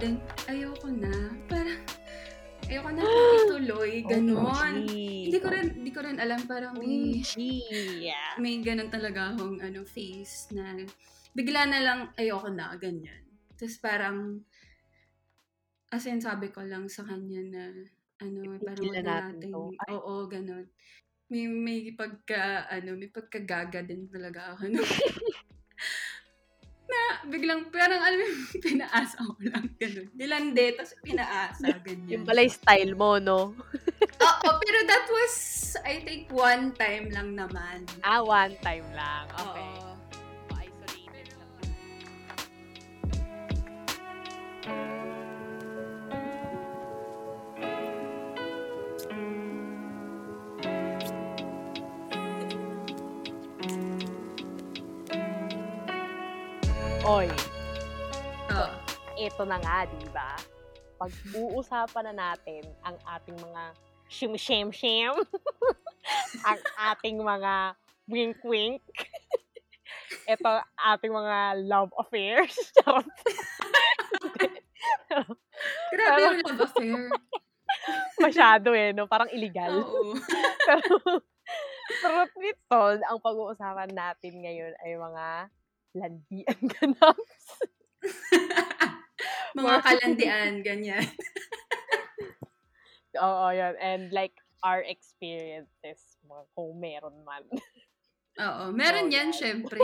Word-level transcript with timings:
sudden, 0.00 0.16
ayoko 0.48 0.88
na. 0.88 1.12
Parang, 1.44 1.80
ayoko 2.72 2.88
na 2.88 3.04
ituloy. 3.44 4.00
Ganon. 4.08 4.48
OMG. 4.48 4.96
Hindi 5.28 5.38
ko 5.44 5.48
rin, 5.52 5.66
hindi 5.76 5.92
ko 5.92 6.00
rin 6.00 6.16
alam. 6.16 6.40
Parang 6.48 6.72
may, 6.80 7.20
OMG. 7.20 7.36
Yeah. 8.00 8.32
may 8.40 8.64
ganun 8.64 8.88
talaga 8.88 9.36
akong 9.36 9.60
ano, 9.60 9.84
face 9.84 10.48
na 10.56 10.88
bigla 11.36 11.68
na 11.68 11.84
lang 11.84 12.00
ayoko 12.16 12.48
na, 12.48 12.72
ganyan. 12.80 13.28
Tapos 13.60 13.76
parang, 13.76 14.40
as 15.92 16.08
in 16.08 16.24
sabi 16.24 16.48
ko 16.48 16.64
lang 16.64 16.88
sa 16.88 17.04
kanya 17.04 17.44
na, 17.44 17.62
ano, 18.24 18.56
parang 18.56 18.80
Tigilan 18.80 19.04
wag 19.04 19.04
na 19.04 19.12
natin 19.20 19.36
natin. 19.36 19.76
Ay. 19.84 19.92
oo, 19.92 20.14
ganun. 20.32 20.66
May, 21.28 21.44
may 21.44 21.80
pagka, 21.92 22.72
ano, 22.72 22.96
may 22.96 23.12
pagkagaga 23.12 23.84
din 23.84 24.08
talaga 24.08 24.56
ako. 24.56 24.64
No? 24.64 24.80
na 26.90 27.02
biglang, 27.30 27.70
parang 27.70 28.02
alam 28.02 28.18
mo, 28.18 28.26
pinaasa 28.66 29.16
ko 29.22 29.34
lang, 29.46 29.64
ganun. 29.78 30.08
Nilande, 30.18 30.64
tapos 30.74 30.92
pinaasa, 31.00 31.66
ganyan. 31.86 32.10
Yung 32.20 32.24
pala 32.26 32.42
yung 32.42 32.56
style 32.58 32.94
mo, 32.98 33.22
no? 33.22 33.54
Oo, 34.26 34.48
pero 34.58 34.78
that 34.90 35.06
was, 35.06 35.34
I 35.86 36.02
think, 36.02 36.28
one 36.34 36.74
time 36.74 37.08
lang 37.14 37.38
naman. 37.38 37.86
Ah, 38.02 38.20
one 38.20 38.58
time 38.60 38.84
lang. 38.92 39.30
Okay. 39.32 39.70
Oo. 39.78 39.89
Oy, 57.10 57.26
Oo. 58.54 58.70
ito 59.18 59.42
na 59.42 59.58
nga, 59.58 59.82
di 59.82 60.06
ba? 60.14 60.38
Pag-uusapan 60.94 62.06
na 62.06 62.14
natin 62.14 62.62
ang 62.86 62.94
ating 63.02 63.34
mga 63.34 63.74
shim-shim-shim, 64.06 65.10
ang 66.46 66.60
ating 66.94 67.18
mga 67.18 67.74
wink-wink, 68.06 68.78
ito 70.30 70.50
ating 70.78 71.10
mga 71.10 71.66
love 71.66 71.90
affairs. 71.98 72.54
Grabe 75.90 76.18
yung 76.22 76.38
love 76.46 76.62
affair. 76.62 77.10
Masyado 78.22 78.70
eh, 78.70 78.94
no? 78.94 79.10
Parang 79.10 79.34
illegal. 79.34 79.82
Oo. 79.82 80.14
Pero, 80.62 80.94
truth 82.06 82.34
nito, 82.38 82.82
ang 83.02 83.18
pag-uusapan 83.18 83.90
natin 83.90 84.46
ngayon 84.46 84.78
ay 84.78 84.94
mga 84.94 85.26
landian 85.94 86.60
ganaps. 86.78 87.44
Mga 89.58 89.76
kalandian, 89.82 90.52
ganyan. 90.62 91.04
Oo, 93.24 93.46
yun. 93.50 93.74
And 93.82 94.14
like, 94.14 94.38
our 94.62 94.84
experiences, 94.86 95.98
mga 96.22 96.44
kung 96.54 96.78
meron 96.78 97.16
man. 97.26 97.42
Oo. 98.38 98.62
Meron 98.70 99.08
Oo, 99.08 99.12
yan, 99.12 99.32
yan. 99.32 99.34
syempre. 99.34 99.80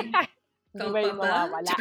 Ikaw 0.76 0.92
pa 0.92 1.00
ba? 1.00 1.12
mawawala? 1.16 1.72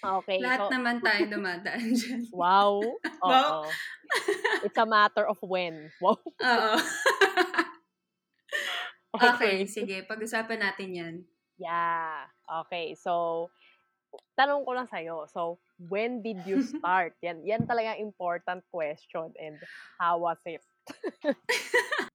Okay. 0.00 0.40
Lahat 0.40 0.64
so, 0.64 0.72
naman 0.72 0.96
tayo 1.04 1.28
dumadaan 1.28 1.92
dyan. 1.92 2.24
wow. 2.32 2.80
Oo. 2.80 3.28
Wow. 3.28 3.68
It's 4.64 4.80
a 4.80 4.88
matter 4.88 5.28
of 5.28 5.36
when. 5.44 5.92
Wow. 6.00 6.16
Oo. 6.24 6.72
Okay, 9.14 9.66
sige. 9.66 10.06
Pag-usapan 10.06 10.58
natin 10.62 10.90
yan. 10.94 11.14
Yeah. 11.58 12.30
Okay. 12.46 12.94
So, 12.94 13.50
tanong 14.38 14.64
ko 14.66 14.72
lang 14.76 14.88
sa'yo. 14.90 15.26
So, 15.30 15.58
when 15.78 16.22
did 16.22 16.44
you 16.46 16.60
start? 16.64 17.16
yan, 17.24 17.42
yan 17.46 17.64
talaga 17.66 17.98
important 17.98 18.64
question. 18.70 19.32
And 19.40 19.58
how 20.00 20.18
was 20.22 20.40
it? 20.46 20.62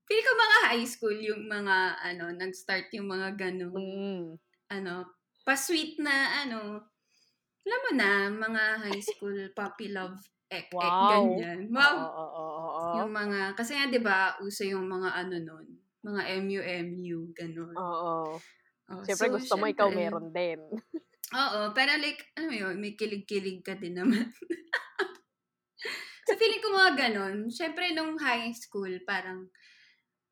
Pili 0.08 0.22
ko 0.22 0.32
mga 0.38 0.58
high 0.70 0.86
school, 0.86 1.18
yung 1.18 1.50
mga, 1.50 1.98
ano, 1.98 2.30
nag-start 2.30 2.94
yung 2.94 3.10
mga 3.10 3.34
ganun, 3.42 3.74
Mm. 3.74 4.38
ano, 4.70 5.10
pa-sweet 5.46 5.98
na, 6.02 6.46
ano, 6.46 6.86
alam 7.66 7.82
mo 7.86 7.92
na, 7.98 8.12
mga 8.32 8.64
high 8.86 9.02
school 9.04 9.36
puppy 9.58 9.90
love 9.94 10.18
ek, 10.52 10.70
ek, 10.82 10.98
Wow. 11.00 11.10
ganyan. 11.10 11.70
Wow. 11.74 11.98
Oo, 11.98 12.24
oo, 12.24 12.46
oo, 12.46 12.70
oo. 12.70 13.02
Yung 13.02 13.12
mga, 13.14 13.58
kasi 13.58 13.74
nga, 13.78 13.90
di 13.90 14.00
ba, 14.02 14.38
uso 14.46 14.62
yung 14.66 14.86
mga 14.90 15.10
ano 15.26 15.36
nun, 15.42 15.68
mga 16.06 16.22
MU-MU, 16.46 17.34
ganun. 17.34 17.74
Oo. 17.74 18.38
Oh, 18.86 19.02
Siyempre, 19.02 19.34
so, 19.34 19.36
gusto 19.42 19.54
mo 19.58 19.66
ikaw 19.66 19.90
meron 19.90 20.30
din. 20.30 20.62
Oo, 21.42 21.74
pero 21.74 21.98
like, 21.98 22.22
ano 22.38 22.54
yun, 22.54 22.78
may 22.78 22.94
kilig-kilig 22.94 23.66
ka 23.66 23.74
din 23.74 23.98
naman. 23.98 24.30
so, 26.30 26.38
feeling 26.38 26.62
ko 26.62 26.70
mga 26.70 26.94
ganun. 27.10 27.50
Siyempre, 27.50 27.98
nung 27.98 28.14
high 28.22 28.54
school, 28.54 28.94
parang, 29.10 29.50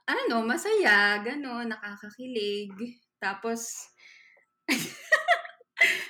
ano, 0.06 0.46
masaya, 0.46 1.18
ganun, 1.26 1.74
nakakakilig. 1.74 2.78
Tapos, 3.18 3.90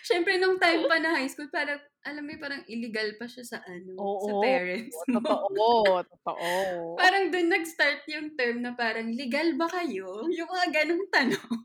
Siyempre, 0.08 0.38
nung 0.38 0.60
time 0.60 0.86
pa 0.86 0.98
na 1.00 1.18
high 1.18 1.32
school, 1.32 1.50
parang, 1.50 1.80
alam 2.04 2.24
mo, 2.24 2.32
parang 2.38 2.64
illegal 2.68 3.16
pa 3.16 3.26
siya 3.26 3.44
sa 3.48 3.58
ano, 3.64 3.96
Oo. 3.98 4.24
sa 4.28 4.32
parents 4.44 4.98
mo. 5.12 5.20
Totoo. 5.24 6.04
Totoo. 6.04 6.50
parang 7.02 7.32
doon 7.32 7.48
nag-start 7.52 8.04
yung 8.12 8.36
term 8.36 8.60
na 8.62 8.76
parang, 8.76 9.08
legal 9.12 9.56
ba 9.56 9.68
kayo? 9.72 10.28
Yung 10.28 10.50
mga 10.52 10.68
ganong 10.84 11.08
tanong. 11.10 11.64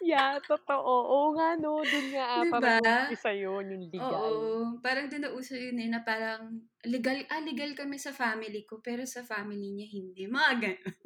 Yeah, 0.00 0.40
totoo. 0.48 0.80
Oo 1.12 1.36
nga, 1.36 1.60
no. 1.60 1.84
Doon 1.84 2.06
nga 2.16 2.40
Diba? 2.40 2.56
nag-umpisa 2.80 3.36
yun, 3.36 3.64
yung 3.68 3.84
legal. 3.92 4.32
Oo. 4.32 4.80
Parang 4.80 5.12
doon 5.12 5.28
na 5.28 5.32
uso 5.36 5.52
yun 5.52 5.76
eh, 5.76 5.92
na 5.92 6.00
parang, 6.00 6.56
legal, 6.88 7.20
ah, 7.28 7.44
legal 7.44 7.76
kami 7.76 8.00
sa 8.00 8.16
family 8.16 8.64
ko, 8.64 8.80
pero 8.80 9.04
sa 9.04 9.20
family 9.20 9.76
niya 9.76 9.88
hindi. 9.92 10.24
Mga 10.24 10.52
ganon. 10.56 10.96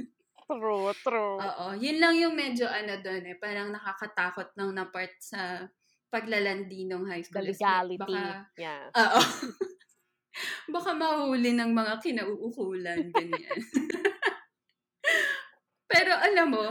True, 0.45 0.93
true. 1.03 1.41
Oo. 1.41 1.67
Yun 1.75 1.99
lang 1.99 2.15
yung 2.21 2.37
medyo 2.37 2.69
ano 2.69 3.01
doon 3.03 3.25
eh, 3.33 3.37
parang 3.41 3.73
nakakatakot 3.73 4.53
lang 4.55 4.71
na 4.77 4.87
part 4.87 5.17
sa 5.19 5.67
paglalandi 6.15 6.87
ng 6.87 7.03
high 7.11 7.27
The 7.27 7.27
school. 7.27 7.43
like, 7.43 7.59
legality. 7.59 7.99
Baka, 7.99 8.23
yeah. 8.55 8.87
oo. 8.95 9.21
baka 10.75 10.91
mahuli 10.95 11.51
ng 11.59 11.75
mga 11.75 11.95
kinauukulan, 11.99 13.11
ganyan. 13.11 13.59
pero 15.91 16.15
alam 16.15 16.55
mo, 16.55 16.67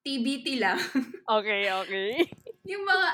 TBT 0.00 0.56
lang. 0.56 0.80
Okay, 1.28 1.68
okay. 1.68 2.24
yung 2.64 2.88
mga, 2.88 3.08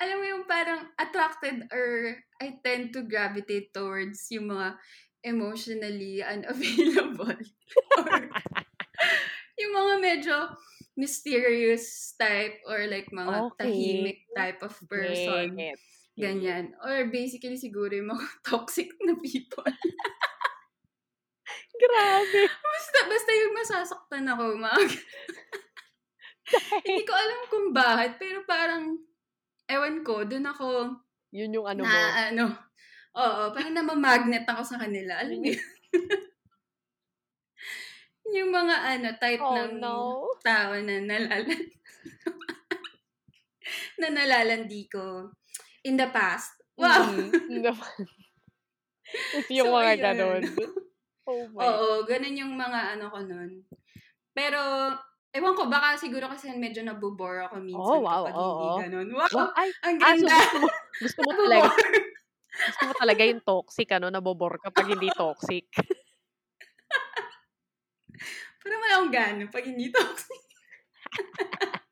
alam 0.00 0.16
mo 0.16 0.24
yung 0.24 0.48
parang 0.48 0.88
attracted 0.96 1.68
or 1.68 2.16
I 2.40 2.56
tend 2.64 2.96
to 2.96 3.04
gravitate 3.04 3.76
towards 3.76 4.24
yung 4.32 4.48
mga 4.48 4.80
emotionally 5.20 6.24
unavailable. 6.24 7.36
or 8.00 8.24
yung 9.60 9.72
mga 9.76 9.94
medyo 10.00 10.36
mysterious 10.98 12.18
type 12.18 12.58
or 12.66 12.90
like 12.90 13.06
mga 13.14 13.54
Okay. 13.54 13.58
tahimik 13.62 14.26
type 14.34 14.58
of 14.66 14.74
person. 14.90 15.54
Gets. 15.54 16.10
Ganyan. 16.18 16.74
Or 16.82 17.06
basically 17.06 17.54
siguro 17.54 17.94
yung 17.94 18.10
mga 18.10 18.26
toxic 18.50 18.90
na 19.06 19.14
people. 19.22 19.62
Grabe. 21.78 22.42
basta, 22.50 22.98
basta 23.06 23.30
yung 23.32 23.54
masasaktan 23.54 24.26
ako, 24.26 24.58
mga 24.58 24.82
Hindi 26.82 27.02
ko 27.06 27.14
alam 27.14 27.40
kung 27.46 27.66
bakit, 27.70 28.18
pero 28.18 28.42
parang, 28.42 28.98
ewan 29.70 30.02
ko, 30.02 30.26
dun 30.26 30.48
ako, 30.48 30.98
Yun 31.30 31.54
yung 31.54 31.68
ano 31.68 31.84
na, 31.86 31.92
mo. 31.92 32.02
ano, 32.10 32.44
oo, 33.14 33.42
parang 33.54 33.76
namamagnet 33.76 34.48
ako 34.48 34.62
sa 34.64 34.80
kanila. 34.80 35.22
Alam 35.22 35.44
mo? 35.44 35.52
Yung 38.36 38.50
mga, 38.54 38.76
ano, 38.98 39.08
type 39.20 39.46
Oh, 39.46 39.66
ng 39.72 39.72
no. 39.72 40.38
tao 40.44 40.72
na 40.80 40.96
nalalan, 41.02 41.64
na 44.00 44.08
nalalandi 44.12 44.88
ko 44.90 45.32
in 45.84 45.96
the 45.98 46.08
past. 46.12 46.52
Wow! 46.78 47.08
Mm, 47.08 47.38
naman. 47.48 48.08
It's 49.32 49.50
yung 49.52 49.68
So, 49.68 49.76
mga 49.76 49.92
ayun. 50.00 50.12
ganon. 50.12 50.44
Oh 51.26 51.48
my. 51.48 51.80
Oo, 51.80 52.06
ganun 52.08 52.36
yung 52.38 52.54
mga 52.56 52.96
ano 52.98 53.10
ko 53.12 53.20
nun. 53.24 53.64
Pero, 54.36 54.60
ewan 55.34 55.54
ko, 55.58 55.68
baka 55.70 55.98
siguro 56.00 56.28
kasi 56.30 56.52
medyo 56.58 56.82
nabobore 56.84 57.44
ako 57.48 57.60
minsan 57.64 58.00
Oh, 58.00 58.00
wow, 58.00 58.24
kapag 58.24 58.36
oo. 58.36 58.56
hindi 58.58 58.74
ganun. 58.76 59.12
Wow! 59.14 59.28
Wow, 59.32 59.52
ay, 59.56 59.74
Ang 59.84 59.98
ah, 60.04 60.16
so 60.16 60.28
ganda! 60.28 60.34
gusto 60.34 60.56
mo, 60.60 60.68
gusto 61.00 61.20
mo 61.24 61.32
talaga, 61.36 61.68
Nabobore. 61.68 62.00
gusto 62.66 62.82
mo 62.88 62.94
talaga 62.98 63.22
yung 63.26 63.42
toxic, 63.44 63.88
ano, 63.96 64.08
nabobor 64.12 64.58
kapag 64.62 64.94
hindi 64.98 65.10
toxic. 65.14 65.66
Parang 68.62 68.80
wala 68.82 68.94
akong 69.00 69.14
gana 69.14 69.44
pag 69.48 69.64
hindi 69.66 69.88
toxic. 69.88 70.42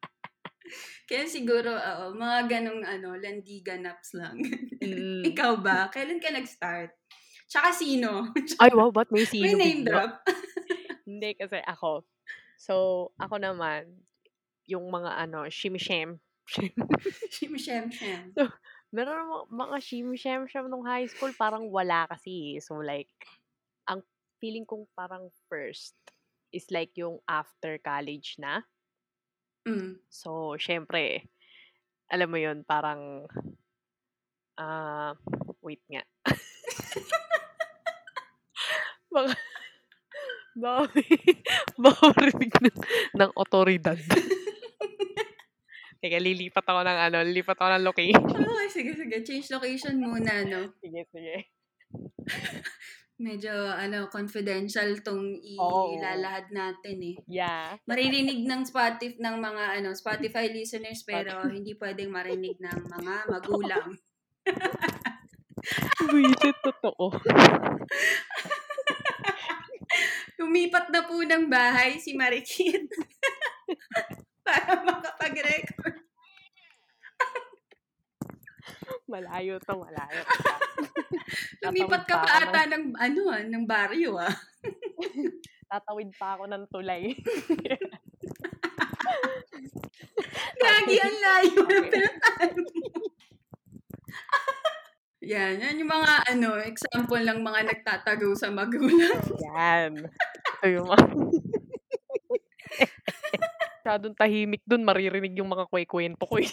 Kaya 1.06 1.24
siguro, 1.30 1.70
oo, 1.70 2.04
mga 2.18 2.38
ganong 2.50 2.82
ano, 2.82 3.14
landigan 3.14 3.86
naps 3.86 4.10
lang. 4.18 4.42
Mm. 4.82 5.22
Ikaw 5.30 5.62
ba? 5.62 5.86
Kailan 5.86 6.18
ka 6.18 6.34
nag-start? 6.34 6.90
Tsaka 7.46 7.70
sino? 7.70 8.34
Ay, 8.62 8.74
wow, 8.74 8.90
ba't 8.90 9.06
may 9.14 9.22
sino 9.22 9.46
May 9.46 9.54
name 9.54 9.86
drop. 9.86 10.26
Hindi, 11.06 11.38
kasi 11.38 11.62
ako. 11.62 12.02
So, 12.58 12.74
ako 13.22 13.38
naman, 13.38 13.86
yung 14.66 14.90
mga 14.90 15.14
ano, 15.14 15.46
shimshem. 15.46 16.18
Shim, 17.30 17.54
shem, 17.54 17.86
shem. 17.94 18.34
Meron 18.90 19.46
mga 19.46 19.78
shim-shem-shem 19.78 20.66
nung 20.66 20.82
high 20.82 21.06
school 21.06 21.30
parang 21.38 21.70
wala 21.70 22.10
kasi. 22.10 22.58
So, 22.58 22.82
like, 22.82 23.10
ang 23.86 24.02
feeling 24.42 24.66
kong 24.66 24.90
parang 24.98 25.30
first 25.46 25.94
is 26.56 26.66
like 26.72 26.96
yung 26.96 27.20
after 27.28 27.76
college 27.84 28.40
na. 28.40 28.64
Hmm. 29.68 30.00
So, 30.08 30.56
siyempre, 30.56 31.28
alam 32.08 32.32
mo 32.32 32.38
yun, 32.40 32.64
parang, 32.64 33.28
ah, 34.56 35.12
wait 35.60 35.84
nga. 35.92 36.02
Baka 39.12 39.32
baka 40.56 40.88
baka 41.84 42.04
marinig 42.16 42.52
ng 42.64 42.76
ng 43.16 43.30
awtoridad. 43.36 44.00
Teka, 45.96 46.20
lilipat 46.20 46.64
ako 46.64 46.80
ng 46.84 46.98
ano, 47.08 47.16
lilipat 47.24 47.56
ako 47.56 47.68
ng 47.76 47.84
location. 47.84 48.40
Okey, 48.52 48.68
sige, 48.72 48.92
sige. 48.96 49.16
Change 49.24 49.46
location 49.56 49.94
muna, 50.00 50.44
'no? 50.44 50.72
Sige, 50.80 51.08
sige. 51.12 51.36
Medyo 53.16 53.72
ano, 53.72 54.12
confidential 54.12 55.00
'tong 55.00 55.40
ilalahad 55.96 56.52
natin, 56.52 56.96
eh. 57.00 57.16
Yeah. 57.24 57.80
Maririnig 57.88 58.44
ng 58.44 58.68
Spotif 58.68 59.16
ng 59.16 59.40
mga 59.40 59.80
ano, 59.80 59.96
Spotify 59.96 60.52
listeners, 60.52 61.00
pero 61.00 61.40
hindi 61.48 61.72
puwedeng 61.72 62.12
marinig 62.12 62.60
ng 62.60 62.92
mga 62.92 63.14
magulang. 63.32 63.96
Buwisit, 66.12 66.56
totoo. 66.62 67.16
Lumipat 70.38 70.92
na 70.92 71.08
po 71.08 71.16
ng 71.24 71.48
bahay 71.48 71.96
si 71.96 72.12
Marikit 72.12 72.84
para 74.46 74.84
makapag-record. 74.84 76.05
Malayo 79.06 79.62
'to, 79.62 79.74
malayo 79.78 80.20
'to. 80.26 80.42
Lumipat 81.62 82.02
ka 82.10 82.14
pa 82.22 82.30
ata 82.42 82.66
ng 82.66 82.74
ng 82.74 82.84
ano, 82.98 83.20
ah, 83.30 83.42
ng 83.42 83.64
baryo, 83.66 84.18
ah. 84.18 84.34
tatawid 85.70 86.10
pa 86.18 86.34
ako 86.38 86.44
ng 86.50 86.64
tulay. 86.70 87.10
Gagi, 90.62 90.96
ang 90.98 91.18
layo 91.22 91.58
ng 91.62 91.86
pinuntahan 91.90 92.54
mo. 92.58 92.70
Yan, 95.26 95.58
yan 95.58 95.82
yung 95.82 95.90
mga 95.90 96.12
ano, 96.30 96.48
example 96.62 97.18
ng 97.18 97.42
mga 97.42 97.60
nagtatago 97.66 98.30
sa 98.38 98.50
magulang. 98.50 99.18
Yan. 99.42 100.06
Ito 100.06 100.66
yung 100.70 100.86
mga 100.86 101.06
Masyadong 103.86 104.18
tahimik 104.18 104.62
dun, 104.66 104.82
maririnig 104.82 105.38
yung 105.38 105.46
mga 105.46 105.70
kuwe-kuwento 105.70 106.26
ko, 106.26 106.42
eh. 106.42 106.50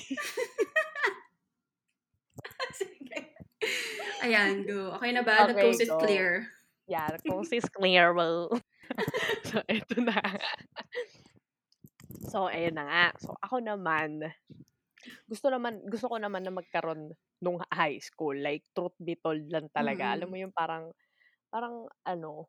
Ayan, 4.23 4.63
go. 4.65 4.95
Okey 4.95 5.11
na 5.13 5.21
ba? 5.27 5.43
The 5.45 5.53
Okey, 5.53 5.59
coast 5.59 5.81
is 5.81 5.91
go. 5.91 5.99
clear. 5.99 6.47
Yeah, 6.87 7.11
the 7.13 7.19
coast 7.19 7.53
is 7.53 7.65
clear. 7.69 8.13
Well, 8.13 8.61
so 9.45 9.61
eto 9.69 10.01
na. 10.03 10.21
So, 12.31 12.47
ayun 12.49 12.75
na 12.77 12.83
nga. 12.89 13.03
So, 13.21 13.35
ako 13.45 13.57
naman, 13.63 14.11
gusto 15.29 15.47
naman 15.51 15.83
gusto 15.89 16.07
ko 16.11 16.17
naman 16.19 16.43
na 16.45 16.53
magkaroon 16.53 17.11
nung 17.43 17.59
high 17.71 17.99
school, 17.99 18.35
like 18.35 18.63
truth 18.75 18.95
be 19.03 19.15
told 19.19 19.43
lang 19.51 19.67
talaga. 19.75 20.11
Alam 20.15 20.27
mo 20.31 20.37
Mm. 20.37 20.43
yung 20.43 20.55
parang 20.55 20.91
parang 21.53 21.87
ano, 22.07 22.47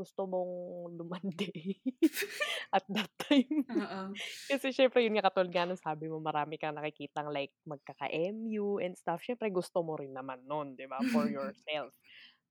gusto 0.00 0.24
mong 0.24 0.52
lumandi 0.96 1.52
at 2.76 2.84
that 2.90 3.12
time. 3.20 3.66
Oo. 3.70 4.20
Kasi 4.50 4.72
siyempre 4.74 5.04
yun 5.04 5.14
nga, 5.16 5.28
katulad 5.30 5.50
nga 5.52 5.64
ng 5.68 5.80
sabi 5.80 6.06
mo, 6.10 6.18
marami 6.22 6.58
kang 6.60 6.76
nakikitang 6.76 7.30
like 7.32 7.54
magkaka-MU 7.68 8.80
and 8.82 8.96
stuff. 8.98 9.22
Siyempre 9.24 9.48
gusto 9.54 9.80
mo 9.86 9.94
rin 10.00 10.12
naman 10.16 10.42
nun, 10.48 10.74
'di 10.76 10.86
ba, 10.90 11.06
for 11.12 11.30
yourself. 11.32 11.92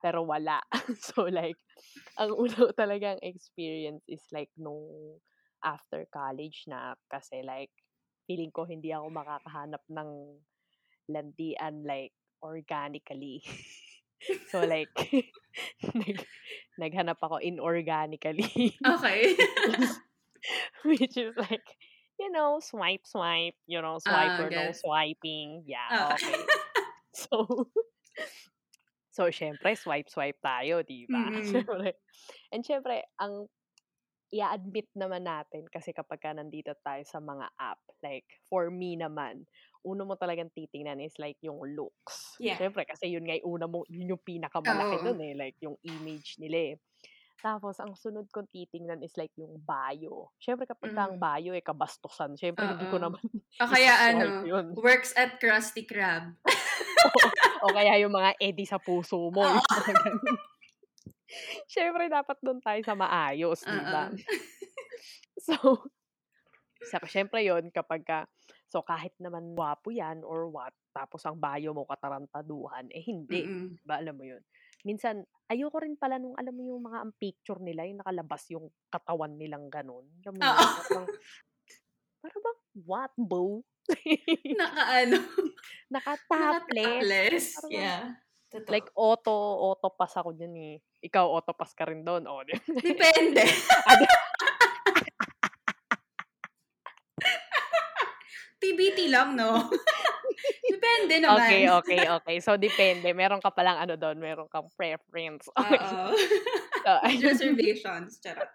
Pero 0.04 0.24
wala. 0.28 0.62
So, 1.01 1.28
like, 1.30 1.60
ang 2.19 2.34
una 2.36 2.72
talagang 2.75 3.19
experience 3.24 4.04
is 4.10 4.24
like 4.36 4.51
nung 4.60 5.19
after 5.63 6.06
college 6.12 6.66
na. 6.72 6.96
Kasi 7.12 7.42
like, 7.46 7.72
feeling 8.30 8.51
ko 8.54 8.66
hindi 8.68 8.92
ako 8.96 9.10
makakahanap 9.12 9.84
ng 9.92 10.10
landian 11.12 11.84
like 11.84 12.13
organically. 12.44 13.44
So, 14.45 14.63
like, 14.63 14.94
nag 15.95 16.27
naghanap 16.80 17.19
ako 17.21 17.39
inorganically. 17.44 18.80
Okey. 18.86 19.38
Which 20.86 21.18
is 21.18 21.36
like, 21.38 21.66
you 22.19 22.31
know, 22.31 22.60
swipe, 22.60 23.06
swipe, 23.06 23.56
you 23.68 23.81
know, 23.81 24.00
swipe 24.00 24.33
Ah, 24.33 24.39
or 24.39 24.50
no 24.51 24.71
swiping. 24.74 25.63
Yeah, 25.68 25.92
Okey. 25.92 26.16
okey. 26.16 26.50
So 27.13 27.71
so 29.10 29.30
siyempre 29.33 29.74
swipe, 29.77 30.10
swipe 30.10 30.39
tayo, 30.42 30.81
'di 30.86 31.10
ba? 31.10 31.33
Mm. 31.33 31.42
Siyempre 31.42 31.98
and 32.54 32.62
siyempre 32.65 33.06
ang 33.22 33.48
i-a-admit 34.33 34.89
naman 34.98 35.25
natin 35.25 35.65
kasi 35.69 35.94
kapagka 35.95 36.33
nandito 36.36 36.74
tayo 36.86 37.04
sa 37.07 37.18
mga 37.22 37.50
app, 37.57 37.81
like 38.06 38.27
for 38.50 38.69
me 38.69 38.98
naman, 38.98 39.45
una 39.86 40.04
mo 40.04 40.16
talagang 40.20 40.52
titingnan 40.52 41.00
is 41.04 41.16
like 41.20 41.38
yung 41.42 41.60
looks. 41.76 42.36
Yeah. 42.40 42.60
Siyempre 42.60 42.84
kasi 42.88 43.12
yun 43.12 43.24
nga 43.28 43.36
yung 43.40 43.60
una 43.60 43.68
mo 43.70 43.84
yun 43.88 44.12
yung 44.16 44.24
pinakamalaki 44.24 45.00
Oo. 45.00 45.06
dun, 45.14 45.20
eh, 45.24 45.34
like 45.38 45.58
yung 45.64 45.78
image 45.84 46.36
nila, 46.40 46.74
eh. 46.74 46.76
Tapos 47.40 47.80
ang 47.80 47.96
sunod 47.96 48.28
kong 48.36 48.52
titingnan 48.52 49.00
is 49.00 49.16
like 49.16 49.31
yung 49.40 49.56
bio. 49.64 50.31
Siyempre 50.44 50.68
kapagka 50.68 51.08
ang 51.08 51.16
Mm. 51.16 51.24
bio, 51.24 51.52
eh, 51.56 51.64
kabastusan, 51.64 52.36
siyempre 52.36 52.68
hindi 52.68 52.84
ko 52.92 53.00
naman 53.00 53.24
O 53.60 53.66
kaya 53.80 53.94
ano, 54.12 54.44
yun. 54.44 54.76
works 54.76 55.16
at 55.16 55.40
Krusty 55.40 55.88
Krab. 55.88 56.36
Oo, 57.64 57.72
o 57.72 57.75
kaya 57.75 57.96
yung 58.04 58.12
mga 58.12 58.36
Eddie 58.44 58.68
sa 58.68 58.75
puso 58.80 59.32
mo. 59.32 59.44
Siyempre 61.72 62.10
dapat 62.12 62.38
dun 62.44 62.60
tayo 62.60 62.82
sa 62.84 62.96
maayos, 62.98 63.62
'di 63.64 63.80
ba? 63.88 64.10
So, 65.40 65.56
saka 66.92 67.08
siyempre 67.10 67.42
yun 67.48 67.72
kapagka 67.72 68.28
so 68.69 68.86
kahit 68.86 69.12
naman 69.18 69.57
gwapo 69.57 69.89
yan 69.89 70.21
or 70.21 70.45
what, 70.48 70.71
tapos 70.94 71.25
ang 71.25 71.36
bio 71.36 71.74
mo 71.74 71.83
katarantaduhan, 71.83 72.86
eh, 72.94 73.01
hindi, 73.01 73.42
Mm. 73.44 73.75
'di 73.75 73.86
ba, 73.86 73.98
alam 73.98 74.13
mo 74.13 74.24
yun? 74.24 74.42
Minsan 74.86 75.22
ayoko 75.50 75.82
rin 75.82 75.98
pala 75.98 76.15
nung 76.15 76.38
alam 76.38 76.53
mo 76.53 76.63
yung 76.63 76.79
mga 76.79 77.03
ang 77.03 77.12
picture 77.17 77.60
nila 77.60 77.84
yung 77.84 78.00
nakalabas 78.00 78.46
yung 78.53 78.70
katawan 78.88 79.34
nilang 79.36 79.67
gano'n, 79.67 80.05
alam 80.24 80.32
mo 80.32 80.39
yun, 80.39 80.55
parang 80.55 81.08
para 82.22 82.38
bang 82.38 82.60
what, 82.86 83.13
bo? 83.17 83.65
Naka-ano, 84.46 85.17
Naka-topless. 85.94 87.01
naka-topless. 87.10 87.46
Para 87.58 87.67
bang 87.67 87.74
Yeah, 87.74 88.03
totoo. 88.53 88.70
like 88.70 88.88
auto 88.94 89.34
auto 89.65 89.88
pass 89.89 90.13
ako 90.13 90.38
diyan, 90.38 90.53
eh. 90.58 90.75
Ikaw 91.00 91.25
auto 91.25 91.55
pass 91.55 91.72
ka 91.74 91.88
rin 91.88 92.03
dun? 92.03 92.27
Oh, 92.27 92.44
Depende. 92.84 93.44
TBT 98.62 99.08
lang, 99.10 99.36
'no? 99.39 99.51
Depende 100.72 101.16
naman. 101.24 101.63
Okey, 101.63 101.68
okey, 101.70 102.01
okey. 102.10 102.38
So, 102.39 102.56
depende. 102.56 103.12
Meron 103.12 103.44
ka 103.44 103.51
palang 103.51 103.75
ano 103.84 104.00
dun, 104.00 104.18
meron 104.24 104.48
kang 104.48 104.72
preference. 104.80 105.50
Okey. 105.51 106.00
Oo. 106.88 107.10
So, 107.12 107.18
reservations, 107.22 108.20
charot. 108.24 108.50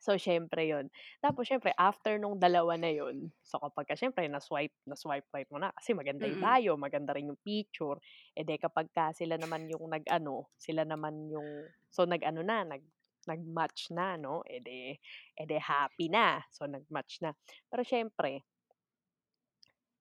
So, 0.00 0.16
siyempre 0.16 0.64
yun. 0.64 0.88
Tapos 1.20 1.44
siyempre 1.44 1.76
after 1.76 2.16
nung 2.16 2.40
dalawa 2.40 2.72
na 2.80 2.88
yun, 2.88 3.28
so 3.44 3.60
kapagka 3.60 3.92
siyempre 4.00 4.24
na-swipe 4.32 4.72
na-swipe-swipe 4.88 5.52
mo 5.52 5.60
na 5.60 5.76
kasi 5.76 5.92
maganda 5.92 6.24
yung 6.24 6.40
Mm. 6.40 6.40
bio, 6.40 6.72
maganda 6.80 7.12
rin 7.12 7.28
yung 7.28 7.36
picture, 7.44 8.00
eh, 8.32 8.40
di 8.40 8.56
kapagka 8.56 9.12
sila 9.12 9.36
naman 9.36 9.68
yung 9.68 9.92
nag-ano, 9.92 10.48
sila 10.56 10.88
naman 10.88 11.28
yung 11.28 11.68
so 11.92 12.08
nag-ano 12.08 12.40
na, 12.40 12.64
nag 12.64 12.80
nag-match 13.28 13.92
na 13.92 14.16
'no, 14.16 14.40
eh, 14.48 14.64
di 14.64 14.96
eh, 15.36 15.60
happy 15.60 16.08
na. 16.08 16.40
So, 16.48 16.64
nag-match 16.64 17.20
na. 17.20 17.36
Pero 17.68 17.84
siyempre 17.84 18.48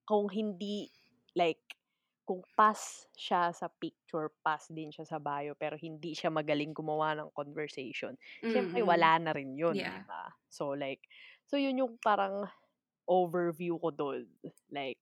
kung 0.10 0.28
hindi 0.34 0.89
like 1.38 1.62
kung 2.30 2.42
pass 2.58 3.10
siya 3.18 3.50
sa 3.60 3.68
picture, 3.84 4.30
pass 4.46 4.70
din 4.70 4.94
siya 4.94 5.06
sa 5.10 5.18
bio, 5.18 5.54
pero 5.58 5.75
hindi 5.82 6.13
siya 6.13 6.30
magaling 6.30 6.74
gumawa 6.78 7.18
ng 7.18 7.34
conversation, 7.34 8.13
siyempre 8.46 8.86
Mm. 8.86 8.86
wala 8.86 9.18
na 9.18 9.32
rin 9.34 9.58
yun, 9.58 9.82
Yeah. 9.82 10.04
ba? 10.06 10.24
So, 10.50 10.78
like 10.78 11.01
so 11.50 11.58
yun 11.58 11.82
yung 11.82 11.98
parang 12.01 12.46
overview 13.10 13.78
ko 13.82 13.89
dun. 13.94 14.30
Like 14.74 15.01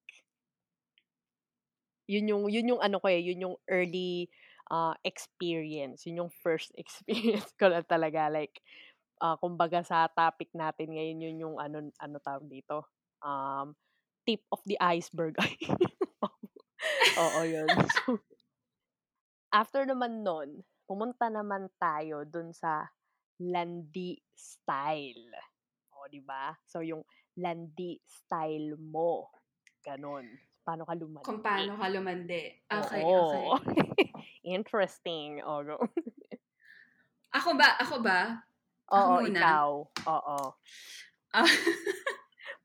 yun 2.07 2.27
yung 2.31 2.43
yun 2.51 2.71
yung 2.75 2.81
ano 2.83 2.99
ko, 3.03 3.07
eh, 3.11 3.19
yun 3.21 3.43
yung 3.43 3.55
early, 3.69 4.29
ah, 4.71 4.95
experience. 5.03 6.07
Yun 6.07 6.27
yung 6.27 6.31
first 6.33 6.71
experience 6.79 7.51
ko 7.59 7.67
na 7.71 7.83
talaga 7.83 8.27
like, 8.31 8.61
ah, 9.23 9.35
kumbaga 9.39 9.83
sa 9.85 10.07
topic 10.11 10.51
natin 10.55 10.95
ngayon 10.95 11.19
yun 11.23 11.37
yung 11.49 11.55
ano 11.61 11.89
ano 12.01 12.17
tawag 12.23 12.47
dito, 12.49 12.87
um, 13.23 13.75
tip 14.27 14.43
of 14.51 14.59
the 14.67 14.75
iceberg. 14.83 15.39
Oo, 17.23 17.41
yun. 17.47 17.71
So 18.05 18.19
after 19.55 19.87
naman 19.87 20.21
nun, 20.27 20.61
pumunta 20.85 21.31
naman 21.31 21.71
tayo 21.79 22.27
dun 22.27 22.51
sa 22.51 22.85
landi 23.39 24.19
style. 24.35 25.31
Oh, 25.95 26.05
'di 26.05 26.21
ba? 26.21 26.53
So, 26.67 26.85
yung 26.85 27.01
landi 27.37 28.01
style 28.05 28.77
mo, 28.77 29.29
gano'n. 29.85 30.25
paano 30.67 30.83
ka 30.83 30.93
lumandi. 30.99 31.25
Kung 31.25 31.39
paano 31.39 31.79
ka 31.79 31.87
lumandi. 31.87 32.43
Okay, 32.67 33.01
Oo. 33.07 33.55
okay. 33.55 34.11
Interesting. 34.57 35.39
O, 35.47 35.63
go. 35.63 35.79
Ako 37.31 37.55
ba? 37.55 37.79
Ako 37.79 38.03
ba? 38.03 38.43
Oo, 38.91 39.23
muna? 39.23 39.39
ikaw. 39.39 39.69
Oo. 39.87 40.39
Ah, 41.31 41.47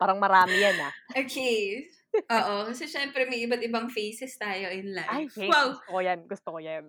Parang 0.03 0.19
marami 0.19 0.59
yan, 0.59 0.77
ah. 0.83 0.93
okay. 1.15 1.87
Oo, 2.13 2.69
kasi 2.69 2.85
syempre 2.85 3.25
may 3.25 3.41
iba't 3.47 3.63
ibang 3.65 3.89
phases 3.89 4.37
tayo 4.37 4.69
in 4.69 4.93
life. 4.93 5.09
Ay, 5.09 5.25
yes. 5.33 5.49
Wow. 5.49 5.73
Gusto 5.73 5.89
ko 5.89 5.99
yan. 6.03 6.19
Gusto 6.29 6.49
ko 6.53 6.59
yan. 6.61 6.85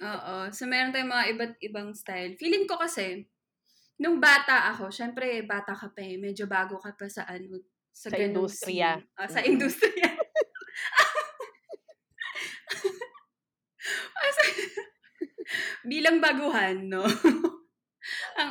Oo. 0.00 0.34
So, 0.54 0.64
meron 0.64 0.94
tayong 0.94 1.12
mga 1.12 1.26
iba't 1.36 1.54
ibang 1.60 1.88
style. 1.92 2.38
Feeling 2.40 2.64
ko 2.64 2.80
kasi, 2.80 3.26
nung 4.00 4.16
bata 4.16 4.72
ako, 4.72 4.88
syempre, 4.88 5.44
bata 5.44 5.76
ka 5.76 5.92
pa 5.92 6.00
eh. 6.00 6.16
Medyo 6.16 6.48
bago 6.48 6.80
ka 6.80 6.96
pa 6.96 7.04
sa 7.10 7.28
ano, 7.28 7.60
sa, 7.92 8.08
Sa 8.08 8.16
industriya. 8.16 8.96
scene. 8.96 9.12
Ah, 9.18 9.28
sa 9.28 9.40
Mm. 9.44 9.48
industriya. 9.58 10.08
Bilang 15.90 16.22
baguhan, 16.22 16.86
no? 16.88 17.02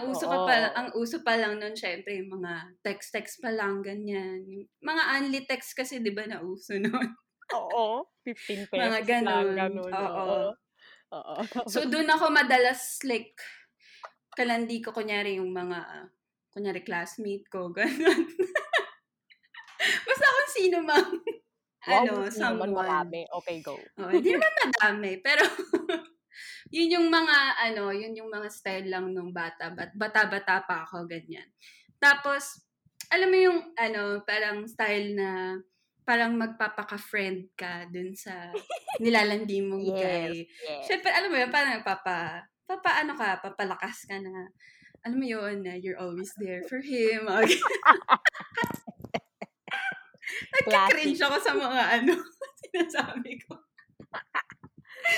Ang 0.01 0.09
uso 0.09 0.25
ka 0.25 0.37
pa, 0.43 0.55
Oo. 0.57 0.73
ang 0.73 0.89
uso 0.97 1.17
pa 1.21 1.33
lang 1.37 1.61
nun, 1.61 1.77
syempre, 1.77 2.17
yung 2.17 2.41
mga 2.41 2.81
text-text 2.81 3.37
pa 3.37 3.53
lang, 3.53 3.85
ganyan. 3.85 4.41
Yung 4.49 4.65
mga 4.81 5.03
only 5.21 5.45
text 5.45 5.77
kasi, 5.77 6.01
di 6.01 6.09
ba, 6.09 6.25
na 6.25 6.41
uso 6.41 6.73
nun? 6.81 7.13
Oo. 7.53 8.09
15 8.25 8.65
pesos 8.65 8.73
Mga 8.73 8.99
lang. 8.99 9.05
ganun. 9.05 9.47
Ganun. 9.55 9.91
Oo. 9.93 10.23
Oo. 10.25 10.49
Oo. 11.11 11.35
So, 11.69 11.85
doon 11.85 12.09
ako 12.09 12.33
madalas, 12.33 12.97
like, 13.05 13.37
kalandi 14.33 14.81
ko, 14.81 14.89
kunyari, 14.89 15.37
yung 15.37 15.53
mga, 15.53 16.09
kunyari, 16.49 16.81
classmate 16.81 17.45
ko, 17.51 17.69
gano'n. 17.77 18.21
Basta 19.81 20.25
kung 20.25 20.51
sino 20.55 20.77
mang, 20.85 21.09
wow, 21.83 22.01
ano, 22.05 22.13
naman 22.25 22.31
someone. 22.31 22.73
marami. 22.73 23.25
Okay, 23.41 23.59
go. 23.61 23.75
Oh, 23.99 24.09
hindi 24.09 24.31
naman 24.33 24.53
madami, 24.65 25.11
pero, 25.19 25.43
yun 26.71 26.89
yung 26.99 27.07
mga, 27.11 27.37
ano, 27.69 27.91
yun 27.91 28.15
yung 28.15 28.31
mga 28.31 28.47
style 28.47 28.87
lang 28.87 29.11
nung 29.11 29.35
bata, 29.35 29.75
bat, 29.75 29.91
bata-bata 29.91 30.63
pa 30.63 30.87
ako, 30.87 31.03
ganyan. 31.05 31.45
Tapos, 31.99 32.63
alam 33.11 33.27
mo 33.27 33.37
yung, 33.37 33.59
ano, 33.75 34.23
parang 34.23 34.63
style 34.65 35.13
na, 35.13 35.59
parang 36.07 36.33
magpapaka-friend 36.39 37.53
ka 37.53 37.85
dun 37.91 38.15
sa 38.17 38.49
nilalandi 39.03 39.61
mong 39.61 39.85
Yes. 39.85 39.99
guy. 39.99 40.33
Yes. 40.47 40.83
Siyempre, 40.87 41.11
alam 41.11 41.29
mo 41.29 41.37
yun, 41.37 41.51
parang 41.53 41.83
papa, 41.83 42.47
papa 42.65 42.89
ano 43.03 43.13
ka, 43.19 43.43
papalakas 43.43 44.07
ka 44.07 44.17
na, 44.17 44.49
alam 45.03 45.17
mo 45.19 45.27
yun, 45.27 45.61
na 45.61 45.75
you're 45.75 45.99
always 45.99 46.31
there 46.39 46.63
for 46.71 46.79
him. 46.79 47.27
Nagka-cringe 50.51 51.19
ako 51.19 51.37
sa 51.41 51.53
mga 51.57 51.83
ano, 52.01 52.13
sinasabi 52.63 53.39
ko. 53.43 53.59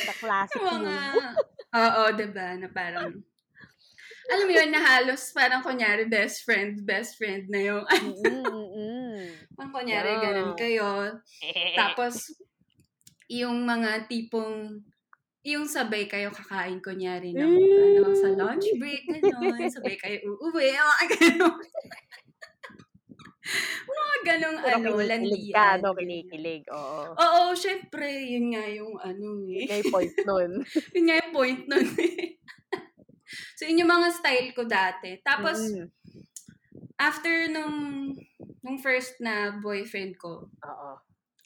The 0.05 0.13
classic 0.13 0.61
mga, 0.71 0.95
oo, 1.81 2.03
diba, 2.17 2.47
na 2.59 2.67
parang, 2.71 3.23
alam 4.31 4.45
mo 4.47 4.53
yun, 4.55 4.69
na 4.71 4.81
halos 4.81 5.31
parang 5.35 5.61
kunyari 5.63 6.07
best 6.09 6.43
friend, 6.47 6.83
best 6.87 7.17
friend 7.19 7.49
na 7.51 7.59
yung, 7.61 7.83
Mm, 7.91 8.09
mm, 8.09 8.65
mm. 8.75 9.47
parang 9.57 9.73
kunyari 9.73 10.17
Yeah. 10.17 10.23
ganun 10.23 10.53
kayo. 10.57 11.19
Tapos, 11.75 12.31
yung 13.29 13.65
mga 13.67 14.07
tipong, 14.11 14.83
yung 15.45 15.65
sabay 15.67 16.07
kayo 16.11 16.31
kakain, 16.33 16.79
kunyari, 16.83 17.33
ng, 17.35 17.53
ano, 17.75 18.13
sa 18.15 18.29
lunch 18.33 18.75
break, 18.79 19.07
gano'n, 19.11 19.67
sabay 19.71 19.95
kayo 19.99 20.19
uuwi, 20.39 20.75
mga 20.79 21.05
gano'n. 21.19 21.61
Ganong, 24.23 24.57
ano, 24.59 24.89
landian. 24.97 25.53
ka, 25.53 25.67
no? 25.83 25.93
Kinikilig, 25.93 26.63
oo. 26.71 27.13
Oo, 27.13 27.43
syempre, 27.53 28.07
yun 28.23 28.55
nga 28.55 28.65
yung 28.67 28.95
ano 28.97 29.43
eh. 29.51 29.67
May 29.69 29.83
point 29.85 30.15
nun. 30.25 30.51
yun 30.95 31.05
nga 31.05 31.15
yung 31.21 31.33
point 31.35 31.61
nun 31.67 31.87
eh. 31.99 32.39
so, 33.57 33.67
yun 33.67 33.83
yung 33.85 33.91
mga 33.91 34.09
style 34.15 34.49
ko 34.55 34.63
dati. 34.65 35.19
Tapos, 35.21 35.59
Mm. 35.59 35.87
after 36.97 37.33
nung, 37.51 37.77
nung 38.63 38.77
first 38.79 39.19
na 39.19 39.59
boyfriend 39.59 40.15
ko, 40.17 40.47
Oo. 40.49 40.91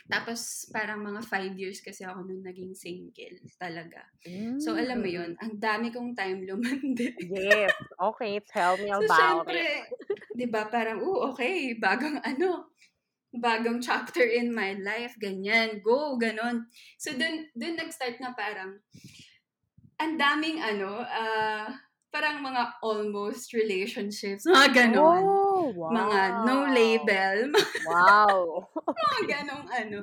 Tapos 0.07 0.71
parang 0.71 1.03
mga 1.03 1.21
five 1.27 1.53
years 1.59 1.83
kasi 1.83 2.07
ako 2.07 2.23
nung 2.23 2.39
naging 2.39 2.71
single 2.71 3.43
talaga. 3.59 4.07
Mm. 4.23 4.55
So, 4.59 4.79
alam 4.79 5.03
mo 5.03 5.09
yun, 5.11 5.35
ang 5.43 5.59
dami 5.59 5.91
kong 5.91 6.15
time 6.15 6.47
lumandi. 6.47 7.11
Yes. 7.27 7.75
Okay, 7.99 8.39
tell 8.47 8.79
me 8.79 8.87
So, 8.95 9.03
about 9.03 9.47
syempre, 9.47 9.59
it. 9.59 9.85
di 10.31 10.47
ba, 10.47 10.71
parang, 10.71 11.03
oh, 11.03 11.31
okay, 11.35 11.75
bagong 11.75 12.23
ano, 12.23 12.71
bagong 13.35 13.83
chapter 13.83 14.23
in 14.23 14.55
my 14.55 14.79
life, 14.79 15.19
ganyan, 15.19 15.83
go, 15.83 16.15
ganon. 16.15 16.71
So, 16.95 17.11
dun, 17.13 17.51
dun 17.51 17.75
nag-start 17.75 18.23
na 18.23 18.31
parang, 18.31 18.79
ang 19.99 20.13
daming 20.15 20.63
ano, 20.63 21.03
ah, 21.03 21.67
parang 22.07 22.39
mga 22.39 22.79
almost 22.81 23.51
relationships, 23.53 24.47
mga 24.47 24.69
ganon. 24.73 25.23
Oh, 25.23 25.69
wow. 25.79 25.91
Mga 25.91 26.19
no 26.47 26.55
label, 26.71 27.37
Wow. 27.85 28.67
mga 28.87 29.19
ganong 29.27 29.67
ano. 29.67 29.99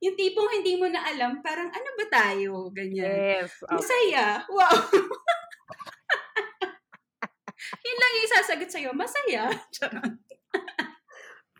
Yung 0.00 0.16
tipong 0.16 0.48
hindi 0.60 0.80
mo 0.80 0.88
na 0.88 1.04
alam, 1.04 1.44
parang 1.44 1.68
ano 1.68 1.88
ba 1.96 2.04
tayo, 2.08 2.72
ganyan. 2.72 3.44
Yes. 3.44 3.52
Okay. 3.64 3.76
Masaya. 3.76 4.44
Wow. 4.48 4.72
Yun 7.84 7.96
lang 8.00 8.12
yung 8.16 8.26
isasagot 8.26 8.70
sa'yo, 8.72 8.90
masaya. 8.96 9.44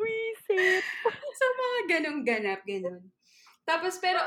Sweet. 0.00 0.82
so, 1.36 1.44
mga 1.44 1.80
ganong 1.92 2.20
ganap, 2.24 2.64
ganon. 2.64 3.12
Tapos, 3.68 4.00
pero, 4.00 4.18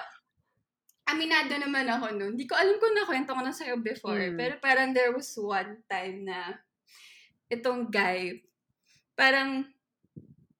aminado 1.07 1.53
naman 1.59 1.87
ako 1.91 2.15
nun. 2.15 2.31
Hindi 2.35 2.47
ko 2.47 2.55
alam 2.55 2.79
kung 2.79 2.95
nakwento 2.95 3.35
ko 3.35 3.41
na 3.43 3.55
sa'yo 3.55 3.75
before. 3.79 4.33
Mm. 4.33 4.37
Pero 4.39 4.53
parang 4.63 4.95
there 4.95 5.11
was 5.11 5.29
one 5.35 5.83
time 5.91 6.23
na 6.27 6.55
itong 7.51 7.91
guy, 7.91 8.39
parang, 9.13 9.67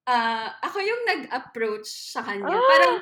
ah 0.04 0.52
ako 0.60 0.84
yung 0.84 1.04
nag-approach 1.08 1.88
sa 1.88 2.22
kanya. 2.22 2.54
Ah! 2.54 2.60
Parang, 2.60 2.96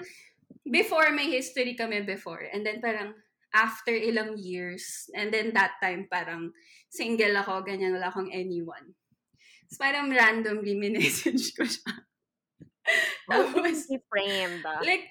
before, 0.70 1.10
may 1.12 1.28
history 1.28 1.74
kami 1.74 2.06
before. 2.06 2.46
And 2.54 2.62
then 2.62 2.80
parang, 2.80 3.18
after 3.52 3.92
ilang 3.92 4.40
years, 4.40 5.10
and 5.18 5.34
then 5.34 5.52
that 5.58 5.82
time, 5.82 6.08
parang, 6.08 6.54
single 6.88 7.36
ako, 7.42 7.66
ganyan, 7.66 7.98
wala 7.98 8.14
akong 8.14 8.30
anyone. 8.32 8.96
So, 9.72 9.82
parang 9.82 10.12
randomly 10.12 10.78
minessage 10.84 11.56
ko 11.58 11.66
siya. 11.66 12.06
Tapos, 13.28 13.88
Si 13.88 13.98
friend. 14.08 14.62
like, 14.84 15.10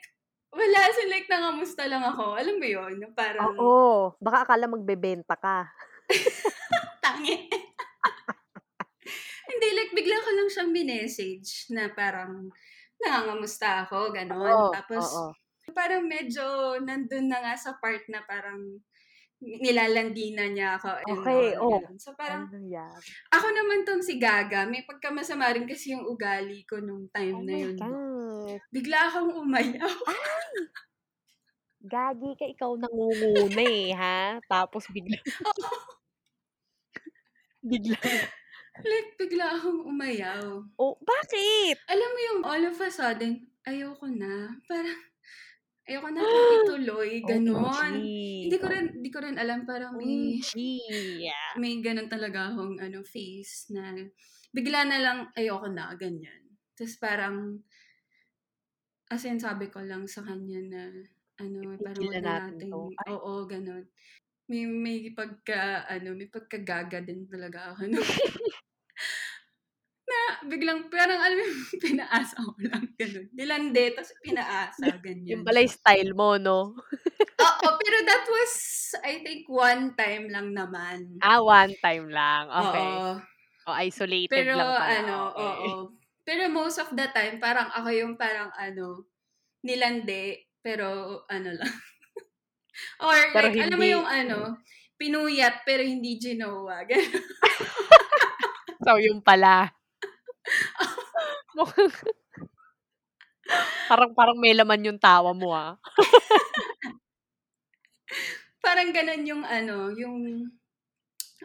wala. 0.55 0.81
So, 0.93 1.01
like, 1.09 1.29
nangamusta 1.31 1.87
lang 1.87 2.03
ako. 2.03 2.37
Alam 2.37 2.59
mo 2.59 2.67
yun? 2.67 2.93
Yung 3.01 3.15
Parang, 3.15 3.55
Oo. 3.57 4.15
Baka 4.19 4.47
akala 4.47 4.67
magbebenta 4.67 5.39
ka. 5.39 5.71
tangi. 7.05 7.37
Hindi, 9.51 9.69
like, 9.75 9.93
bigla 9.93 10.17
ko 10.23 10.31
lang 10.31 10.49
siyang 10.49 10.71
minessage 10.71 11.67
na 11.75 11.91
parang, 11.91 12.49
nangangamusta 13.01 13.87
ako, 13.87 14.15
ganon. 14.15 14.39
Oo. 14.39 14.71
Tapos, 14.73 15.05
oo. 15.11 15.33
parang 15.71 16.07
medyo 16.07 16.79
nandun 16.83 17.31
na 17.31 17.39
nga 17.43 17.55
sa 17.55 17.79
part 17.79 18.03
na 18.11 18.23
parang 18.27 18.83
nilalandi 19.41 20.37
na 20.37 20.47
niya 20.53 20.77
ako. 20.77 20.89
Okay, 21.21 21.57
all, 21.57 21.81
oh. 21.81 21.97
So, 21.97 22.13
parang, 22.13 22.53
ako 23.33 23.47
naman 23.49 23.89
tong 23.89 24.05
si 24.05 24.21
Gaga, 24.21 24.69
may 24.69 24.85
pagkamasama 24.85 25.57
rin 25.57 25.65
kasi 25.65 25.97
yung 25.97 26.05
ugali 26.05 26.63
ko 26.69 26.79
nung 26.79 27.09
time 27.09 27.41
Oh 27.41 27.45
na 27.45 27.55
yun. 27.57 27.77
God. 27.81 28.61
Bigla 28.69 29.09
akong 29.09 29.33
umayaw. 29.33 29.97
Gagi 31.81 32.31
ka, 32.37 32.45
ikaw 32.45 32.77
nangunguna 32.77 33.65
eh, 33.65 33.97
ha? 33.97 34.37
Tapos 34.45 34.85
bigla. 34.93 35.17
bigla. 37.71 37.97
like, 38.85 39.11
bigla 39.17 39.57
akong 39.57 39.89
umayaw. 39.89 40.69
Oh, 40.77 41.01
bakit? 41.01 41.81
Alam 41.89 42.11
mo 42.13 42.21
yung 42.21 42.41
all 42.45 42.65
of 42.69 42.77
a 42.77 42.91
sudden, 42.93 43.49
ayoko 43.65 44.05
na. 44.13 44.53
Parang, 44.69 45.01
ayoko 45.91 46.09
na 46.15 46.23
ituloy. 46.63 47.11
Ganon. 47.27 47.67
OMG. 47.67 48.07
Hindi 48.47 48.57
ko 48.63 48.67
rin, 48.71 48.87
hindi 48.95 49.11
ko 49.11 49.19
rin 49.19 49.37
alam. 49.37 49.67
Parang 49.67 49.99
may, 49.99 50.39
OMG. 50.39 50.55
may 51.59 51.83
ganon 51.83 52.07
talaga 52.07 52.55
akong 52.55 52.79
ano, 52.79 53.03
face 53.03 53.75
na 53.75 53.99
bigla 54.55 54.87
na 54.87 54.99
lang, 55.03 55.19
ayoko 55.35 55.67
na, 55.71 55.95
ganyan. 55.95 56.43
Tapos 56.75 56.95
parang, 56.99 57.59
as 59.11 59.23
in, 59.27 59.43
sabi 59.43 59.71
ko 59.71 59.83
lang 59.83 60.07
sa 60.07 60.23
kanya 60.23 60.61
na, 60.63 60.83
ano, 61.43 61.79
parang 61.79 61.99
Tigilan 61.99 62.23
wag 62.23 62.27
na 62.27 62.31
natin 62.39 62.55
natin. 62.71 62.95
Ay. 63.07 63.09
oo, 63.15 63.33
ganon. 63.47 63.85
May, 64.51 64.67
may 64.67 64.99
pagka, 65.15 65.87
ano, 65.87 66.15
may 66.19 66.27
pagkagaga 66.27 67.03
din 67.03 67.27
talaga 67.31 67.75
ako. 67.75 67.83
No? 67.87 67.99
biglang, 70.47 70.89
parang 70.89 71.21
alam 71.21 71.37
mo, 71.37 71.47
pinaasa 71.85 72.37
ko 72.41 72.53
lang, 72.63 72.85
ganun. 72.97 73.27
Nilande, 73.35 73.97
tapos 73.97 74.13
pinaasa, 74.23 74.87
ganyan. 75.03 75.41
Yung 75.41 75.45
pala 75.45 75.61
style 75.67 76.13
mo, 76.13 76.37
no? 76.41 76.77
Oo, 77.47 77.67
pero 77.81 77.97
that 78.05 78.25
was, 78.29 78.53
I 79.05 79.25
think, 79.25 79.49
one 79.49 79.97
time 79.97 80.29
lang 80.29 80.53
naman. 80.53 81.21
Ah, 81.25 81.41
one 81.41 81.77
time 81.81 82.09
lang. 82.13 82.49
Okay. 82.49 82.89
Oo. 82.89 83.11
O, 83.69 83.77
isolated 83.77 84.33
Pero 84.33 84.57
lang 84.57 84.73
pala. 84.73 84.93
ano, 85.05 85.17
okay. 85.37 85.69
oo. 85.71 85.71
Pero 86.25 86.43
most 86.49 86.79
of 86.81 86.91
the 86.97 87.09
time, 87.13 87.41
parang 87.43 87.69
ako 87.73 87.89
yung 87.93 88.15
parang 88.17 88.53
ano, 88.57 89.09
nilandi, 89.65 90.37
pero 90.61 91.21
ano 91.29 91.51
lang. 91.57 91.75
Or 93.05 93.19
Pero 93.33 93.49
like, 93.53 93.61
alam 93.61 93.77
mo 93.77 93.85
hindi 93.85 93.95
yung 93.97 94.09
ano, 94.09 94.39
pinuyat 95.01 95.65
pero 95.65 95.81
hindi 95.81 96.21
ginawa. 96.21 96.85
Ganun. 96.85 97.25
So, 98.81 98.97
yung 98.97 99.21
pala. 99.21 99.80
Mukhang 101.57 101.91
parang 103.91 104.15
parang 104.15 104.39
may 104.39 104.55
laman 104.55 104.87
yung 104.87 105.01
tawa 105.01 105.35
mo, 105.35 105.55
ah. 105.55 105.75
Parang 108.61 108.93
ganun 108.93 109.25
yung 109.25 109.45
ano, 109.45 109.89
yung 109.97 110.45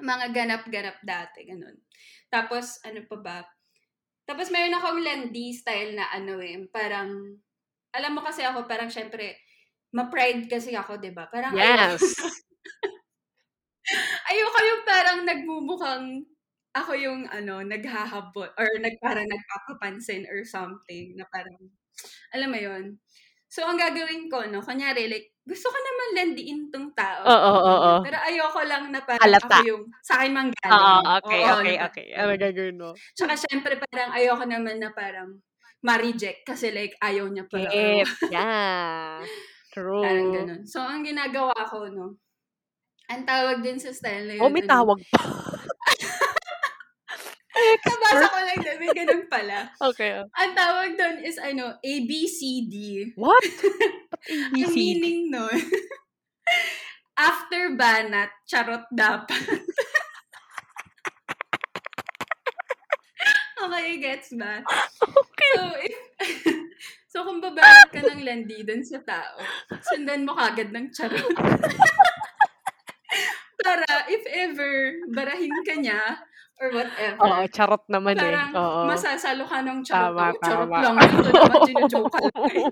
mga 0.03 0.35
ganap-ganap 0.35 0.99
dati, 1.01 1.47
ganun. 1.47 1.79
Tapos, 2.27 2.83
ano 2.83 2.99
pa 3.07 3.17
ba? 3.23 3.37
Tapos, 4.27 4.51
meron 4.51 4.75
akong 4.75 4.99
landi 4.99 5.55
style 5.55 5.95
na 5.95 6.11
ano 6.11 6.43
eh, 6.43 6.59
parang, 6.67 7.39
alam 7.95 8.11
mo 8.11 8.21
kasi 8.25 8.43
ako, 8.43 8.67
parang 8.67 8.91
syempre, 8.91 9.39
ma-pride 9.95 10.51
kasi 10.51 10.75
ako, 10.75 10.99
di 10.99 11.15
ba? 11.15 11.31
Parang 11.31 11.55
Yes. 11.55 12.03
ayoko 14.27 14.59
yung 14.69 14.83
parang 14.83 15.19
nagmumukhang 15.23 16.27
ako 16.75 16.91
yung 16.99 17.25
ano, 17.31 17.63
naghahabol 17.63 18.51
or 18.59 18.67
nag, 18.83 18.99
parang 18.99 19.25
nagpapapansin 19.31 20.27
or 20.27 20.43
something 20.43 21.15
na 21.15 21.23
parang, 21.31 21.55
alam 22.35 22.51
mo 22.51 22.59
yun. 22.59 22.99
So, 23.47 23.63
ang 23.63 23.79
gagawin 23.79 24.27
ko, 24.27 24.43
no, 24.51 24.59
kunyari, 24.59 25.07
like, 25.07 25.31
gusto 25.47 25.71
ko 25.71 25.77
naman 25.79 26.07
landiin 26.19 26.67
tong 26.73 26.91
tao. 26.91 27.23
Oo, 27.23 27.51
oo, 27.55 27.75
oo. 27.79 27.93
Pero 28.03 28.17
ayoko 28.19 28.61
lang 28.67 28.91
na 28.91 28.99
parang 29.07 29.23
Halata. 29.23 29.61
ako 29.61 29.61
yung 29.63 29.83
sa 30.03 30.19
akin 30.19 30.31
Oo, 30.33 30.35
manggaling. 30.35 31.05
okay, 31.23 31.39
Oo, 31.39 31.53
okay, 31.55 31.75
na- 31.79 31.85
okay. 31.87 32.07
Ano 32.17 32.31
gagawin 32.35 32.75
mo? 32.81 32.91
Tsaka 33.15 33.33
syempre 33.39 33.73
parang 33.79 34.11
ayoko 34.11 34.43
naman 34.43 34.75
na 34.81 34.89
parang 34.91 35.29
ma-reject 35.85 36.43
kasi 36.43 36.73
like 36.73 36.97
ayaw 36.99 37.29
niya 37.29 37.45
pala. 37.47 37.69
Yes. 37.69 38.09
Yeah. 38.33 39.21
True. 39.71 40.01
Parang 40.01 40.27
ganun. 40.33 40.61
So, 40.67 40.81
ang 40.81 41.05
ginagawa 41.05 41.53
ko, 41.69 41.87
no, 41.87 42.17
ang 43.05 43.21
tawag 43.23 43.61
din 43.61 43.77
sa 43.77 43.93
style 43.93 44.25
na 44.25 44.35
yun. 44.35 44.43
Oh, 44.43 44.49
may 44.49 44.65
ano, 44.65 44.71
tawag 44.73 44.99
pa. 45.13 45.21
Nabasa 47.73 48.25
ko 48.29 48.39
lang 48.41 48.59
din, 48.61 48.77
may 48.81 48.91
ganun 48.93 49.25
pala. 49.29 49.69
Okay. 49.91 50.21
ah. 50.21 50.25
Ang 50.41 50.53
tawag 50.53 50.91
doon 50.97 51.17
is 51.25 51.37
ano, 51.41 51.77
ABCD. 51.81 52.75
What? 53.17 53.41
Ba't 54.25 54.57
Ang 54.57 54.73
meaning 54.73 55.29
nun, 55.29 55.53
after 57.29 57.77
banat, 57.77 58.33
charot 58.49 58.89
dapat. 58.89 59.37
okay, 63.65 64.01
gets 64.01 64.33
ba? 64.33 64.65
So, 64.65 65.61
if, 65.77 65.97
so 67.05 67.21
kung 67.21 67.37
babanat 67.37 67.93
ka 67.93 68.01
ng 68.01 68.25
landi 68.25 68.65
dun 68.65 68.81
sa 68.81 68.97
tao, 69.05 69.37
sundan 69.85 70.25
mo 70.25 70.33
kagad 70.33 70.73
ng 70.73 70.89
charot. 70.89 71.29
Para 73.61 74.09
if 74.09 74.25
ever 74.29 75.05
barahin 75.13 75.53
ka 75.65 75.73
niya 75.77 76.01
or 76.55 76.69
whatever, 76.71 77.19
Oo, 77.19 77.43
charot 77.49 77.83
naman 77.87 78.15
eh. 78.15 78.23
parang 78.23 78.51
Oo. 78.53 78.79
masasalo 78.87 79.43
ka 79.43 79.59
ng 79.59 79.79
charot. 79.81 80.15
Tama, 80.15 80.23
Oh, 80.25 80.39
charot 80.39 80.67
tama. 80.67 80.77
lang. 80.81 80.95
Ito 80.95 81.29
naman, 81.29 81.59
ginujoke 81.65 82.09
ka 82.09 82.19
lang. 82.23 82.43
eh. 82.47 82.65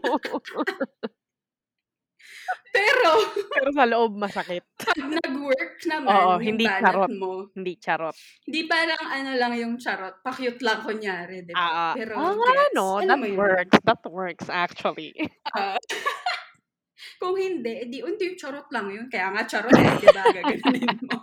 Pero, 2.74 3.10
Pero 3.54 3.70
sa 3.72 3.86
loob 3.86 4.18
masakit. 4.18 4.66
pag 4.74 4.98
nag-work 4.98 5.78
naman 5.86 6.10
Oo, 6.10 6.32
yung 6.34 6.42
hindi 6.42 6.66
banat 6.66 6.82
charot. 6.82 7.12
mo, 7.14 7.32
Hindi 7.54 7.74
charot. 7.78 8.16
di 8.44 8.62
parang 8.66 9.04
ano 9.06 9.32
lang 9.38 9.54
yung 9.54 9.76
charot, 9.78 10.18
pa-cute 10.20 10.58
lang 10.60 10.82
kunyari, 10.82 11.46
di 11.46 11.54
ba? 11.54 11.60
Ah, 11.60 11.70
ah. 11.70 11.94
Pero, 11.94 12.18
Ah, 12.18 12.34
nga, 12.34 12.50
gets. 12.50 12.74
no? 12.74 12.98
Alam 12.98 13.08
That 13.08 13.20
mo 13.20 13.26
yun? 13.30 13.38
works. 13.38 13.78
That 13.84 14.02
works, 14.08 14.48
actually. 14.50 15.14
Ah. 15.54 15.78
Kung 17.22 17.36
hindi, 17.36 17.84
edi 17.84 18.00
hindi 18.00 18.24
yung 18.26 18.40
charot 18.40 18.68
lang 18.68 18.88
yun. 18.90 19.06
Kaya 19.06 19.32
nga 19.32 19.44
charot 19.46 19.72
eh, 19.72 19.94
di 19.96 20.08
ba? 20.10 20.24
Gaganunin 20.36 20.98
mo. 21.04 21.18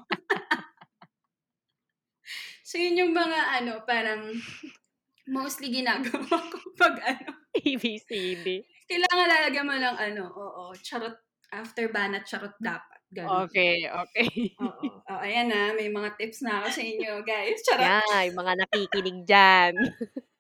So, 2.71 2.79
yun 2.79 3.03
yung 3.03 3.11
mga 3.11 3.39
ano, 3.59 3.83
parang 3.83 4.31
mostly 5.37 5.75
ginagawa 5.75 6.39
ko 6.39 6.59
pag 6.81 6.95
ano, 7.03 7.35
ABCD. 7.59 8.47
kailangan 8.87 9.27
lalagyan 9.27 9.67
mo 9.67 9.75
ng 9.75 9.97
ano, 9.99 10.25
oo, 10.31 10.63
charot, 10.79 11.19
after 11.51 11.91
banat, 11.91 12.23
charot 12.23 12.55
dapat. 12.63 13.03
Ganun. 13.11 13.51
Okay, 13.51 13.91
okay. 13.91 14.31
Oo. 14.63 15.03
Oh, 15.11 15.19
ayan 15.19 15.51
na, 15.51 15.75
may 15.75 15.91
mga 15.91 16.15
tips 16.15 16.47
na 16.47 16.63
ako 16.63 16.79
sa 16.79 16.83
inyo, 16.87 17.13
guys. 17.27 17.59
Charot. 17.67 17.83
Yan, 17.83 18.31
yung 18.31 18.39
mga 18.39 18.53
nakikinig 18.63 19.19
dyan. 19.27 19.75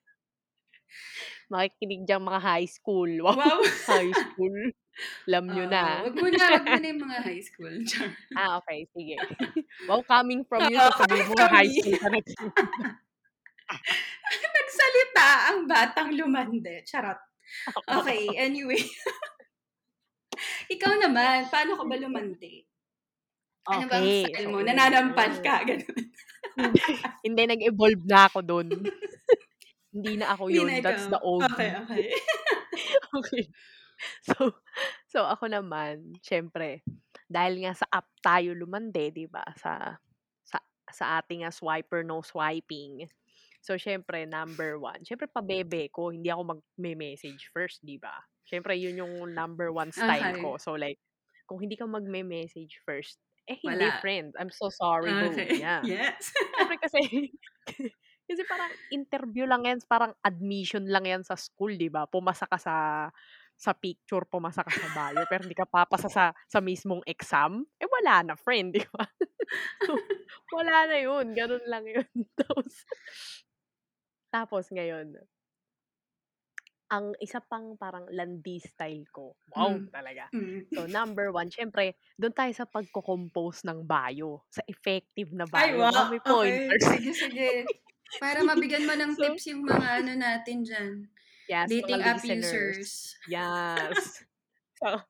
Makikinig 1.50 2.06
dyan 2.06 2.22
mga 2.22 2.38
high 2.38 2.70
school. 2.70 3.10
Wow, 3.26 3.34
Wow. 3.34 3.58
high 3.90 4.14
school. 4.14 4.70
Alam 5.28 5.44
nyo 5.52 5.64
Oo, 5.66 5.72
na. 5.72 5.82
wag 6.04 6.16
mo 6.16 6.28
na, 6.28 6.44
wag 6.58 6.66
mo 6.66 6.78
na 6.80 6.88
yung 6.90 7.02
mga 7.04 7.18
high 7.22 7.42
school. 7.42 7.74
Char. 7.90 8.10
Ah, 8.36 8.58
okay, 8.60 8.86
sige. 8.92 9.16
Wow, 9.88 10.02
coming 10.04 10.42
from 10.44 10.68
you, 10.68 10.78
Oo, 10.78 10.90
sasabihin 10.94 11.26
mo 11.28 11.34
high 11.46 11.70
from 11.70 11.78
school 11.78 11.98
ka 11.98 12.08
na. 12.10 12.18
Nagsalita 14.58 15.28
ang 15.52 15.58
batang 15.70 16.10
lumande. 16.14 16.82
Charot. 16.82 17.18
Okay, 17.86 18.30
anyway. 18.38 18.82
Ikaw 20.70 20.92
naman, 21.02 21.50
paano 21.50 21.78
ka 21.78 21.84
ba 21.86 21.96
lumande? 21.98 22.66
Ano 23.70 23.86
bang 23.86 24.02
Okay, 24.02 24.22
style 24.26 24.46
so, 24.46 24.50
mo? 24.50 24.58
Nananampal 24.64 25.30
mm. 25.36 25.42
ka, 25.44 25.54
ganun. 25.68 26.02
Hindi, 27.26 27.42
nag-evolve 27.46 28.02
na 28.08 28.26
ako 28.26 28.38
dun. 28.42 28.66
Hindi 29.90 30.22
na 30.22 30.26
ako 30.34 30.44
Hindi 30.46 30.58
yun. 30.58 30.68
That's 30.82 31.06
the 31.10 31.20
old 31.20 31.44
Okay, 31.50 31.70
okay. 31.74 32.04
okay. 33.18 33.42
So, 34.26 34.34
so 35.08 35.18
ako 35.28 35.50
naman, 35.52 36.16
syempre, 36.24 36.82
dahil 37.30 37.62
nga 37.64 37.72
sa 37.76 37.86
app 37.92 38.08
tayo 38.24 38.52
lumande, 38.56 39.12
'di 39.12 39.26
ba? 39.30 39.44
Sa 39.60 39.96
sa 40.44 40.58
sa 40.90 41.20
ating 41.22 41.44
nga 41.46 41.52
swiper 41.54 42.02
no 42.06 42.20
swiping. 42.24 43.06
So, 43.60 43.76
syempre, 43.76 44.24
number 44.24 44.80
one. 44.80 45.04
Syempre, 45.04 45.28
pabebe 45.28 45.92
ko, 45.92 46.10
hindi 46.12 46.32
ako 46.32 46.56
mag-message 46.58 47.52
first, 47.52 47.84
di 47.84 48.00
ba? 48.00 48.16
Syempre, 48.48 48.72
yun 48.80 48.96
yung 49.04 49.14
number 49.36 49.68
one 49.70 49.92
style 49.92 50.32
Okay. 50.32 50.40
ko. 50.40 50.56
So, 50.56 50.74
like, 50.80 50.96
kung 51.44 51.60
hindi 51.60 51.76
ka 51.76 51.84
mag-message 51.84 52.80
first, 52.88 53.20
eh, 53.46 53.60
hindi, 53.60 53.92
Wala. 53.92 54.00
friend. 54.00 54.32
I'm 54.40 54.48
so 54.52 54.72
sorry, 54.72 55.12
boo. 55.14 55.44
Okay. 55.44 55.60
Yeah. 55.60 55.84
Yes. 55.84 56.32
Siyempre 56.56 56.76
kasi, 56.82 57.00
kasi 58.28 58.42
parang 58.46 58.72
interview 58.92 59.44
lang 59.48 59.66
yan, 59.66 59.78
parang 59.90 60.14
admission 60.24 60.86
lang 60.88 61.04
yan 61.08 61.22
sa 61.26 61.34
school, 61.36 61.74
di 61.76 61.90
ba? 61.90 62.06
Pumasa 62.06 62.46
ka 62.48 62.58
sa 62.60 62.74
sa 63.60 63.76
picture, 63.76 64.24
pumasa 64.24 64.64
ka 64.64 64.72
sa 64.72 64.88
bio, 64.88 65.20
pero 65.28 65.44
hindi 65.44 65.52
ka 65.52 65.68
papasa 65.68 66.08
sa, 66.08 66.32
sa 66.48 66.64
mismong 66.64 67.04
exam, 67.04 67.60
eh 67.76 67.84
wala 67.84 68.24
na, 68.24 68.34
friend, 68.34 68.72
di 68.72 68.80
ba? 68.88 69.04
so, 69.84 69.92
wala 70.56 70.88
na 70.88 70.96
yun. 70.96 71.36
Ganun 71.36 71.60
lang 71.68 71.84
yun. 71.84 72.08
tapos, 72.40 72.72
tapos 74.32 74.64
ngayon, 74.72 75.12
ang 76.90 77.14
isa 77.22 77.38
pang 77.38 77.78
parang 77.78 78.08
landi 78.10 78.58
style 78.58 79.06
ko. 79.14 79.38
Wow, 79.54 79.78
Mm. 79.78 79.94
talaga. 79.94 80.24
Mm. 80.34 80.60
So, 80.74 80.90
number 80.90 81.30
one, 81.30 81.46
syempre, 81.46 81.94
doon 82.18 82.34
tayo 82.34 82.50
sa 82.50 82.66
pagko-compose 82.66 83.62
ng 83.62 83.86
bio. 83.86 84.42
Sa 84.50 84.64
effective 84.66 85.30
na 85.30 85.46
Ay, 85.52 85.70
bio. 85.70 85.84
wow. 85.84 85.92
Wow, 85.92 86.06
may 86.10 86.18
Okay. 86.18 86.26
pointers. 86.26 86.82
Sige, 86.88 87.10
sige. 87.14 87.48
Para 88.24 88.42
mabigyan 88.42 88.90
mo 88.90 88.94
ng 88.98 89.14
So- 89.14 89.22
tips 89.22 89.54
yung 89.54 89.62
mga 89.62 90.02
ano 90.02 90.12
natin 90.18 90.66
dyan. 90.66 91.06
Yes, 91.50 91.66
Dating 91.66 92.02
app 92.06 92.22
users. 92.22 93.18
Yes. 93.26 94.22
so, 94.78 95.02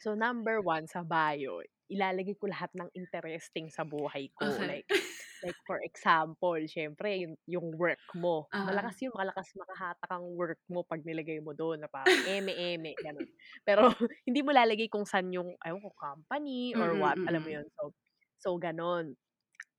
so, 0.00 0.08
number 0.16 0.64
one, 0.64 0.88
sa 0.88 1.04
bio, 1.04 1.60
ilalagay 1.92 2.32
ko 2.40 2.48
lahat 2.48 2.72
ng 2.72 2.88
interesting 2.96 3.68
sa 3.68 3.84
buhay 3.84 4.32
ko. 4.40 4.48
Okay. 4.48 4.80
Like, 4.80 4.88
like 5.44 5.60
for 5.68 5.84
example, 5.84 6.56
syempre, 6.64 7.20
yung, 7.20 7.36
yung 7.44 7.68
work 7.76 8.00
mo. 8.16 8.48
Ah. 8.56 8.72
Malakas 8.72 9.04
yung 9.04 9.12
malakas 9.12 9.52
makahatak 9.52 10.08
ang 10.08 10.24
work 10.32 10.60
mo 10.72 10.80
pag 10.80 11.04
nilagay 11.04 11.44
mo 11.44 11.52
doon 11.52 11.84
na 11.84 11.92
parang 11.92 12.08
eme-eme, 12.24 12.96
ganun. 12.96 13.28
Pero, 13.68 13.92
hindi 14.24 14.40
mo 14.40 14.56
lalagay 14.56 14.88
kung 14.88 15.04
saan 15.04 15.28
yung, 15.28 15.52
ayun 15.60 15.84
ko, 15.84 15.92
company 15.92 16.72
or 16.72 16.96
Mm-mm, 16.96 17.04
what, 17.04 17.20
alam 17.28 17.44
mo 17.44 17.50
yun. 17.52 17.68
So, 17.76 17.92
so 18.40 18.48
ganun. 18.56 19.12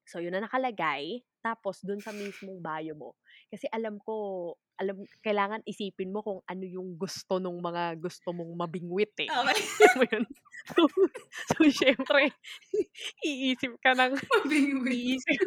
So, 0.05 0.21
yun 0.21 0.37
na 0.37 0.45
nakalagay. 0.45 1.25
Tapos, 1.41 1.81
dun 1.81 1.97
sa 2.03 2.13
mismong 2.13 2.61
bio 2.61 2.93
mo. 2.93 3.09
Kasi 3.49 3.65
alam 3.73 3.97
ko, 3.97 4.53
alam, 4.81 4.97
kailangan 5.21 5.61
isipin 5.69 6.09
mo 6.09 6.25
kung 6.25 6.41
ano 6.49 6.65
yung 6.65 6.97
gusto 6.97 7.37
nung 7.37 7.61
mga 7.61 8.01
gusto 8.01 8.33
mong 8.33 8.51
mabingwit 8.57 9.13
eh. 9.21 9.29
Okay. 9.29 9.59
Yun? 10.17 10.25
So, 10.73 10.81
so 11.53 11.57
syempre, 11.69 12.33
iisip 13.25 13.73
ka 13.81 13.93
ng, 13.97 14.13
Mabingwit. 14.33 14.93
iisip, 14.93 15.41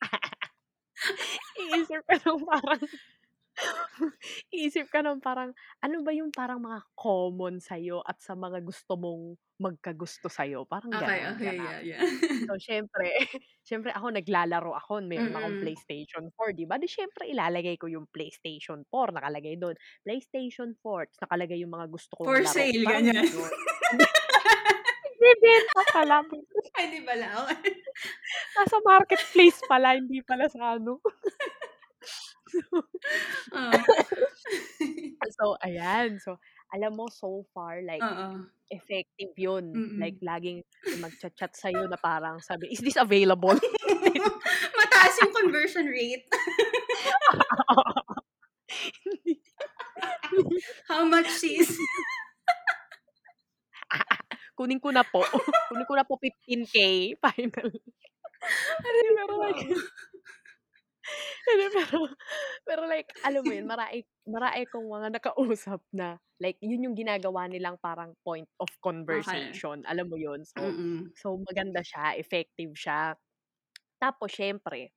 iisip 1.60 2.02
ka 2.08 2.16
ng 2.24 2.40
parang, 2.48 2.82
Iisip 4.54 4.90
ka 4.90 5.00
ng 5.04 5.20
parang, 5.22 5.50
ano 5.82 5.96
ba 6.06 6.12
yung 6.14 6.32
parang 6.34 6.60
mga 6.62 6.82
common 6.98 7.58
sa'yo 7.62 8.02
at 8.06 8.18
sa 8.22 8.34
mga 8.38 8.60
gusto 8.64 8.94
mong 8.98 9.36
magkagusto 9.60 10.26
sa'yo, 10.32 10.64
parang 10.66 10.96
Okey, 10.98 11.20
gano'n, 11.20 11.36
okey. 11.36 11.46
gano'n. 11.46 11.68
Yeah, 11.68 11.80
yeah. 11.80 12.06
So, 12.48 12.56
siyempre 12.58 13.14
siyempre 13.62 13.92
ako 13.94 14.10
naglalaro 14.16 14.72
ako, 14.74 15.04
meron 15.06 15.36
akong 15.38 15.54
Mm. 15.54 15.60
PlayStation 15.60 16.28
4, 16.34 16.50
'di 16.56 16.66
ba, 16.66 16.80
'di 16.80 16.88
siyempre 16.90 17.28
ilalagay 17.30 17.76
ko 17.78 17.86
yung 17.92 18.08
PlayStation 18.10 18.82
4, 18.90 19.12
nakalagay 19.14 19.54
do'n, 19.60 19.76
PlayStation 20.02 20.74
4, 20.82 21.06
ta's 21.12 21.20
nakalagay 21.22 21.60
yung 21.62 21.72
mga 21.76 21.86
gusto 21.92 22.14
kong 22.18 22.34
For 22.34 22.42
laro, 22.42 22.66
sale, 22.66 22.84
parang 22.84 23.06
ganyan. 23.06 23.14
gano'n. 23.14 23.52
Nagbebenta 25.20 25.82
pala. 25.92 26.18
Ay, 26.76 26.84
'di 26.90 27.00
pala, 27.06 27.28
okey. 27.46 27.74
Nasa 28.56 28.76
marketplace 28.84 29.62
pala, 29.70 29.94
hindi 29.98 30.22
pala 30.26 30.46
sa 30.50 30.76
ano. 30.78 31.00
Oh. 33.52 33.84
So, 35.38 35.56
ayan. 35.64 36.18
So, 36.20 36.38
alam 36.72 36.96
mo 36.96 37.08
so 37.12 37.44
far 37.54 37.82
like 37.82 38.00
Oo. 38.02 38.46
effective 38.70 39.32
yun. 39.36 39.84
Like 39.98 40.16
Mm. 40.16 40.24
laging 40.24 40.58
may 40.90 40.98
magcha-chat 40.98 41.52
sa'yo 41.56 41.86
na 41.90 41.98
parang 42.00 42.40
sabi, 42.42 42.70
"Is 42.72 42.80
this 42.82 42.96
available?" 42.98 43.58
Mataas 44.78 45.14
yung 45.22 45.34
conversion 45.34 45.86
rate. 45.90 46.26
How 50.88 51.04
much, 51.04 51.28
sis? 51.30 51.76
Kunin 54.58 54.80
ko 54.82 54.90
na 54.92 55.02
po. 55.06 55.24
Kunin 55.70 55.86
ko 55.88 55.94
na 55.96 56.04
po 56.06 56.16
15K 56.20 56.76
final. 57.18 57.68
Aray 58.84 59.08
pero 59.16 59.34
like 59.40 59.60
hindi, 61.48 61.66
pero 61.74 61.98
pero 62.66 62.82
like 62.88 63.10
alam 63.24 63.44
mo 63.46 63.52
yun, 63.56 63.66
marami 63.70 64.04
marami 64.28 64.64
kong 64.70 64.86
mga 64.88 65.08
nakausap 65.20 65.80
na 65.94 66.18
like 66.40 66.56
yun 66.62 66.84
yung 66.86 66.96
ginagawa 66.98 67.46
nilang 67.50 67.76
parang 67.80 68.14
point 68.24 68.48
of 68.60 68.70
conversation, 68.84 69.82
alam 69.88 70.06
mo 70.10 70.16
yun? 70.20 70.42
So 70.46 70.76
Mm. 70.78 71.12
so 71.16 71.36
maganda 71.42 71.82
siya, 71.84 72.16
effective 72.20 72.72
siya. 72.78 73.14
Tapos 74.02 74.32
siyempre, 74.34 74.92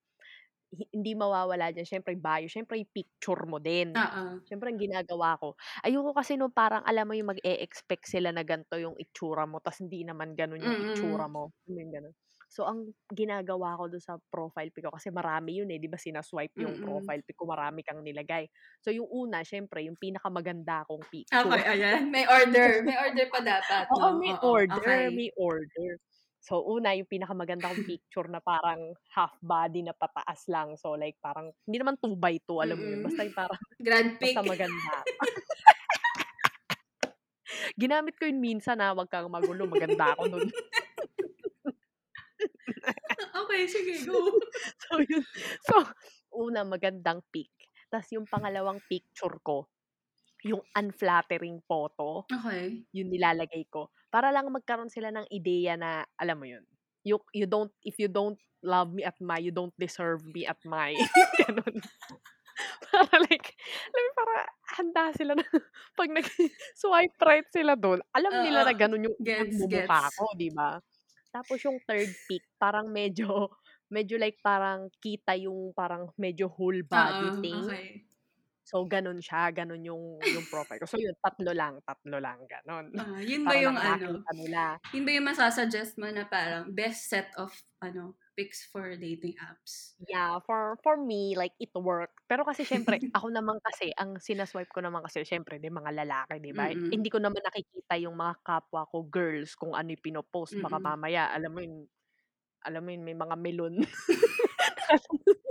hi 0.76 0.86
hindi 0.96 1.14
mawawala 1.18 1.72
diyan 1.76 1.88
siyempre 1.90 2.16
bio, 2.20 2.48
siyempre 2.52 2.80
yung 2.82 2.92
picture 2.94 3.44
mo 3.50 3.60
din. 3.64 3.96
Oo. 3.96 4.44
Siyempre 4.48 4.72
ang 4.74 4.80
ginagawa 4.82 5.38
ko, 5.42 5.56
ayoko 5.86 6.12
kasi 6.18 6.36
nung 6.40 6.52
parang 6.56 6.84
alam 6.88 7.06
mo 7.10 7.14
yung 7.18 7.32
mag-e-expect 7.36 8.06
sila 8.10 8.32
na 8.36 8.44
gan'to 8.48 8.78
yung 8.82 8.96
itsura 9.00 9.46
mo 9.50 9.60
ta's 9.64 9.80
hindi 9.84 10.04
naman 10.08 10.34
gano'n 10.38 10.70
yung 10.74 10.78
itsura 10.80 11.26
Mm. 11.26 11.34
mo, 11.34 11.54
yung 11.70 11.92
gano'n? 11.94 12.14
So, 12.54 12.70
ang 12.70 12.94
ginagawa 13.10 13.74
ko 13.82 13.90
dun 13.90 13.98
sa 14.04 14.22
profile 14.30 14.70
pic 14.70 14.86
ko 14.86 14.94
kasi 14.94 15.10
marami 15.10 15.58
yun, 15.58 15.74
eh, 15.74 15.82
'di 15.82 15.90
ba 15.90 15.98
sina-swipe 15.98 16.54
yung 16.62 16.78
Mm. 16.78 16.78
profile 16.78 17.26
pic 17.26 17.34
ko, 17.34 17.50
marami 17.50 17.82
kang 17.82 18.06
nilagay. 18.06 18.46
So, 18.86 18.94
yung 18.94 19.10
una 19.10 19.42
siyempre 19.42 19.82
yung 19.90 19.98
pinakamaganda 19.98 20.86
kong 20.86 21.10
picture. 21.10 21.42
Okey, 21.42 21.64
ayan. 21.66 22.12
May 22.12 22.28
order. 22.28 22.84
May 22.84 22.98
order 23.00 23.26
pa 23.32 23.40
dapat, 23.40 23.88
Oo, 23.92 23.96
'no? 23.96 24.12
may 24.16 24.24
Oo, 24.28 24.40
order, 24.40 24.80
okey. 24.80 25.12
may 25.12 25.28
order. 25.36 26.00
So, 26.44 26.60
una 26.68 26.92
yung 26.96 27.08
pinakamaganda 27.08 27.72
kong 27.72 27.84
picture 27.88 28.28
na 28.28 28.44
parang 28.44 28.92
half 29.16 29.32
body 29.40 29.84
na 29.88 29.96
pataas 29.96 30.48
lang. 30.52 30.76
So, 30.76 30.96
like 31.00 31.16
parang 31.24 31.56
hindi 31.68 31.80
naman 31.80 31.96
2 32.04 32.16
by 32.20 32.36
2, 32.44 32.60
alam 32.64 32.80
mo 32.84 32.88
yun? 32.92 33.00
Basta 33.04 33.24
yung 33.24 33.36
parang 33.36 33.60
Grad 33.82 34.20
pic. 34.20 34.24
basta 34.24 34.42
maganda. 34.44 35.08
Ginamit 37.82 38.18
ko 38.22 38.30
yun 38.30 38.38
minsan, 38.42 38.78
ah, 38.84 38.94
'wag 38.94 39.10
kang 39.10 39.30
magulo, 39.34 39.66
maganda 39.66 40.14
ako 40.14 40.30
nun. 40.30 40.46
Okey, 43.36 43.68
sige, 43.68 44.06
go. 44.06 44.40
So, 44.90 45.00
yun. 45.02 45.24
So, 45.64 45.76
una 46.34 46.64
magandang 46.66 47.24
pic, 47.34 47.52
ta's 47.92 48.10
yung 48.14 48.26
pangalawang 48.30 48.82
picture 48.90 49.38
ko, 49.44 49.70
yung 50.46 50.64
unflattering 50.78 51.62
photo, 51.68 52.28
Okey. 52.32 52.86
yun 52.96 53.10
nilalagay 53.12 53.68
ko. 53.72 53.92
Para 54.14 54.32
lang 54.34 54.50
magkaroon 54.54 54.92
sila 54.94 55.12
ng 55.14 55.28
ideya 55.34 55.76
na 55.80 56.06
alam 56.20 56.38
mo 56.40 56.48
yun, 56.50 56.66
you 57.06 57.20
you 57.36 57.46
don't 57.50 57.74
if 57.86 57.98
you 58.02 58.08
don't 58.12 58.40
love 58.66 58.92
me 58.96 59.04
at 59.06 59.18
my, 59.22 59.40
you 59.42 59.52
don't 59.54 59.76
deserve 59.80 60.24
me 60.26 60.46
at 60.48 60.60
my, 60.66 61.00
gano'n. 61.40 61.84
Para 62.92 63.16
like, 63.30 63.56
alam 63.92 64.04
mo 64.08 64.12
para 64.18 64.36
handa 64.78 65.04
sila 65.18 65.34
na 65.38 65.46
'pag 65.98 66.10
nag-swipe 66.14 67.18
right 67.26 67.48
sila 67.54 67.74
dun, 67.80 68.02
alam 68.16 68.36
nila 68.44 68.66
na 68.68 68.74
gano'n 68.76 69.08
yung 69.10 69.18
Gets, 69.24 69.66
gets. 69.68 70.18
ko, 70.18 70.26
'di 70.38 70.50
ba? 70.56 70.80
Tapos 71.34 71.60
yung 71.66 71.82
third 71.90 72.14
pic 72.30 72.46
parang 72.62 72.88
medyo 72.94 73.28
medyo 73.96 74.16
like 74.22 74.38
parang 74.46 74.90
kita 75.02 75.34
yung 75.38 75.74
parang 75.74 76.14
medyo 76.18 76.46
whole 76.52 76.82
body 76.86 77.32
Oo, 77.32 77.42
thing. 77.42 77.74
okey. 77.74 78.06
So, 78.68 78.88
gano'n 78.88 79.20
siya, 79.20 79.52
gano'n 79.52 79.84
yung 79.84 80.04
yung 80.32 80.48
profile 80.48 80.80
ko. 80.80 80.88
So, 80.88 80.96
yun 81.00 81.16
tatlo 81.20 81.52
lang, 81.52 81.84
tatlo 81.84 82.18
lang 82.24 82.48
gano'n. 82.48 82.96
Ah, 82.98 83.18
yun 83.26 83.50
ba 83.50 83.58
yung 83.58 83.74
ano, 83.78 84.22
nila. 84.36 84.78
yun 84.94 85.04
ba 85.08 85.12
yung 85.16 85.28
masa-suggest 85.30 85.98
mo 86.02 86.08
na 86.14 86.26
parang 86.30 86.74
best 86.74 87.10
set 87.12 87.30
of 87.40 87.52
ano, 87.82 88.18
pics 88.38 88.62
for 88.70 88.94
dating 88.98 89.36
apps? 89.42 89.98
Yeah, 90.10 90.42
for 90.44 90.74
for 90.82 90.98
me 90.98 91.38
like 91.38 91.54
it 91.62 91.70
worked. 91.78 92.18
Pero 92.26 92.42
kasi 92.44 92.66
siyempre 92.66 93.06
ako 93.14 93.30
naman 93.30 93.62
kasi 93.62 93.94
ang 93.94 94.18
sina-swipe 94.18 94.74
ko 94.74 94.82
naman 94.82 95.06
kasi 95.06 95.22
siyempre 95.22 95.62
'di 95.62 95.70
mga 95.70 95.94
lalaki, 95.94 96.42
'di 96.42 96.52
ba? 96.58 96.74
Mm. 96.74 96.90
Hindi 96.90 97.08
ko 97.14 97.22
naman 97.22 97.40
nakikita 97.46 97.94
yung 98.02 98.18
mga 98.18 98.42
kapwa 98.42 98.90
ko 98.90 99.06
girls 99.06 99.54
kung 99.54 99.78
ano 99.78 99.94
yung 99.94 100.02
pino-post. 100.04 100.58
Baka 100.58 100.82
Mm. 100.82 100.94
mamaya 100.98 101.30
alam 101.30 101.54
mo 101.54 101.62
yun 101.62 101.86
alam 102.66 102.82
mo 102.86 102.92
yun, 102.96 103.04
may 103.06 103.16
mga 103.18 103.36
melon. 103.40 103.76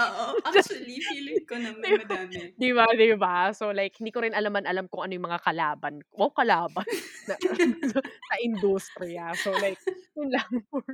Oo, 0.00 0.26
actually 0.50 0.98
feeling 1.08 1.42
ko 1.48 1.54
naman 1.64 1.90
madami. 2.00 2.44
'Di 2.56 2.70
ba, 2.76 2.86
'di 2.96 3.16
ba? 3.20 3.52
So, 3.52 3.70
like 3.72 3.96
hindi 4.00 4.10
ko 4.12 4.24
rin 4.24 4.32
alaman-alam 4.36 4.88
kung 4.88 5.04
ano 5.06 5.12
yung 5.16 5.28
mga 5.28 5.42
kalaban 5.44 5.94
wow, 6.16 6.32
kalaban 6.32 6.88
na 7.28 7.36
sa 8.28 8.34
industriya. 8.42 9.36
So, 9.36 9.56
like 9.60 9.80
yun 10.16 10.32
lang 10.32 10.64
for 10.72 10.84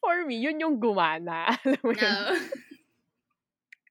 for 0.00 0.24
me, 0.26 0.40
yun 0.40 0.60
yung 0.60 0.76
gumana, 0.80 1.52
alam 1.64 1.80
mo 1.84 1.92
yun? 1.94 2.16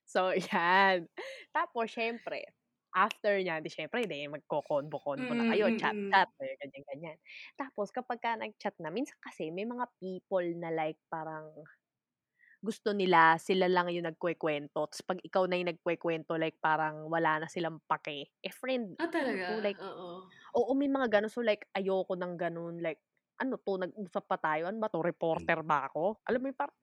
So, 0.08 0.34
yan. 0.34 1.08
Tapos 1.54 1.92
siyempre, 1.94 2.42
after 2.96 3.38
niyan, 3.38 3.62
'di 3.62 3.70
siyempre 3.72 4.02
'di 4.10 4.26
magko-convo-convo 4.34 5.32
na 5.38 5.46
Mm, 5.46 5.54
kayo, 5.54 5.70
mm. 5.70 5.78
chat-chat, 5.78 6.30
eh, 6.42 6.58
ganyan-ganyan. 6.58 7.18
Tapos 7.60 7.94
kapagka 7.94 8.34
nag-chat 8.40 8.74
na, 8.82 8.90
minsan 8.90 9.18
kasi 9.22 9.54
may 9.54 9.66
mga 9.70 9.86
people 10.02 10.46
na 10.58 10.74
like 10.74 10.98
parang 11.14 11.54
gusto 12.64 12.92
nila 12.96 13.40
sila 13.40 13.68
lang 13.72 13.88
yung 13.94 14.08
nagkukuwento 14.10 14.88
ta's 14.92 15.02
'pag 15.06 15.20
ikaw 15.24 15.48
na 15.48 15.56
yung 15.60 15.72
nagkukuwento 15.72 16.36
like 16.40 16.60
parang 16.60 17.08
wala 17.12 17.44
na 17.44 17.48
silang 17.52 17.80
pake. 17.88 18.36
Eh, 18.44 18.52
friend 18.54 19.00
Ah, 19.00 19.08
ano 19.08 19.08
talaga? 19.08 19.64
like 19.64 19.80
Oo. 19.80 20.40
oo, 20.58 20.72
may 20.78 20.88
mga 20.92 21.08
gano'n. 21.22 21.32
So, 21.34 21.42
like 21.46 21.68
ayoko 21.78 22.16
ng 22.20 22.36
gano'n. 22.40 22.80
Like 22.84 23.02
ano 23.42 23.58
'to, 23.62 23.78
nag-usap 23.82 24.26
pa 24.30 24.38
tayo, 24.42 24.68
ano 24.72 24.80
ba 24.84 24.90
'to, 24.92 25.02
reporter 25.06 25.62
ba 25.66 25.88
ako? 25.92 26.22
Alam 26.30 26.40
mo 26.44 26.48
yung 26.54 26.60
parang, 26.60 26.78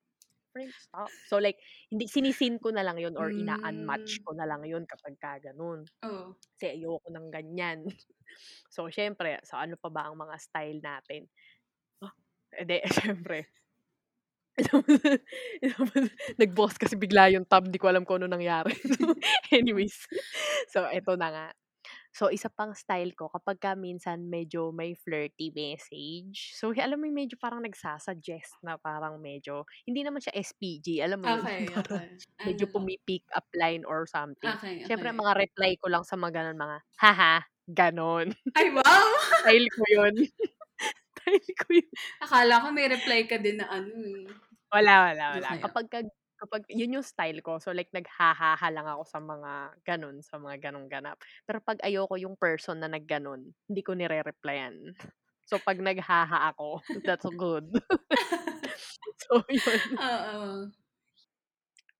friend, 0.54 0.72
stop. 0.78 1.12
So, 1.26 1.38
like 1.42 1.58
hindi 1.92 2.06
sini-seen 2.10 2.58
ko 2.62 2.70
na 2.74 2.82
lang 2.86 2.98
yun 3.02 3.16
or 3.18 3.30
ina-unmatch 3.34 4.20
Hmm. 4.20 4.26
ko 4.26 4.34
na 4.36 4.46
lang 4.48 4.64
yun 4.68 4.84
kapagka 4.88 5.52
gano'n. 5.52 5.86
Oo. 6.02 6.36
Kasi 6.58 6.78
ayoko 6.80 7.08
ng 7.12 7.28
ganyan. 7.34 7.84
So, 8.72 8.88
siyempre, 8.92 9.40
so 9.46 9.56
ano 9.58 9.76
pa 9.80 9.88
ba 9.92 10.08
ang 10.10 10.16
mga 10.20 10.36
style 10.42 10.80
natin? 10.84 11.28
Ah, 12.02 12.12
eh, 12.52 12.64
'di 12.68 12.76
siyempre 12.96 13.48
nag-pause 16.40 16.80
kasi 16.80 16.96
bigla 16.96 17.28
yung 17.32 17.44
tab, 17.44 17.68
'di 17.68 17.76
ko 17.76 17.92
alam 17.92 18.08
kung 18.08 18.24
ano 18.24 18.32
nangyari. 18.32 18.72
Anyways, 19.52 20.08
so 20.72 20.88
eto 20.88 21.12
na 21.20 21.28
nga. 21.32 21.46
So, 22.14 22.28
isa 22.32 22.48
pang 22.52 22.72
style 22.76 23.12
ko 23.16 23.28
kapagka 23.32 23.74
minsan 23.78 24.28
medyo 24.32 24.72
may 24.74 24.94
flirty 24.98 25.52
message. 25.54 26.54
So, 26.58 26.72
alam 26.76 26.98
mo 27.02 27.06
yung 27.08 27.18
medyo 27.28 27.36
parang 27.40 27.62
nagsa-suggest 27.64 28.60
na 28.64 28.76
parang 28.80 29.20
medyo 29.22 29.64
hindi 29.88 30.02
naman 30.06 30.20
siya 30.24 30.34
SPG, 30.36 31.00
alam 31.04 31.20
mo 31.22 31.28
yun? 31.30 31.44
Okey, 31.44 31.66
Parang 31.76 31.80
okey. 31.80 32.22
medyo 32.46 32.66
Ano 32.66 32.72
pumi-pick 32.72 33.24
up 33.36 33.46
line 33.56 33.84
or 33.86 34.06
something. 34.08 34.56
Siyempre 34.84 35.10
ang 35.12 35.18
okey. 35.18 35.24
mga 35.24 35.34
reply 35.40 35.76
ko 35.80 35.88
lang 35.92 36.04
sa 36.06 36.16
mga 36.20 36.32
gano'n, 36.42 36.58
mga, 36.60 36.78
"Haha," 37.02 37.34
gano'n. 37.68 38.28
Ay, 38.54 38.70
wow! 38.72 39.12
Style 39.42 39.68
ko 39.74 39.82
yun. 39.92 40.14
Style 41.18 41.50
ko 41.58 41.66
yun. 41.74 41.90
Akala 42.24 42.62
ko 42.64 42.68
may 42.72 42.88
reply 42.94 43.20
ka 43.30 43.36
din 43.44 43.56
na 43.60 43.66
ano, 43.68 43.92
eh. 44.16 44.24
Wala, 44.72 44.94
wala, 45.10 45.24
wala. 45.38 45.50
Okey, 45.54 45.62
Kapagka 45.62 45.98
kapag 46.36 46.62
yun 46.68 46.98
yung 47.00 47.06
style 47.06 47.40
ko. 47.40 47.56
So, 47.62 47.72
like 47.72 47.88
naghahaha 47.96 48.68
lang 48.74 48.84
ako 48.84 49.02
sa 49.08 49.18
mga 49.22 49.52
gano'n, 49.86 50.20
sa 50.20 50.36
mga 50.36 50.68
gano'ng 50.68 50.90
ganap. 50.90 51.16
Pero 51.48 51.62
'pag 51.64 51.80
ayoko 51.80 52.18
yung 52.20 52.36
person 52.36 52.76
na 52.82 52.90
naggano'n, 52.92 53.40
hindi 53.70 53.80
ko 53.86 53.96
nire-replyan. 53.96 54.92
So, 55.48 55.62
'pag 55.62 55.78
naghaha 55.80 56.50
ako, 56.52 56.82
that's 57.06 57.24
good. 57.38 57.70
So, 59.28 59.42
yun. 59.50 59.80
Oo. 60.00 60.70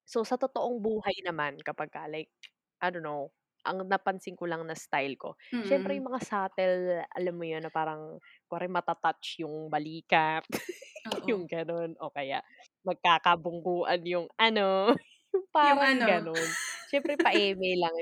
So, 0.06 0.22
sa 0.22 0.38
totoong 0.38 0.78
buhay 0.78 1.18
naman 1.26 1.58
kapagka 1.66 2.06
like, 2.06 2.30
I 2.78 2.94
don't 2.94 3.02
know, 3.02 3.34
ang 3.66 3.84
napansin 3.90 4.38
ko 4.38 4.46
lang 4.48 4.62
na 4.66 4.74
style 4.78 5.18
ko, 5.18 5.34
siyempre 5.66 5.94
Mm. 5.94 6.00
yung 6.00 6.08
mga 6.12 6.22
subtle, 6.24 7.02
alam 7.10 7.34
mo 7.36 7.44
yun, 7.46 7.62
na 7.66 7.72
parang 7.74 8.18
kunwari 8.48 8.68
mata-touch 8.70 9.42
yung 9.42 9.68
balikat, 9.72 10.44
yung 11.30 11.44
Oo. 11.44 11.48
gano'n 11.50 11.94
o 12.00 12.10
kaya 12.14 12.40
magkakabungguan 12.86 14.02
yung 14.06 14.28
ano, 14.38 14.94
yung 15.34 15.46
Yung 15.60 15.80
parang 15.80 15.90
ano? 15.90 16.08
gano'n. 16.08 16.56
Siyempre 16.88 17.16
pa-eme 17.20 17.76
lang. 17.80 17.94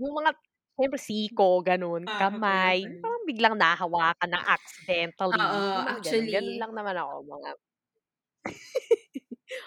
Yung 0.00 0.14
mga 0.16 0.32
siyempre 0.78 0.98
siko, 1.00 1.62
Ah, 2.06 2.36
okey, 2.38 2.60
kamay, 2.62 2.90
okey. 2.90 2.96
parang 3.02 3.24
biglang 3.28 3.54
nahahawakan 3.58 4.30
ng 4.34 4.44
accidentally, 4.50 5.44
Oo, 5.44 5.60
yung 5.62 5.74
mga 5.86 5.94
gano'n. 6.02 6.26
Gano'n 6.32 6.56
actually. 6.56 6.62
lang 6.62 6.72
naman 6.74 6.96
ako, 6.98 7.14
mga 7.30 7.50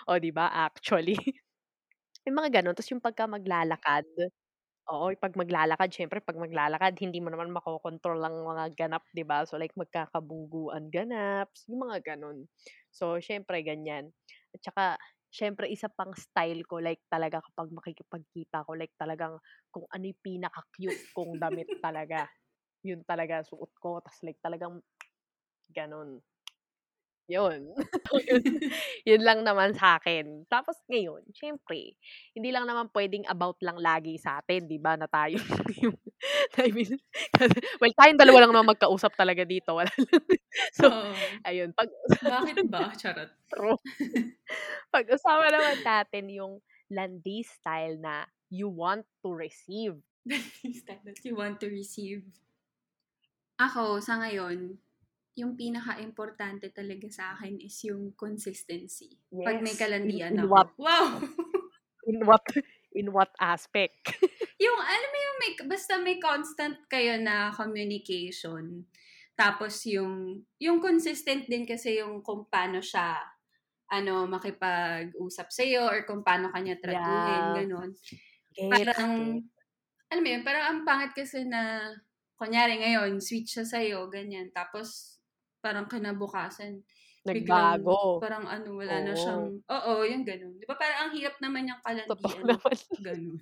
oh, 0.07 0.17
'di 0.19 0.31
ba, 0.33 0.47
actually. 0.51 1.17
Yung 2.25 2.38
mga 2.39 2.49
gano'n. 2.62 2.75
Tapos 2.77 2.91
yung 2.93 3.03
pagka 3.03 3.25
maglalakad, 3.29 4.05
oo, 4.91 5.08
'pag 5.19 5.34
maglalakad 5.36 5.89
siyempre 5.91 6.19
'pag 6.23 6.38
maglalakad 6.39 6.95
hindi 7.04 7.19
mo 7.23 7.30
naman 7.34 7.52
makokontrol 7.54 8.19
ang 8.23 8.38
mga 8.43 8.65
ganap, 8.78 9.04
'di 9.15 9.23
ba? 9.28 9.43
So, 9.47 9.60
like 9.60 9.76
magkakabungguan 9.76 10.89
ganaps, 10.93 11.67
yung 11.71 11.84
mga 11.88 12.15
gano'n. 12.15 12.47
So, 12.91 13.19
siyempre 13.19 13.62
ganyan. 13.65 14.12
At 14.56 14.62
saka 14.63 14.86
siyempre 15.28 15.67
isa 15.69 15.91
pang 15.91 16.15
style 16.15 16.63
ko 16.63 16.80
like 16.80 17.04
talaga 17.12 17.43
kapag 17.43 17.69
makikipagkita 17.76 18.63
ako, 18.63 18.80
like 18.80 18.95
talagang 18.95 19.38
kung 19.73 19.86
ano 19.91 20.08
pinaka-cute 20.23 21.04
kong 21.15 21.36
damit 21.41 21.69
talaga, 21.84 22.28
yun 22.86 23.04
talaga 23.08 23.43
suot 23.45 23.71
ko. 23.82 24.00
Tas 24.04 24.19
like 24.26 24.39
talagang 24.43 24.82
gano'n. 25.71 26.21
Yun. 27.27 27.75
Yun 28.23 28.43
yun 29.03 29.21
lang 29.23 29.43
naman 29.43 29.75
sa'kin. 29.75 30.47
Tapos 30.47 30.79
ngayon, 30.87 31.27
siyempre 31.35 31.99
hindi 32.31 32.49
lang 32.55 32.63
naman 32.63 32.87
puwedeng 32.87 33.27
about 33.27 33.59
lang 33.59 33.75
lagi 33.83 34.15
sa'tin, 34.15 34.63
'di 34.67 34.79
ba, 34.79 34.95
na 34.95 35.11
tayo 35.11 35.35
yung 35.83 35.95
I 36.57 36.71
mean, 36.73 36.97
well, 37.83 37.93
tayong 37.93 38.17
dalawa 38.17 38.47
lang 38.47 38.51
naman 38.55 38.73
magkausap 38.73 39.13
talaga 39.13 39.43
dito, 39.45 39.75
wala 39.77 39.91
lang 39.91 40.23
so, 40.73 40.89
Oo. 40.89 41.13
ayun, 41.45 41.69
pag 41.75 41.91
Bakit 42.23 42.57
ba? 42.71 42.89
Charot. 42.97 43.29
True. 43.51 43.77
Pag-usapan 44.95 45.51
naman 45.53 45.77
natin 45.85 46.25
yung 46.31 46.53
landi 46.89 47.43
style 47.45 47.99
na 48.01 48.25
you 48.49 48.71
want 48.71 49.05
to 49.21 49.29
receive. 49.35 49.99
Landi 50.25 50.73
style 50.73 51.03
that 51.05 51.19
you 51.23 51.35
want 51.37 51.59
to 51.61 51.67
receive. 51.69 52.23
Ako, 53.59 53.97
sa 53.97 54.21
ngayon, 54.21 54.77
yung 55.39 55.54
pinakaimportante 55.58 56.73
talaga 56.73 57.08
sa'kin 57.10 57.62
is 57.62 57.78
yung 57.88 58.13
consistency. 58.17 59.17
'Pag 59.45 59.62
may 59.63 59.73
Yes, 59.73 59.93
in 60.04 60.21
kalandian 60.21 60.36
in 60.36 60.47
ako. 60.47 60.50
what 60.50 60.67
Wow! 60.82 61.23
in 62.06 62.26
what 62.26 62.41
in 62.93 63.12
what 63.13 63.30
aspect? 63.39 64.13
Yung 64.60 64.78
alam 64.82 65.10
mo 65.13 65.17
yung 65.21 65.38
may 65.41 65.52
basta 65.69 65.93
may 66.02 66.17
constant 66.17 66.89
kayo 66.89 67.13
na 67.21 67.54
communication. 67.54 68.89
Tapos 69.38 69.86
yung 69.86 70.41
yung 70.58 70.82
consistent 70.82 71.45
din 71.45 71.62
kasi 71.69 72.02
yung 72.02 72.26
kung 72.26 72.50
paano 72.50 72.82
siya 72.82 73.21
ano, 73.91 74.26
makipag-usap 74.28 75.47
sa'yo 75.54 75.88
or 75.88 76.04
kung 76.10 76.21
paano 76.26 76.50
ka 76.54 76.60
niya 76.63 76.78
tratuhin, 76.82 77.54
Yeah. 77.54 77.56
gano'n. 77.56 77.95
Gets, 78.56 79.06
Parang, 79.06 79.39
alam 80.12 80.21
mo 80.23 80.30
yun, 80.32 80.43
parang 80.47 80.65
ang 80.67 80.82
pangit 80.88 81.13
kasi 81.17 81.45
na 81.47 81.93
kunyari 82.39 82.80
ngayon 82.82 83.19
sweet 83.23 83.47
siya 83.50 83.65
sa'yo, 83.67 84.08
ganyan. 84.13 84.50
Tapos 84.56 85.16
parang 85.67 85.88
kinabukasan 85.91 86.84
biglang 87.36 87.75
Nagbago. 87.75 88.23
parang 88.23 88.47
ano, 88.47 88.80
wala 88.80 89.03
na 89.03 89.13
Oo. 89.13 89.17
siyang 89.19 89.62
oo, 89.67 89.93
yung 90.08 90.23
gano'n. 90.25 90.58
'Di 90.58 90.65
ba 90.69 90.80
parang 90.80 91.10
ang 91.10 91.13
hirap 91.17 91.36
naman 91.43 91.67
Totoo 92.08 92.39
kalandian, 92.39 92.47
naman. 92.47 92.77
gano'n. 93.06 93.38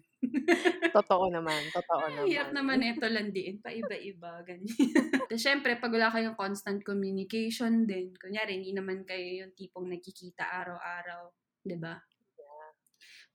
Totoo 0.94 1.26
naman, 1.34 1.70
totoo 1.76 2.06
Ang 2.06 2.18
hirap 2.30 2.50
naman. 2.52 2.56
naman 2.56 2.82
nito 2.84 3.06
landiin, 3.08 3.62
paiba-iba, 3.64 4.42
ganyan. 4.46 4.68
Tapos 5.30 5.42
siyempre 5.42 5.78
'pag 5.80 5.94
wala 5.94 6.10
kayong 6.14 6.38
constant 6.38 6.82
communication 6.86 7.86
din, 7.90 8.14
kunyari 8.20 8.60
hindi 8.62 8.72
naman 8.78 9.04
kayo 9.08 9.46
yung 9.46 9.54
tipong 9.58 9.88
nagkikita 9.90 10.44
araw-araw, 10.50 11.34
'di 11.66 11.78
ba? 11.82 11.98
Yeah. 12.38 12.70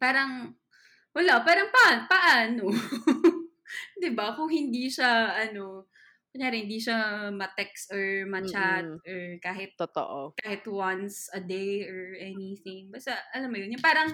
Parang 0.00 0.57
wala, 1.16 1.42
parang 1.46 1.68
paa 1.74 2.07
paano? 2.11 2.70
'Di 3.98 4.11
ba? 4.14 4.35
Kung 4.37 4.50
hindi 4.50 4.88
siya 4.90 5.35
ano, 5.48 5.87
kunyari 6.30 6.66
hindi 6.66 6.78
siya 6.78 7.28
ma-text 7.34 7.90
or 7.90 8.26
ma-chat 8.30 8.86
Mm. 8.86 9.02
or 9.02 9.20
kahit 9.42 9.74
Totoo. 9.74 10.38
kahit 10.38 10.62
once 10.70 11.26
a 11.34 11.40
day 11.42 11.82
or 11.86 12.14
anything. 12.16 12.88
Basta 12.94 13.18
alam 13.34 13.50
mo 13.50 13.58
yun, 13.58 13.74
yung 13.74 13.82
parang 13.82 14.08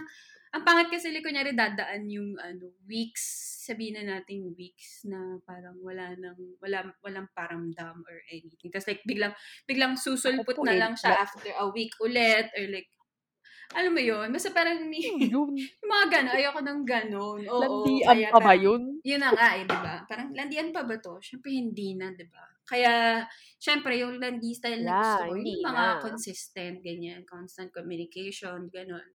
ang 0.54 0.62
pangit 0.64 0.88
kasi 0.88 1.12
like 1.12 1.20
kunyari 1.26 1.52
dadaan 1.52 2.08
yung 2.08 2.38
ano, 2.40 2.72
weeks, 2.88 3.20
sabihin 3.68 4.00
na 4.00 4.16
nating 4.22 4.56
weeks 4.56 5.04
na 5.04 5.36
parang 5.44 5.76
wala 5.84 6.16
nang 6.16 6.38
wala 6.62 6.88
walang 7.04 7.28
paramdam 7.36 8.00
or 8.08 8.18
anything. 8.32 8.72
Tapos 8.72 8.88
like 8.88 9.04
biglang 9.04 9.34
biglang 9.68 9.98
susulput 10.00 10.56
na 10.64 10.72
eh, 10.72 10.80
lang 10.80 10.94
la 10.96 10.96
siya 10.96 11.12
after 11.20 11.52
a 11.52 11.66
week 11.68 11.92
ulit 12.00 12.48
or 12.56 12.64
like 12.72 12.88
alam 13.74 13.92
mo 13.96 14.02
yun? 14.02 14.28
Basta 14.34 14.50
parang 14.54 14.86
may 14.90 15.02
Ano 15.02 15.24
yun? 15.32 15.52
mga 15.90 16.06
gano'n, 16.12 16.36
ayoko 16.38 16.60
ng 16.62 16.82
gano'n. 16.86 17.40
Oo, 17.50 17.60
Landian 17.60 18.06
kaya 18.06 18.30
pa 18.30 18.38
ba 18.44 18.52
yun? 18.56 18.82
yun 19.06 19.22
na 19.22 19.30
nga 19.36 19.48
eh, 19.58 19.64
'di 19.68 19.78
ba? 19.80 20.02
Parang 20.10 20.34
landian 20.34 20.70
pa 20.74 20.82
ba 20.86 20.98
'to? 20.98 21.18
Siyempre 21.22 21.50
hindi 21.54 21.94
na, 21.98 22.10
'di 22.14 22.26
ba? 22.30 22.42
Kaya 22.66 23.22
siyempre 23.62 23.94
yung 24.02 24.18
landi 24.18 24.50
style 24.56 24.82
na 24.86 24.94
gusto 24.98 25.20
Yeah, 25.20 25.30
ko, 25.30 25.38
yung 25.38 25.62
mga 25.62 25.84
na. 25.86 26.02
consistent, 26.02 26.82
ganyan, 26.82 27.22
constant 27.26 27.70
communication, 27.74 28.66
gano'n. 28.70 29.08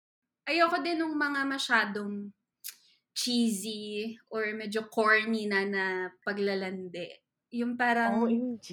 Ayoko 0.50 0.82
din 0.86 1.00
nung 1.02 1.16
mga 1.18 1.42
masyadong 1.50 2.34
cheesy 3.18 4.16
or 4.34 4.44
medyo 4.56 4.88
corny 4.90 5.46
na 5.50 5.62
na 5.68 5.86
paglalandi. 6.26 7.10
Yung 7.52 7.74
parang 7.78 8.14
OMG. 8.14 8.68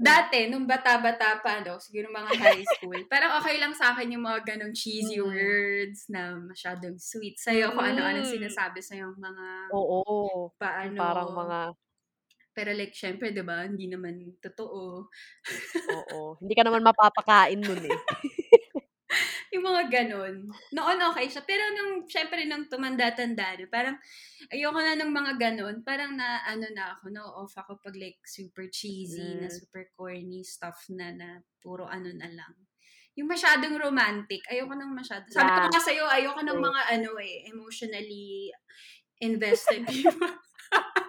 dati 0.00 0.48
nung 0.48 0.64
bata-bata 0.64 1.44
pa 1.44 1.60
'no, 1.60 1.76
siguro 1.76 2.08
mga 2.08 2.32
high 2.32 2.64
school, 2.64 2.96
parang 3.12 3.36
okey 3.44 3.60
lang 3.60 3.76
sa'kin 3.76 4.08
yung 4.16 4.24
mga 4.24 4.40
gano'ng 4.56 4.72
cheesy 4.72 5.20
Mm. 5.20 5.20
words 5.20 6.08
na 6.08 6.32
masyadong 6.40 6.96
sweet 6.96 7.36
sa'yo, 7.36 7.76
kung 7.76 7.84
ano-anong 7.84 8.24
Mm. 8.24 8.28
sinasabi 8.28 8.80
sa'yong 8.80 9.14
mga 9.20 9.46
Oo, 9.70 10.52
yung 10.82 10.94
paano 10.96 10.98
parang 10.98 11.30
mga 11.30 11.74
pero 12.56 12.70
like 12.76 12.92
siyempre 12.94 13.32
'di 13.32 13.42
ba, 13.44 13.64
hindi 13.68 13.88
naman 13.88 14.36
totoo. 14.44 15.08
Oo, 15.90 16.38
hindi 16.38 16.54
ka 16.54 16.62
naman 16.62 16.86
mapapakain 16.86 17.58
nun 17.66 17.82
eh. 17.82 17.98
Yung 19.52 19.68
mga 19.68 19.82
gano'n. 19.92 20.48
Noon 20.72 20.98
okey 21.12 21.28
siya, 21.28 21.44
pero 21.44 21.60
nung 21.76 22.08
siyempre 22.08 22.48
nung 22.48 22.72
tumanda-tanda 22.72 23.52
na, 23.60 23.66
parang 23.68 23.96
ayoko 24.48 24.80
na 24.80 24.96
ng 24.96 25.12
mga 25.12 25.32
gano'n. 25.36 25.76
Parang 25.84 26.16
na-ano 26.16 26.68
na 26.72 26.96
ako, 26.96 27.04
na-o-off 27.12 27.52
ako 27.60 27.76
'pag 27.80 27.96
like 28.00 28.20
super 28.24 28.64
cheesy 28.72 29.36
na 29.36 29.48
Hmm. 29.48 29.58
super 29.58 29.88
corny 29.96 30.40
stuff 30.44 30.88
na 30.92 31.12
na 31.12 31.28
puro 31.60 31.84
ano 31.88 32.08
na 32.16 32.28
lang. 32.32 32.54
Yung 33.16 33.28
masyadong 33.28 33.76
romantic, 33.80 34.40
ayoko 34.48 34.72
ng 34.76 34.92
masyado. 34.96 35.28
Sabi 35.32 35.52
ko 35.56 35.60
Yeah. 35.60 35.72
nga 35.72 35.80
sa'yo, 35.84 36.04
ayoko 36.08 36.40
ng 36.44 36.60
mga 36.60 36.82
ano 37.00 37.10
eh, 37.20 37.48
emotionally 37.52 38.52
invested 39.24 39.88
people. 39.90 40.28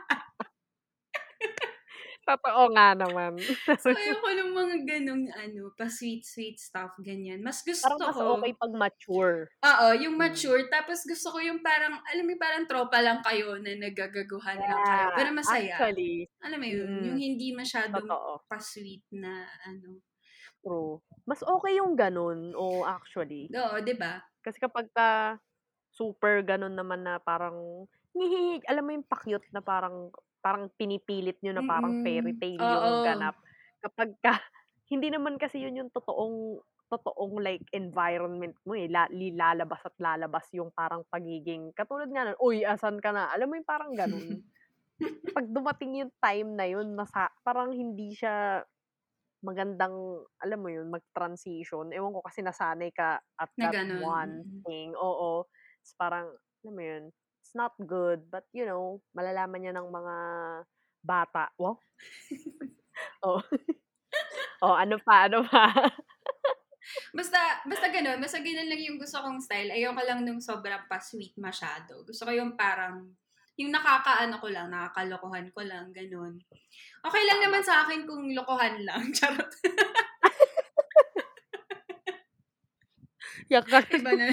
Totoo 2.27 2.62
nga 2.71 2.95
naman. 2.95 3.33
So, 3.83 3.91
ayoko 3.99 4.29
ng 4.36 4.51
mga 4.59 4.75
gano'ng 4.89 5.23
ano, 5.36 5.63
pa-sweet-sweet 5.77 6.57
stuff, 6.59 6.95
ganyan. 7.03 7.39
Mas 7.43 7.59
gusto 7.67 7.91
Parang 7.91 7.99
mas 8.05 8.15
ko 8.15 8.39
okey 8.39 8.55
'pag 8.55 8.71
mature. 8.79 9.51
Oo, 9.63 9.88
yung 9.95 10.17
Hmm. 10.17 10.19
mature. 10.19 10.67
Tapos 10.67 11.07
gusto 11.07 11.31
ko 11.31 11.39
yung 11.39 11.63
parang, 11.63 11.95
alam 12.09 12.23
mo 12.27 12.31
yung 12.36 12.41
parang 12.43 12.65
tropa 12.67 12.99
lang 12.99 13.23
kayo 13.23 13.55
na 13.63 13.71
naggagaguhan 13.79 14.59
lang 14.65 14.81
kayo, 14.83 15.07
Yeah, 15.07 15.12
pero 15.15 15.29
masaya. 15.31 15.79
actually. 15.79 16.29
Alam 16.43 16.59
mo 16.63 16.67
yun, 16.67 16.91
yung 16.99 17.15
Mm. 17.15 17.21
hindi 17.21 17.55
masyadong 17.55 18.12
Totoo. 18.12 18.43
pa-sweet 18.51 19.07
na 19.15 19.47
ano. 19.63 20.03
True. 20.63 21.03
Mas 21.27 21.43
okey 21.43 21.75
yung 21.83 21.99
gano'n, 21.99 22.55
oo, 22.55 22.88
actually. 22.88 23.51
Oo, 23.51 23.75
'di 23.83 23.93
ba? 23.99 24.23
Kasi 24.45 24.57
kapagka 24.62 25.39
super 25.93 26.43
gano'n 26.45 26.73
naman 26.75 27.03
na 27.07 27.19
parang 27.21 27.88
alam 28.69 28.83
mo 28.86 28.91
yung 28.95 29.07
pa-cute 29.07 29.47
na 29.55 29.62
parang 29.63 30.12
parang 30.43 30.67
pinipilit 30.75 31.39
niyo 31.41 31.56
na 31.58 31.63
parang 31.65 31.95
fairy 32.03 32.34
Mm, 32.34 32.41
tale 32.41 32.67
yung 32.75 32.99
oo. 32.99 32.99
ganap. 33.01 33.39
Kapagka 33.84 34.34
hindi 34.93 35.10
naman 35.13 35.39
kasi 35.41 35.63
yun 35.63 35.79
yung 35.86 35.91
totoong 35.93 36.60
totoong 36.91 37.41
like 37.41 37.65
environment 37.73 38.53
mo 38.67 38.77
eh, 38.77 38.86
la 38.91 39.10
li 39.10 39.34
lalabas 39.34 39.82
at 39.88 39.95
lalabas 39.97 40.45
yung 40.53 40.69
parang 40.75 41.01
pagiging 41.10 41.73
katulad 41.73 42.06
nga 42.12 42.29
nun, 42.29 42.38
"Uy, 42.43 42.62
asan 42.67 43.01
ka 43.01 43.10
na?" 43.15 43.32
Alam 43.34 43.49
mo 43.49 43.56
yung 43.58 43.65
parang 43.69 43.93
gano'n. 43.97 44.39
'Pag 45.34 45.47
dumating 45.53 45.93
yung 46.06 46.13
time 46.21 46.49
na 46.58 46.65
yun, 46.69 46.93
nasa 46.97 47.29
parang 47.45 47.73
hindi 47.73 48.13
siya 48.17 48.62
magandang, 49.43 50.23
alam 50.39 50.60
mo 50.63 50.69
yun, 50.71 50.88
mag-transition. 50.93 51.91
Ewan 51.91 52.15
ko 52.15 52.21
kasi 52.23 52.39
nasanay 52.45 52.91
ka 52.95 53.19
at 53.36 53.51
Na 53.58 53.65
that 53.65 53.75
gano'n, 53.75 54.12
one 54.15 54.45
mm. 54.45 54.63
thing, 54.63 54.95
oo. 54.95 55.43
Ta's 55.84 55.93
parang, 55.99 56.32
alam 56.63 56.73
mo 56.75 56.82
yun, 56.84 57.03
it's 57.53 57.61
not 57.61 57.77
good, 57.85 58.25
but 58.33 58.49
you 58.49 58.65
know, 58.65 58.97
malalaman 59.13 59.61
yan 59.69 59.77
ng 59.77 59.89
mga 59.93 60.15
bata. 61.05 61.53
Wow! 61.61 61.77
Oh. 63.23 63.41
Oh, 64.63 64.73
ano 64.79 64.95
pa, 65.03 65.27
ano 65.27 65.43
pa? 65.43 65.69
Basta 67.13 67.39
basta 67.67 67.87
gano'n, 67.93 68.19
basta 68.19 68.39
gano'n 68.41 68.67
lang 68.67 68.81
yung 68.81 68.97
gusto 68.99 69.21
kong 69.21 69.39
style. 69.39 69.69
Ayoko 69.71 70.01
lang 70.03 70.25
nung 70.25 70.41
sobrang 70.43 70.83
pa-sweet 70.89 71.35
masyado. 71.39 72.03
Gusto 72.03 72.27
ko 72.27 72.31
yung 72.33 72.57
parang 72.59 73.07
yung 73.55 73.69
nakakaano 73.69 74.35
ko 74.41 74.47
lang, 74.49 74.67
nakakalokohan 74.73 75.47
ko 75.53 75.61
lang, 75.61 75.93
gano'n. 75.93 76.33
Okey 77.05 77.23
lang 77.27 77.39
naman 77.43 77.61
tama. 77.61 77.69
sa'kin 77.85 78.01
kung 78.09 78.23
lokohan 78.33 78.81
lang, 78.83 79.03
charot. 79.17 79.51
Yak 83.51 83.65
ka 83.69 83.79
Iba 83.93 84.11
na 84.17 84.27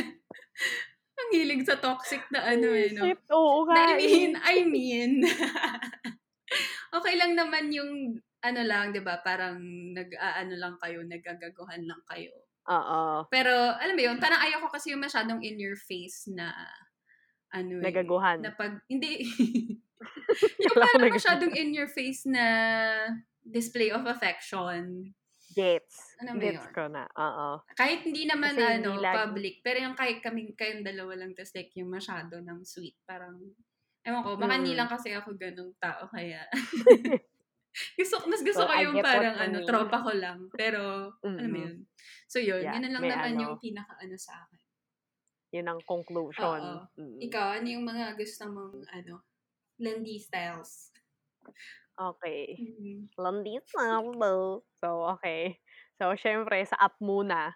ang 1.30 1.38
hilig 1.38 1.62
sa 1.62 1.78
toxic 1.78 2.26
na 2.34 2.42
ano 2.42 2.74
eh, 2.74 2.90
no? 2.90 3.06
Shit, 3.06 3.22
oo 3.30 3.62
I 3.70 3.70
nga. 3.70 3.84
mean, 3.94 4.30
eh. 4.34 4.42
I 4.42 4.56
mean, 4.66 5.12
okay 6.98 7.14
lang 7.14 7.38
naman 7.38 7.70
yung, 7.70 8.18
ano 8.42 8.60
lang, 8.66 8.90
di 8.90 8.98
ba, 8.98 9.22
parang 9.22 9.62
nag-ano 9.94 10.54
lang 10.58 10.74
kayo, 10.82 11.06
nagagaguhan 11.06 11.86
lang 11.86 12.02
kayo. 12.10 12.34
Oo. 12.66 13.30
Pero, 13.30 13.54
alam 13.78 13.94
mo 13.94 14.02
yun, 14.02 14.18
parang 14.18 14.42
ayoko 14.42 14.66
kasi 14.74 14.90
yung 14.90 15.04
masyadong 15.04 15.38
in 15.46 15.54
your 15.62 15.78
face 15.78 16.26
na, 16.26 16.50
ano 17.54 17.78
eh, 17.78 17.86
Nagaguhan. 17.86 18.42
na 18.42 18.50
pag, 18.50 18.82
hindi, 18.90 19.22
yung 20.66 20.74
parang 20.74 21.14
masyadong 21.14 21.54
in 21.54 21.70
your 21.70 21.86
face 21.86 22.26
na 22.26 22.42
display 23.46 23.94
of 23.94 24.02
affection. 24.10 25.14
Gets. 25.54 26.09
Ano 26.20 26.36
ba 26.36 26.42
Gets 26.42 26.66
yun? 26.68 26.74
ko 26.76 26.84
na. 26.86 27.02
Oo. 27.16 27.48
Kahit 27.72 28.00
hindi 28.04 28.28
naman 28.28 28.52
Kasi 28.52 28.60
ano, 28.76 28.88
hindi 28.92 29.00
lagi- 29.00 29.16
public, 29.16 29.54
pero 29.64 29.78
yung 29.80 29.96
kahit 29.96 30.18
kami, 30.20 30.52
kayong 30.52 30.84
dalawa 30.84 31.12
lang, 31.16 31.32
tas 31.32 31.52
like 31.52 31.72
yung 31.74 31.88
masyado 31.88 32.44
ng 32.44 32.60
sweet, 32.62 33.00
parang, 33.08 33.40
ewan 34.04 34.20
ko, 34.20 34.36
baka 34.36 34.60
Mm. 34.60 34.76
lang 34.76 34.88
kasi 34.88 35.16
ako 35.16 35.32
ganung 35.34 35.72
tao, 35.80 36.04
kaya, 36.12 36.44
gusto, 37.98 38.14
mas 38.28 38.42
gusto 38.44 38.64
Well, 38.66 38.70
ko 38.70 38.84
yung 38.92 38.96
parang 39.00 39.36
ano, 39.38 39.56
mean. 39.62 39.68
tropa 39.68 39.98
ko 40.04 40.12
lang, 40.12 40.38
pero, 40.52 41.14
ano 41.24 41.46
mo 41.48 41.56
Mm-mm. 41.56 41.64
yun. 41.64 41.76
So 42.28 42.36
yun, 42.36 42.60
Yeah, 42.60 42.76
yun 42.76 42.84
lang 42.92 42.94
naman 43.00 43.16
ano. 43.32 43.40
yung 43.40 43.56
pinaka-ano 43.56 44.16
sa 44.20 44.44
akin. 44.44 44.60
Yun 45.50 45.66
ang 45.66 45.80
conclusion. 45.82 46.60
Oo. 46.60 46.84
Mm. 47.00 47.18
Ikaw, 47.26 47.46
ano 47.58 47.66
yung 47.66 47.86
mga 47.88 48.12
gusto 48.14 48.44
mong, 48.46 48.76
ano, 48.92 49.24
Landy 49.80 50.20
styles? 50.20 50.92
Okay. 51.96 52.56
Mm. 52.56 53.08
Landi 53.16 53.56
Sambo. 53.64 54.64
So, 54.80 55.04
okay. 55.10 55.56
So, 56.00 56.16
syempre, 56.16 56.64
sa 56.64 56.80
app 56.80 56.96
muna. 57.04 57.52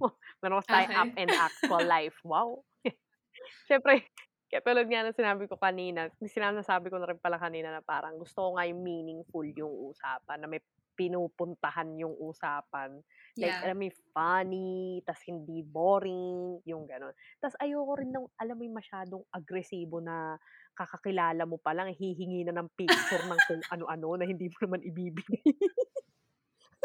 Meron 0.42 0.64
tayo 0.72 0.88
Okay. 0.88 0.96
app 0.96 1.12
and 1.20 1.36
actual 1.36 1.84
life. 1.84 2.16
Wow. 2.24 2.64
syempre, 3.68 4.08
kaya 4.48 4.62
tulad 4.64 4.86
nga 4.88 5.04
ng 5.04 5.16
sinabi 5.18 5.44
ko 5.50 5.56
kanina, 5.60 6.08
sinasabi 6.24 6.88
ko 6.88 6.96
na 7.00 7.08
rin 7.12 7.20
pala 7.20 7.36
kanina 7.36 7.68
na 7.74 7.82
parang 7.84 8.16
gusto 8.20 8.40
ko 8.40 8.50
nga 8.56 8.64
yung 8.68 8.80
meaningful 8.84 9.44
yung 9.44 9.72
usapan, 9.92 10.40
na 10.40 10.48
may 10.48 10.62
pinupuntahan 10.94 11.90
yung 12.00 12.14
usapan. 12.22 13.02
Like, 13.42 13.58
Yeah. 13.58 13.66
alam 13.66 13.82
mo, 13.82 13.90
funny, 14.14 15.02
tas 15.04 15.20
hindi 15.26 15.60
boring, 15.66 16.62
yung 16.64 16.86
gano'n. 16.88 17.12
Tas 17.42 17.52
ayoko 17.60 17.98
rin 18.00 18.14
ng, 18.14 18.30
alam 18.40 18.56
mo, 18.56 18.78
masyadong 18.80 19.26
agresibo 19.34 19.98
na 20.00 20.38
kakakilala 20.78 21.44
mo 21.44 21.58
pa 21.60 21.74
lang, 21.76 21.92
hihingi 21.92 22.46
na 22.48 22.54
ng 22.56 22.70
picture 22.78 23.26
ng 23.26 23.42
kung 23.44 23.66
ano-ano 23.68 24.16
na 24.22 24.24
hindi 24.30 24.48
mo 24.48 24.56
naman 24.64 24.86
ibibigay. 24.86 25.42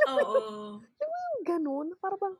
Oo. 0.08 0.80
yung 0.80 1.44
gano'n, 1.44 1.88
para 2.00 2.16
bang, 2.16 2.36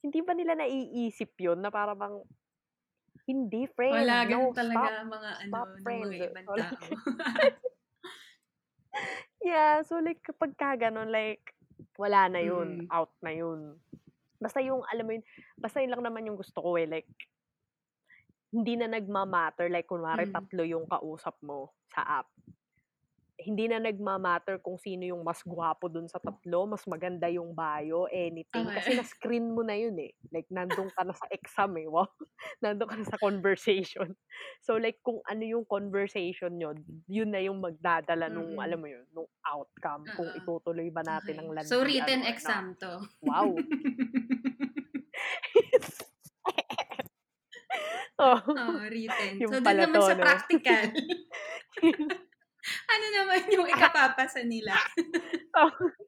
hindi 0.00 0.18
ba 0.24 0.32
nila 0.32 0.56
naiisip 0.56 1.36
yun 1.38 1.60
na 1.60 1.70
para 1.70 1.94
bang, 1.94 2.18
hindi, 3.28 3.68
friend. 3.70 3.94
Wala, 3.94 4.24
no, 4.26 4.50
ganun 4.50 4.54
talaga 4.56 4.88
stop. 4.90 5.06
mga 5.06 5.30
ano, 5.38 5.50
stop, 5.52 5.70
friend. 5.84 6.02
mga 6.10 6.26
ibang 6.30 6.46
tao. 6.48 6.86
Yeah, 9.40 9.80
so 9.88 9.96
like 10.04 10.20
kapag 10.20 10.52
ka 10.60 10.76
ganun, 10.76 11.08
like, 11.08 11.40
wala 11.96 12.28
na 12.28 12.44
yun, 12.44 12.84
Mm. 12.84 12.92
out 12.92 13.12
na 13.24 13.32
yun. 13.32 13.80
Basta 14.36 14.60
yung, 14.60 14.84
alam 14.84 15.04
mo 15.08 15.12
yun, 15.16 15.24
basta 15.56 15.80
yun 15.80 15.96
lang 15.96 16.04
naman 16.04 16.28
yung 16.28 16.36
gusto 16.36 16.60
ko 16.60 16.76
eh, 16.76 16.84
like, 16.84 17.08
hindi 18.52 18.76
na 18.76 18.90
nagmamatter, 18.90 19.72
like, 19.72 19.88
kunwari 19.88 20.28
Mm. 20.28 20.34
tatlo 20.36 20.62
yung 20.66 20.84
kausap 20.84 21.40
mo 21.40 21.72
sa 21.88 22.20
app. 22.20 22.28
Hindi 23.40 23.72
na 23.72 23.80
nagmamatter 23.80 24.60
kung 24.60 24.76
sino 24.76 25.08
yung 25.08 25.24
mas 25.24 25.40
gwapo 25.40 25.88
dun 25.88 26.04
sa 26.12 26.20
tatlo, 26.20 26.68
mas 26.68 26.84
maganda 26.84 27.24
yung 27.32 27.56
bio, 27.56 28.04
anything. 28.12 28.68
Kasi 28.68 28.92
Okay. 28.92 28.96
na-screen 28.96 29.56
mo 29.56 29.64
na 29.64 29.72
yun 29.80 29.96
eh. 29.96 30.12
Like, 30.28 30.44
nandun 30.52 30.92
ka 30.92 31.02
na 31.08 31.16
sa 31.16 31.24
exam 31.32 31.72
eh. 31.80 31.88
Wow. 31.88 32.08
nandun 32.64 32.88
ka 32.92 32.96
na 33.00 33.06
sa 33.08 33.18
conversation. 33.20 34.12
So, 34.64 34.76
like, 34.76 35.00
kung 35.00 35.24
ano 35.24 35.40
yung 35.42 35.64
conversation 35.64 36.60
nyo, 36.60 36.76
yun 37.08 37.32
na 37.32 37.40
yung 37.40 37.60
magdadala 37.64 38.28
nung, 38.28 38.56
Mm. 38.56 38.60
alam 38.60 38.78
mo 38.80 38.88
yun, 38.92 39.04
nung 39.16 39.28
outcome. 39.42 40.12
Kung 40.12 40.28
Oo. 40.28 40.36
itutuloy 40.36 40.92
ba 40.92 41.00
natin 41.02 41.40
Okay. 41.40 41.40
ang 41.40 41.48
landian 41.50 41.66
So, 41.66 41.82
written 41.84 42.22
exam 42.24 42.76
to. 42.80 43.08
Wow. 43.20 43.64
oh. 48.18 48.40
Oo, 48.58 48.82
written. 48.90 49.34
Yung 49.40 49.54
so, 49.54 49.60
doon 49.62 49.78
naman 49.86 50.02
sa 50.02 50.18
practical. 50.18 50.90
Ano 52.90 53.06
naman 53.16 53.40
yung 53.52 53.66
ikapapasa 53.68 54.42
nila? 54.44 54.76
so, 55.54 55.60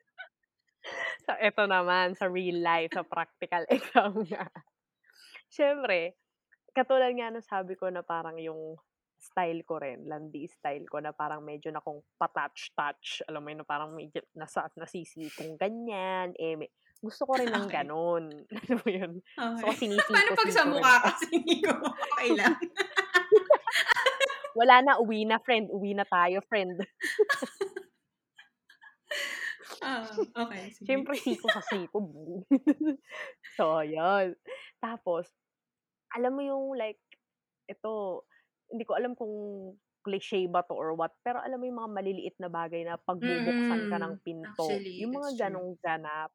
so, 1.27 1.33
eto 1.39 1.65
naman, 1.69 2.15
sa 2.19 2.27
real 2.31 2.59
life, 2.63 2.93
sa 2.95 3.05
practical 3.07 3.65
exam 3.73 4.25
nga. 4.31 4.49
Siyempre, 5.53 6.17
katulad 6.77 7.13
nga 7.17 7.29
nung 7.33 7.45
sabi 7.45 7.75
ko 7.77 7.89
na 7.93 8.03
parang 8.05 8.39
yung 8.41 8.77
style 9.21 9.63
ko 9.63 9.79
rin, 9.79 10.05
landi 10.09 10.49
style 10.51 10.87
ko 10.91 10.99
na 10.99 11.15
parang 11.15 11.45
medyo 11.47 11.71
na 11.71 11.79
kung 11.85 12.03
patouch-touch, 12.19 13.23
alam 13.31 13.43
mo 13.45 13.49
yun, 13.55 13.61
na 13.63 13.69
parang 13.69 13.93
medyo 13.95 14.21
nasa, 14.35 14.67
nasisipong 14.75 15.55
ganyan, 15.61 16.35
eh, 16.39 16.59
may, 16.59 16.71
gusto 17.03 17.27
ko 17.27 17.39
rin 17.39 17.51
ng 17.55 17.67
Okay. 17.67 17.73
ganon. 17.73 18.47
Alam 18.51 18.79
mo 18.83 18.89
yun? 18.91 19.13
So, 19.59 19.71
Okay. 19.71 19.79
sinisiko 19.79 20.15
Paano 20.15 20.31
pag 20.39 20.51
sa 20.51 20.65
mukha 20.67 20.95
kasi 21.07 21.25
hindi 21.35 21.57
ko 21.63 21.73
okay 21.87 22.31
lang? 22.35 22.55
Wala 24.57 24.85
na, 24.85 24.93
uwi 25.01 25.25
na, 25.25 25.39
friend. 25.41 25.69
Uwi 25.73 25.97
na 25.97 26.05
tayo, 26.07 26.41
friend. 26.49 26.77
Ah, 29.83 30.07
okay, 30.47 30.71
sige. 30.71 30.87
Siyempre, 30.87 31.15
siko 31.19 31.47
sa 31.51 31.63
siko. 31.67 31.99
so, 33.59 33.83
yun. 33.83 34.39
Tapos, 34.79 35.27
alam 36.15 36.33
mo 36.39 36.43
yung 36.45 36.65
like, 36.79 37.01
ito, 37.67 38.23
hindi 38.71 38.85
ko 38.87 38.93
alam 38.95 39.19
kung 39.19 39.35
cliche 40.03 40.47
ba 40.51 40.63
to 40.67 40.75
or 40.75 40.95
what, 40.99 41.15
pero 41.23 41.39
alam 41.43 41.59
mo 41.63 41.67
yung 41.67 41.79
mga 41.83 41.95
maliliit 41.95 42.37
na 42.43 42.51
bagay 42.51 42.83
na 42.87 42.99
pagbubuksan 42.99 43.83
ka 43.91 43.97
ng 44.03 44.15
Mm, 44.19 44.25
pinto, 44.27 44.67
actually, 44.67 45.03
yung 45.03 45.13
mga 45.15 45.31
ganong 45.47 45.79
ganap, 45.79 46.31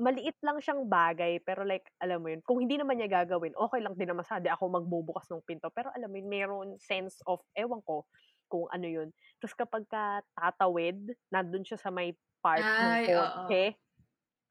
maliit 0.00 0.36
lang 0.40 0.58
siyang 0.58 0.88
bagay, 0.88 1.40
pero 1.44 1.62
like, 1.66 1.84
alam 2.00 2.24
mo 2.24 2.32
yun, 2.32 2.40
kung 2.44 2.60
hindi 2.64 2.80
naman 2.80 2.96
niya 3.00 3.22
gagawin, 3.22 3.52
okay 3.56 3.80
lang 3.84 3.94
din 3.96 4.08
naman 4.08 4.24
sa, 4.24 4.40
ako 4.40 4.64
magbubukas 4.72 5.28
ng 5.28 5.44
pinto, 5.44 5.68
pero 5.72 5.92
alam 5.92 6.08
mo 6.08 6.16
yun, 6.16 6.28
meron 6.28 6.68
sense 6.80 7.20
of, 7.28 7.44
ewan 7.56 7.80
ko, 7.84 8.08
kung 8.52 8.68
ano 8.68 8.84
yun. 8.84 9.08
Tapos 9.40 9.56
kapag 9.56 9.84
ka 9.88 10.20
tatawid, 10.36 11.16
nandun 11.32 11.64
siya 11.64 11.80
sa 11.80 11.88
may 11.88 12.12
part 12.44 12.68
ng 12.76 13.00
Ay, 13.00 13.08
oo. 13.16 13.44
kotse, 13.48 13.80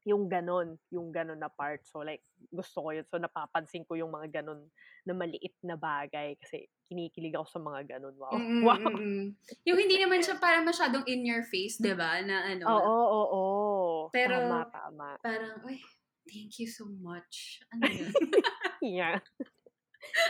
yung 0.02 0.26
ganon, 0.26 0.74
yung 0.90 1.14
ganon 1.14 1.38
na 1.38 1.46
part. 1.46 1.86
So 1.86 2.02
like, 2.02 2.26
gusto 2.50 2.82
ko 2.82 2.90
yun. 2.90 3.06
So 3.06 3.22
napapansin 3.22 3.86
ko 3.86 3.94
yung 3.94 4.10
mga 4.10 4.42
ganon 4.42 4.66
na 5.06 5.14
maliit 5.14 5.54
na 5.62 5.78
bagay 5.78 6.34
kasi 6.42 6.66
kinikilig 6.90 7.38
ako 7.38 7.46
sa 7.46 7.60
mga 7.62 7.80
ganon. 7.98 8.14
Wow. 8.18 8.34
Mm, 8.34 8.62
wow. 8.66 8.74
mm, 8.82 8.98
mm. 8.98 9.24
Yung 9.62 9.78
hindi 9.78 9.96
naman 10.02 10.18
siya 10.18 10.42
para 10.42 10.58
masyadong 10.66 11.06
in 11.06 11.22
your 11.22 11.46
face, 11.46 11.78
'di 11.78 11.94
ba? 11.94 12.18
Na 12.26 12.50
ano, 12.50 12.66
Oo, 12.66 12.82
oo, 12.82 13.22
oo. 13.30 13.81
Pero- 14.10 14.42
tama, 14.42 14.66
tama. 14.72 15.08
parang, 15.22 15.62
uy, 15.62 15.78
thank 16.26 16.58
you 16.58 16.66
so 16.66 16.88
much. 16.88 17.62
Ano 17.70 17.86
yun? 17.86 18.10
Yeah. 18.82 19.22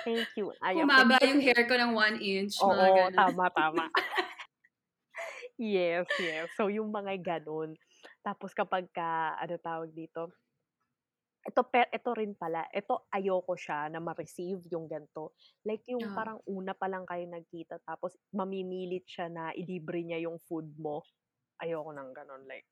Thank 0.05 0.29
you. 0.37 0.53
Ayaw. 0.61 0.85
Humaba 0.85 1.17
yung 1.25 1.41
hair 1.41 1.65
ko 1.65 1.73
ng 1.73 1.97
one 1.97 2.21
inch, 2.21 2.61
mga 2.61 2.69
Oo, 2.69 2.95
ganun. 3.09 3.17
tama, 3.17 3.45
tama. 3.57 3.85
yes, 5.57 6.05
yes. 6.21 6.53
So, 6.61 6.69
yung 6.69 6.93
mga 6.93 7.17
ganun. 7.25 7.73
Tapos 8.21 8.53
kapag 8.53 8.93
ka, 8.93 9.41
ano 9.41 9.57
tawag 9.57 9.91
dito, 9.97 10.37
ito, 11.43 11.61
pe, 11.67 11.91
ito 11.91 12.11
rin 12.15 12.39
pala, 12.39 12.63
ito 12.71 13.11
ayoko 13.11 13.59
siya 13.59 13.91
na 13.91 13.99
ma-receive 13.99 14.63
yung 14.71 14.87
ganito. 14.87 15.35
Like 15.67 15.83
yung 15.91 16.15
parang 16.15 16.39
una 16.47 16.71
pa 16.71 16.87
lang 16.87 17.03
kayo 17.03 17.27
nagkita, 17.27 17.83
tapos 17.83 18.15
mamimilit 18.31 19.03
siya 19.11 19.27
na 19.27 19.51
ilibre 19.51 20.07
niya 20.07 20.23
yung 20.23 20.39
food 20.47 20.71
mo. 20.79 21.03
Ayoko 21.59 21.91
nang 21.91 22.15
ganun. 22.15 22.47
Like, 22.47 22.67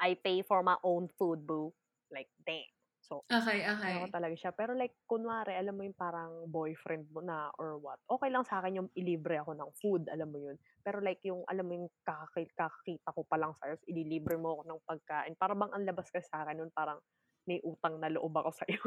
I 0.00 0.14
pay 0.18 0.42
for 0.42 0.62
my 0.62 0.76
own 0.84 1.08
food, 1.18 1.46
boo. 1.46 1.74
Like, 2.10 2.30
damn. 2.46 2.66
So, 3.02 3.24
Okay, 3.32 3.64
okay. 3.70 3.82
Ayoko 3.86 4.10
talaga 4.10 4.34
siya. 4.34 4.50
Pero 4.52 4.74
like, 4.74 4.98
kunwari, 5.06 5.54
alam 5.54 5.78
mo 5.78 5.86
yung 5.86 5.94
parang 5.94 6.50
boyfriend 6.50 7.08
mo 7.14 7.22
na 7.22 7.48
or 7.62 7.78
what. 7.78 8.02
Okay 8.10 8.26
lang 8.26 8.42
sa 8.42 8.58
akin 8.58 8.82
yung 8.84 8.90
ilibre 8.98 9.38
ako 9.38 9.54
ng 9.54 9.70
food, 9.78 10.10
alam 10.10 10.28
mo 10.34 10.38
yun. 10.42 10.58
Pero 10.82 10.98
like 10.98 11.22
yung, 11.22 11.46
alam 11.46 11.62
mo 11.62 11.72
yung 11.78 11.88
kakakita, 12.02 12.66
kakakita 12.68 13.14
ko 13.14 13.22
pa 13.24 13.38
lang 13.38 13.54
sa'yo, 13.54 13.78
ililibre 13.86 14.34
mo 14.34 14.58
ako 14.58 14.62
ng 14.66 14.80
pagkain. 14.82 15.34
Para 15.38 15.54
bang 15.54 15.70
ang 15.70 15.86
labas 15.86 16.10
ka 16.10 16.18
sa 16.18 16.42
akin 16.42 16.58
nun, 16.58 16.72
parang 16.74 16.98
may 17.46 17.62
utang 17.62 18.02
na 18.02 18.10
loob 18.10 18.34
ako 18.34 18.50
sa'yo. 18.66 18.82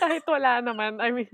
kahit 0.00 0.24
wala 0.28 0.60
naman, 0.64 0.98
I 1.00 1.10
mean, 1.14 1.30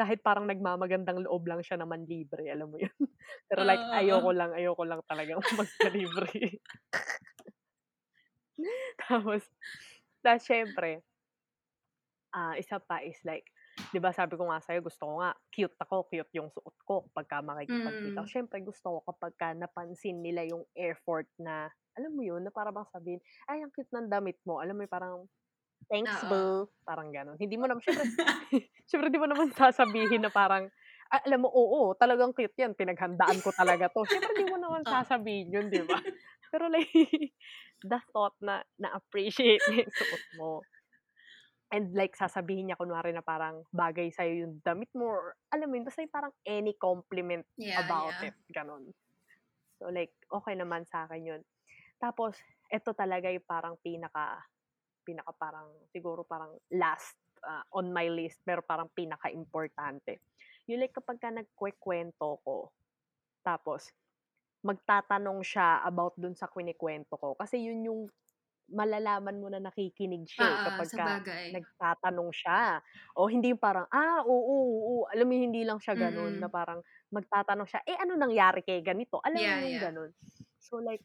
kahit 0.00 0.20
parang 0.24 0.48
nagmamagandang 0.48 1.22
loob 1.26 1.46
lang 1.48 1.60
siya 1.64 1.80
naman 1.80 2.04
libre, 2.08 2.48
alam 2.50 2.70
mo 2.72 2.78
yun. 2.80 2.92
Pero 3.50 3.62
like, 3.66 3.84
oo. 3.86 3.92
ayoko 3.92 4.30
lang, 4.34 4.52
ayoko 4.56 4.82
lang 4.86 5.02
talaga 5.06 5.38
magpa-libre. 5.58 6.60
Tapos, 9.08 9.42
tapos 10.22 10.44
syempre, 10.46 11.02
ah 12.32 12.54
isa 12.56 12.80
pa 12.80 13.00
is 13.04 13.18
like, 13.28 13.44
di 13.92 14.00
ba 14.00 14.08
sabi 14.14 14.36
ko 14.40 14.48
nga 14.48 14.60
sa'yo, 14.64 14.80
gusto 14.84 15.04
ko 15.04 15.14
nga, 15.20 15.36
cute 15.52 15.76
ako, 15.76 16.08
cute 16.08 16.32
yung 16.36 16.48
suot 16.48 16.76
ko 16.88 16.94
pagka 17.12 17.44
makikipagkita. 17.44 18.24
Mm. 18.24 18.28
Syempre, 18.28 18.64
gusto 18.64 18.88
ko 18.88 19.12
kapag 19.12 19.32
ka 19.36 19.48
napansin 19.52 20.24
nila 20.24 20.44
yung 20.48 20.64
effort 20.76 21.28
na, 21.36 21.68
alam 21.96 22.12
mo 22.16 22.24
yun, 22.24 22.40
na 22.40 22.48
para 22.54 22.72
bang 22.72 22.88
sabihin, 22.88 23.20
ay, 23.52 23.60
ang 23.64 23.68
cute 23.74 23.92
ng 23.92 24.08
damit 24.08 24.40
mo. 24.48 24.60
Alam 24.64 24.80
mo 24.80 24.82
yung 24.88 24.92
parang, 24.94 25.16
Thanks, 25.92 26.24
Oo. 26.24 26.26
boo. 26.26 26.72
Parang 26.88 27.12
gano'n. 27.12 27.36
Hindi 27.38 27.60
mo 27.60 27.68
naman 27.68 27.84
syempre 27.84 28.08
syempre 28.88 29.08
di 29.12 29.20
mo 29.20 29.28
naman 29.28 29.52
sasabihin 29.54 30.24
na 30.24 30.32
parang, 30.32 30.70
ah, 31.12 31.22
alam 31.26 31.44
mo, 31.44 31.50
oo, 31.52 31.92
talagang 31.98 32.32
cute 32.36 32.54
'yan, 32.58 32.72
pinaghandaan 32.78 33.40
ko 33.44 33.52
talaga 33.54 33.88
'to. 33.92 34.08
Syempre 34.08 34.34
di 34.38 34.46
mo 34.48 34.56
naman 34.60 34.88
sasabihin 34.88 35.52
'yun, 35.52 35.66
di 35.72 35.82
ba? 35.84 36.00
Pero 36.52 36.68
like, 36.68 36.92
the 37.82 37.98
thought 38.12 38.36
na 38.44 38.62
na-appreciate 38.78 39.64
niya 39.66 39.88
yung 39.88 39.94
suot 39.96 40.24
mo. 40.36 40.68
And 41.72 41.96
like, 41.96 42.12
sasabihin 42.12 42.68
niya 42.68 42.76
kunwari 42.76 43.16
na 43.16 43.24
parang 43.24 43.64
bagay 43.72 44.12
sa'yo 44.12 44.44
yung 44.44 44.60
damit 44.60 44.92
mo 44.92 45.08
or 45.08 45.32
alam 45.48 45.72
mo 45.72 45.80
yun, 45.80 45.88
basta 45.88 46.04
yung 46.04 46.12
parang 46.12 46.34
any 46.44 46.76
compliment 46.76 47.48
Yeah, 47.56 47.80
about 47.80 48.20
yeah. 48.20 48.28
it, 48.28 48.36
gano'n. 48.52 48.92
So 49.80 49.88
like, 49.88 50.12
okey 50.30 50.54
naman 50.54 50.84
sa'kin 50.84 51.24
yun. 51.26 51.42
Tapos 51.96 52.36
eto 52.68 52.92
talaga 52.92 53.32
yung 53.32 53.44
parang 53.46 53.74
pinaka 53.80 54.44
pinaka 55.02 55.32
parang 55.34 55.68
siguro 55.90 56.22
parang 56.22 56.54
last, 56.70 57.18
ah, 57.42 57.66
on 57.74 57.90
my 57.90 58.06
list 58.06 58.38
pero 58.46 58.62
parang 58.62 58.86
pinakaimportante. 58.94 60.22
Yung 60.70 60.78
like 60.78 60.94
kapagka 60.94 61.32
nagkukuwento 61.34 62.38
ko, 62.46 62.70
tapos 63.42 63.90
magtatanong 64.66 65.40
siya 65.46 65.82
about 65.86 66.14
dun 66.18 66.34
sa 66.38 66.48
kinukuwento 66.50 67.14
ko. 67.18 67.34
Kasi 67.38 67.60
yun 67.62 67.84
yung 67.86 68.00
malalaman 68.72 69.38
mo 69.42 69.48
na 69.52 69.60
nakikinig 69.62 70.24
siya, 70.30 70.56
eh, 70.56 70.60
Oo, 70.60 70.64
kapagka 70.64 71.20
sabagay. 71.20 71.48
nagtatanong 71.52 72.30
siya. 72.34 72.80
O 73.18 73.28
hindi 73.28 73.52
parang, 73.58 73.86
ah, 73.92 74.24
oo, 74.26 74.56
oo. 74.82 74.94
Alam 75.12 75.26
mo 75.30 75.34
hindi 75.36 75.62
lang 75.66 75.78
siya 75.82 75.94
gano'n 75.98 76.40
na 76.40 76.46
Mm. 76.46 76.52
parang 76.52 76.80
magtatanong 77.12 77.68
siya, 77.68 77.80
"Eh, 77.86 77.98
ano 78.00 78.16
nangyari 78.18 78.62
kay 78.66 78.80
ganito?" 78.84 79.20
Alam 79.24 79.44
mo 79.52 79.54
Yeah, 79.54 79.60
yung 79.60 79.76
yeah. 79.76 79.82
gano'n. 79.82 80.10
So 80.62 80.80
like, 80.80 81.04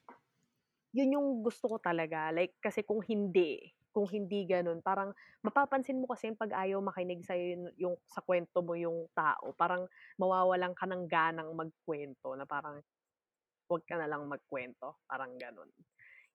yun 0.96 1.14
yung 1.18 1.44
gusto 1.46 1.68
ko 1.72 1.78
talaga. 1.84 2.32
Like, 2.34 2.58
kasi 2.64 2.84
kung 2.88 3.02
hindi 3.06 3.62
kung 3.96 4.08
hindi 4.12 4.46
gano'n, 4.46 4.80
parang 4.86 5.12
mapapansin 5.44 5.98
mo 6.02 6.08
kasi 6.12 6.30
'pag 6.38 6.54
ayaw 6.54 6.80
makinig 6.86 7.26
sa'yo 7.26 7.46
yung 7.58 7.66
yung 7.80 7.96
sa 8.08 8.22
kuwento 8.24 8.62
mo 8.62 8.78
yung 8.78 9.10
tao, 9.18 9.52
parang 9.58 9.90
mawawalan 10.22 10.74
ka 10.78 10.86
ng 10.90 11.06
ganang 11.10 11.52
magkuwento 11.58 12.34
na 12.38 12.46
parang, 12.46 12.80
"Wag 13.68 13.84
ka 13.86 13.96
na 14.00 14.08
lang 14.08 14.26
magkuwento." 14.28 15.04
Parang 15.08 15.36
gano'n. 15.36 15.70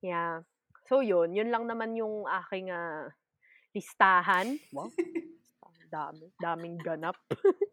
Yeah. 0.05 0.45
So 0.89 1.01
yun, 1.01 1.33
yun 1.33 1.49
lang 1.49 1.64
naman 1.66 1.97
yung 1.97 2.26
aking, 2.28 2.68
ah, 2.68 3.09
listahan. 3.72 4.61
Wow, 4.72 4.93
dami, 5.93 6.33
daming 6.41 6.76
ganap. 6.80 7.16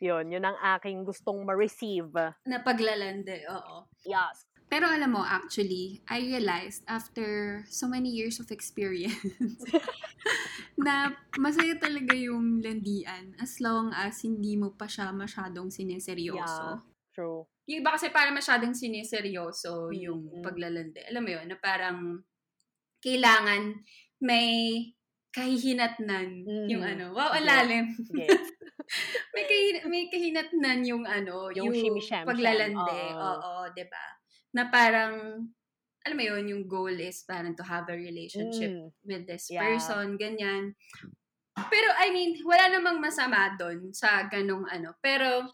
Yun, 0.00 0.32
yun 0.32 0.40
ang 0.40 0.56
aking 0.56 1.04
gustong 1.04 1.44
ma-receive. 1.44 2.08
Na 2.48 2.64
paglalande, 2.64 3.44
oo. 3.52 3.84
Yes. 4.08 4.48
Pero 4.72 4.88
alam 4.88 5.12
mo, 5.12 5.20
actually, 5.20 6.00
I 6.08 6.24
realized 6.24 6.88
after 6.88 7.60
so 7.68 7.84
many 7.84 8.08
years 8.08 8.40
of 8.40 8.48
experience 8.48 9.60
na 10.80 11.12
masaya 11.36 11.76
talaga 11.76 12.16
yung 12.16 12.64
landian 12.64 13.36
as 13.36 13.60
long 13.60 13.92
as 13.92 14.24
hindi 14.24 14.56
mo 14.56 14.72
pa 14.72 14.88
siya 14.88 15.12
masyadong 15.12 15.68
Yeah, 15.68 15.76
sineseryoso. 15.84 16.80
true. 17.12 17.44
Yung 17.70 17.86
iba 17.86 17.94
kasi 17.94 18.10
parang 18.10 18.34
masyadong 18.34 18.74
sineseryoso 18.74 19.94
yung 19.94 20.26
Mm. 20.26 20.42
paglalande. 20.42 21.06
Alam 21.06 21.22
mo 21.22 21.30
yun, 21.30 21.46
na 21.46 21.54
parang 21.54 22.18
kailangan 22.98 23.78
may 24.18 24.50
kahihinatnan 25.30 26.42
yung 26.66 26.82
Mhm. 26.82 26.92
ano. 26.98 27.04
Wow, 27.14 27.30
ang 27.30 27.46
lalim. 27.46 27.86
Gets. 28.10 28.50
may, 29.38 29.44
kahin 29.46 29.76
may 29.86 30.10
kahinatnan 30.10 30.82
yung 30.82 31.06
ano, 31.06 31.54
Yung 31.54 31.70
yung 31.70 31.94
paglalande. 32.26 32.98
oo. 33.14 33.22
Oo, 33.38 33.70
'di 33.70 33.86
ba? 33.86 34.06
Na 34.50 34.66
parang 34.66 35.46
alam 36.02 36.16
mo 36.16 36.24
yun, 36.26 36.44
yung 36.50 36.64
goal 36.66 36.96
is 36.98 37.22
parang 37.22 37.54
to 37.54 37.62
have 37.62 37.86
a 37.86 37.94
relationship 37.94 38.72
Mm. 38.74 38.90
with 39.06 39.22
this 39.30 39.46
Yeah. 39.46 39.62
person, 39.62 40.18
ganyan. 40.18 40.74
Pero 41.70 41.88
I 41.94 42.10
mean, 42.10 42.40
wala 42.42 42.66
namang 42.72 42.98
masama 42.98 43.54
doon 43.54 43.92
sa 43.94 44.26
ganong 44.26 44.64
ano. 44.66 44.96
Pero 44.98 45.46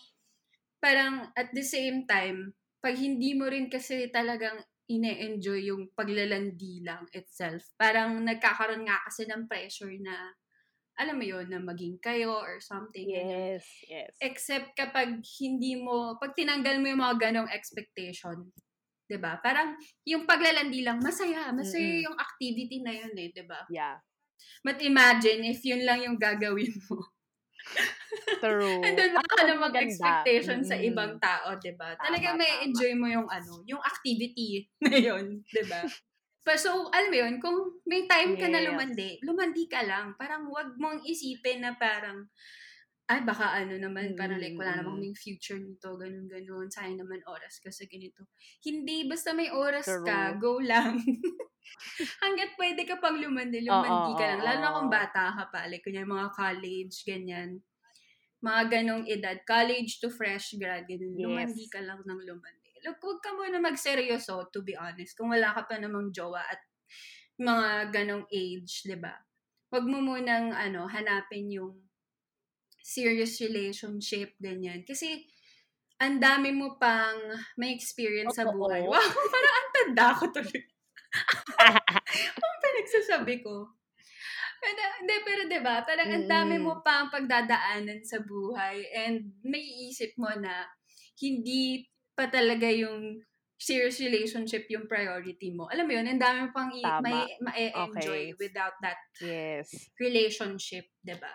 parang 0.82 1.32
at 1.36 1.50
the 1.56 1.64
same 1.64 2.04
time, 2.08 2.54
pag 2.84 2.96
hindi 2.98 3.34
mo 3.34 3.46
rin 3.50 3.66
kasi 3.72 4.08
talagang 4.12 4.62
ine-enjoy 4.86 5.66
yung 5.72 5.90
paglalandi 5.98 6.84
lang 6.86 7.04
itself, 7.10 7.62
parang 7.78 8.22
nagkakaroon 8.22 8.86
nga 8.86 9.02
kasi 9.06 9.26
ng 9.26 9.50
pressure 9.50 9.94
na, 9.98 10.34
alam 11.00 11.16
mo 11.18 11.24
yun, 11.26 11.46
na 11.50 11.60
maging 11.62 11.98
kayo 12.02 12.36
or 12.38 12.60
something. 12.62 13.10
ganyan. 13.12 13.40
Yes, 13.56 13.84
yes. 13.88 14.16
Except 14.20 14.72
kapag 14.76 15.20
hindi 15.40 15.76
mo, 15.76 16.16
pag 16.16 16.32
tinanggal 16.32 16.80
mo 16.80 16.86
yung 16.88 17.02
mga 17.04 17.16
ganong 17.30 17.50
expectation, 17.52 18.48
'di 19.08 19.18
ba? 19.20 19.36
Parang 19.44 19.76
yung 20.08 20.24
paglalandi 20.24 20.80
lang, 20.86 20.98
masaya. 21.04 21.52
Masaya 21.52 21.90
Mm-mm. 21.90 22.06
yung 22.06 22.16
activity 22.16 22.80
na 22.84 22.92
yun 22.96 23.12
eh, 23.16 23.28
'di 23.32 23.44
ba? 23.44 23.60
Yeah. 23.68 23.98
But 24.64 24.82
imagine 24.84 25.44
if 25.48 25.64
yun 25.64 25.82
lang 25.88 26.04
yung 26.04 26.18
gagawin 26.20 26.72
mo. 26.88 26.96
True. 28.40 28.82
And 28.84 28.94
then 28.98 29.10
wala 29.16 29.28
At 29.28 29.36
ka 29.36 29.44
ang 29.44 29.52
namang 29.52 29.74
maganda, 29.74 30.28
expectation 30.30 30.64
sa 30.64 30.76
mm. 30.76 30.80
ibang 30.80 31.18
tao, 31.20 31.56
'di 31.60 31.72
ba? 31.76 31.96
Talagang 32.00 32.36
Tama, 32.36 32.40
may 32.40 32.48
tama. 32.48 32.66
enjoy 32.66 32.92
mo 32.96 33.06
yung 33.08 33.28
ano, 33.28 33.62
yung 33.68 33.80
activity 33.82 34.68
na 34.88 34.96
yun, 34.98 35.42
'di 35.52 35.64
ba? 35.68 35.88
Pa 36.46 36.54
so, 36.54 36.88
alam 36.94 37.10
mo 37.10 37.16
yun, 37.18 37.34
kung 37.42 37.58
may 37.90 38.06
time 38.06 38.38
ka 38.38 38.46
na 38.48 38.62
Yes. 38.62 38.62
lumandi, 38.62 39.18
lumandi 39.26 39.66
ka 39.66 39.82
lang. 39.82 40.14
Parang 40.14 40.46
wag 40.48 40.78
mong 40.78 41.02
isipin 41.02 41.58
na 41.66 41.74
parang, 41.74 42.30
ay 43.10 43.22
baka 43.26 43.54
ano 43.62 43.74
naman, 43.78 44.14
parang 44.18 44.38
like 44.42 44.54
wala 44.58 44.78
namang 44.78 44.98
Mm. 44.98 45.02
may 45.02 45.14
future 45.14 45.58
nito, 45.58 45.94
ganun 45.98 46.26
ganun, 46.30 46.66
sayang 46.70 46.98
naman 47.02 47.22
oras 47.30 47.58
ka 47.62 47.70
sa 47.74 47.86
ganito. 47.86 48.30
Hindi, 48.66 49.06
basta 49.10 49.30
may 49.34 49.50
oras 49.54 49.98
ka, 50.02 50.18
True. 50.26 50.38
go 50.38 50.58
lang. 50.62 50.98
Hanggat 52.24 52.56
pwede 52.60 52.82
ka 52.88 52.96
pang 53.02 53.16
lumandi, 53.20 53.62
lumandi 53.64 54.12
Oo, 54.12 54.18
ka 54.18 54.24
lang. 54.26 54.40
Lalo 54.44 54.58
na 54.62 54.74
kung 54.76 54.90
bata 54.92 55.32
ka 55.36 55.44
pa, 55.52 55.66
like 55.70 55.82
kunya 55.84 56.04
mga 56.06 56.28
college, 56.34 57.02
ganyan. 57.06 57.60
Mga 58.45 58.62
ganong 58.68 59.05
edad, 59.09 59.39
college 59.49 59.97
to 60.01 60.12
fresh 60.12 60.53
grad, 60.61 60.84
ganun. 60.84 61.16
Lumandi 61.16 61.64
Yes. 61.64 61.72
ka 61.72 61.80
lang 61.80 62.05
ng 62.05 62.20
lumandi. 62.28 62.72
Look, 62.84 63.01
huwag 63.01 63.20
ka 63.24 63.32
muna 63.32 63.57
magseryoso, 63.59 64.53
to 64.53 64.61
be 64.61 64.76
honest. 64.76 65.16
Kung 65.16 65.32
wala 65.32 65.57
ka 65.57 65.64
pa 65.64 65.80
namang 65.80 66.12
jowa 66.12 66.45
at 66.45 66.61
mga 67.41 67.91
ganong 67.93 68.26
age, 68.28 68.84
di 68.84 68.97
ba? 69.01 69.16
Huwag 69.72 69.84
mo 69.89 69.99
munang, 70.05 70.53
ano, 70.53 70.84
hanapin 70.87 71.49
yung 71.51 71.74
serious 72.84 73.41
relationship, 73.43 74.37
ganyan. 74.39 74.84
Kasi, 74.87 75.26
ang 75.99 76.20
dami 76.20 76.53
mo 76.53 76.76
pang 76.76 77.16
may 77.57 77.72
experience 77.74 78.37
sa 78.37 78.45
buhay. 78.47 78.84
Totoo. 78.84 78.93
Wow, 78.95 79.11
parang 79.32 79.55
ang 79.57 79.70
tanda 79.74 80.07
ko 80.14 80.24
tuloy. 80.30 80.61
Ang 82.45 82.57
pinagsasabi 82.61 83.34
ko. 83.41 83.72
Pero, 84.66 84.82
hindi, 84.98 85.16
pero 85.22 85.42
diba, 85.46 85.76
parang 85.86 86.10
ang 86.10 86.26
dami 86.26 86.58
Mm. 86.58 86.64
mo 86.66 86.82
pang 86.82 87.06
pagdadaanan 87.06 88.02
sa 88.02 88.18
buhay 88.18 88.82
and 88.90 89.30
may 89.46 89.62
isip 89.86 90.10
mo 90.18 90.26
na 90.34 90.66
hindi 91.22 91.86
pa 92.18 92.26
talaga 92.26 92.66
yung 92.66 93.22
serious 93.56 94.02
relationship 94.02 94.66
yung 94.68 94.90
priority 94.90 95.54
mo. 95.54 95.70
Alam 95.70 95.86
mo 95.86 95.92
yun, 95.94 96.06
ang 96.10 96.18
dami 96.20 96.38
mo 96.44 96.50
pang 96.50 96.68
i- 96.74 96.82
Tama. 96.82 97.00
may, 97.00 97.20
ma-enjoy 97.40 98.34
Okay. 98.34 98.42
without 98.42 98.74
that 98.82 98.98
Yes. 99.22 99.70
relationship, 99.96 100.90
ba? 101.16 101.30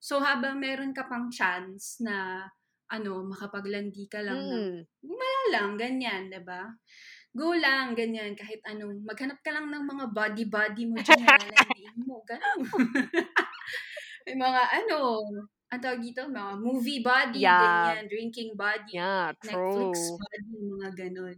So 0.00 0.18
habang 0.18 0.56
meron 0.58 0.96
ka 0.96 1.04
pang 1.04 1.28
chance 1.28 2.00
na 2.00 2.48
ano, 2.90 3.22
makapaglandi 3.22 4.10
ka 4.10 4.18
lang 4.18 4.40
ng 4.50 4.66
Mm. 4.82 4.82
wala 5.06 5.40
lang 5.54 5.70
ganyan, 5.78 6.26
ba? 6.42 6.74
Go 7.34 7.54
lang 7.54 7.94
ganyan 7.94 8.34
kahit 8.34 8.58
anong 8.66 9.06
maghanap 9.06 9.38
ka 9.46 9.54
lang 9.54 9.70
ng 9.70 9.86
mga 9.86 10.04
body-body 10.10 10.82
mo 10.90 10.98
diyan 10.98 11.22
na 11.22 11.30
lalandiin 11.38 11.94
mo, 12.10 12.26
ganun. 12.26 12.58
May 14.26 14.36
mga 14.38 14.62
ano, 14.82 14.98
ang 15.70 15.80
tawag 15.82 16.02
dito, 16.02 16.26
mga 16.28 16.54
movie 16.58 17.02
body, 17.02 17.46
Yeah. 17.46 17.58
ganyan, 17.58 18.06
drinking 18.10 18.54
body, 18.58 18.98
Yeah, 18.98 19.32
Netflix 19.42 20.18
body, 20.18 20.54
mga 20.74 20.90
ganun. 20.98 21.36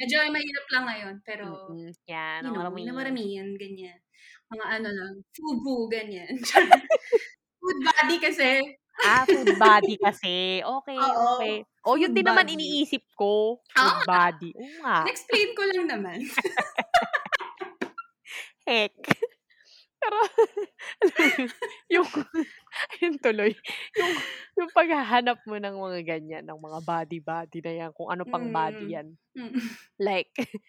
Medyo 0.00 0.16
mahirap 0.32 0.66
lang 0.72 0.84
ngayon, 0.88 1.16
pero 1.24 1.46
Mm. 1.68 1.92
Yan, 2.06 2.44
you 2.44 2.52
know, 2.52 2.70
marami. 2.70 2.84
namaramihan, 2.84 3.48
ganyan. 3.60 4.00
Mga 4.52 4.66
ano 4.80 4.88
lang, 4.92 5.14
fubu, 5.36 5.88
ganyan. 5.92 6.32
Food 7.60 7.78
body 7.84 8.16
kasi. 8.22 8.78
Ah, 9.04 9.28
food 9.28 9.52
body 9.60 10.00
kasi. 10.00 10.64
Okay, 10.64 10.96
Oo, 11.00 11.36
okay. 11.36 11.56
Oh, 11.84 11.94
yun 12.00 12.10
food 12.10 12.16
din 12.16 12.24
naman 12.26 12.48
body. 12.48 12.48
iniisip 12.48 13.04
ko. 13.14 13.60
Oo 13.76 13.76
Food 13.76 13.98
nga. 14.08 14.08
body. 14.08 14.50
Oo 14.56 14.68
nga. 14.82 14.96
In-explain 15.04 15.50
ko 15.54 15.62
lang 15.74 15.84
naman. 15.92 16.18
Heck. 18.66 18.94
Pero, 20.02 20.16
alam 21.02 21.14
mo 21.16 21.24
yun, 21.38 21.50
yung, 21.90 22.08
ayun 22.98 23.16
tuloy, 23.22 23.52
yung, 23.98 24.12
yung 24.58 24.70
paghahanap 24.74 25.38
mo 25.48 25.56
ng 25.58 25.76
mga 25.76 26.00
ganyan, 26.06 26.44
ng 26.46 26.60
mga 26.60 26.78
body-body 26.84 27.58
na 27.64 27.72
yan, 27.84 27.90
kung 27.96 28.08
ano 28.12 28.22
pang 28.28 28.46
body 28.52 28.84
Mm. 28.86 28.94
yan. 28.96 29.08
Mm. 29.36 29.60
Like, 30.00 30.32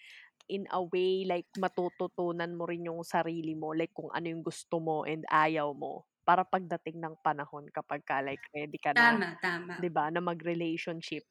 in 0.49 0.65
a 0.71 0.81
way, 0.83 1.25
like, 1.27 1.47
matututunan 1.57 2.53
mo 2.55 2.65
rin 2.69 2.87
yung 2.89 3.01
sarili 3.05 3.53
mo, 3.57 3.73
like, 3.75 3.91
kung 3.95 4.09
ano 4.13 4.27
yung 4.31 4.43
gusto 4.45 4.79
mo 4.81 5.03
and 5.07 5.25
ayaw 5.29 5.71
mo. 5.75 6.05
Para 6.27 6.43
pagdating 6.43 6.99
ng 6.99 7.15
panahon, 7.23 7.65
kapag 7.71 8.03
ka, 8.03 8.19
like, 8.19 8.43
ready 8.51 8.75
ka 8.77 8.91
na, 8.91 9.15
Tama, 9.17 9.37
tama. 9.41 9.77
'di 9.79 9.89
ba, 9.93 10.09
na 10.13 10.19
mag-relationship, 10.23 11.23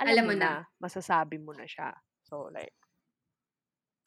alam, 0.00 0.20
Alam 0.20 0.24
mo 0.28 0.34
na, 0.38 0.38
na. 0.42 0.64
masasabi 0.82 1.36
mo 1.42 1.52
na 1.56 1.66
siya. 1.68 1.90
So, 2.28 2.48
like, 2.54 2.74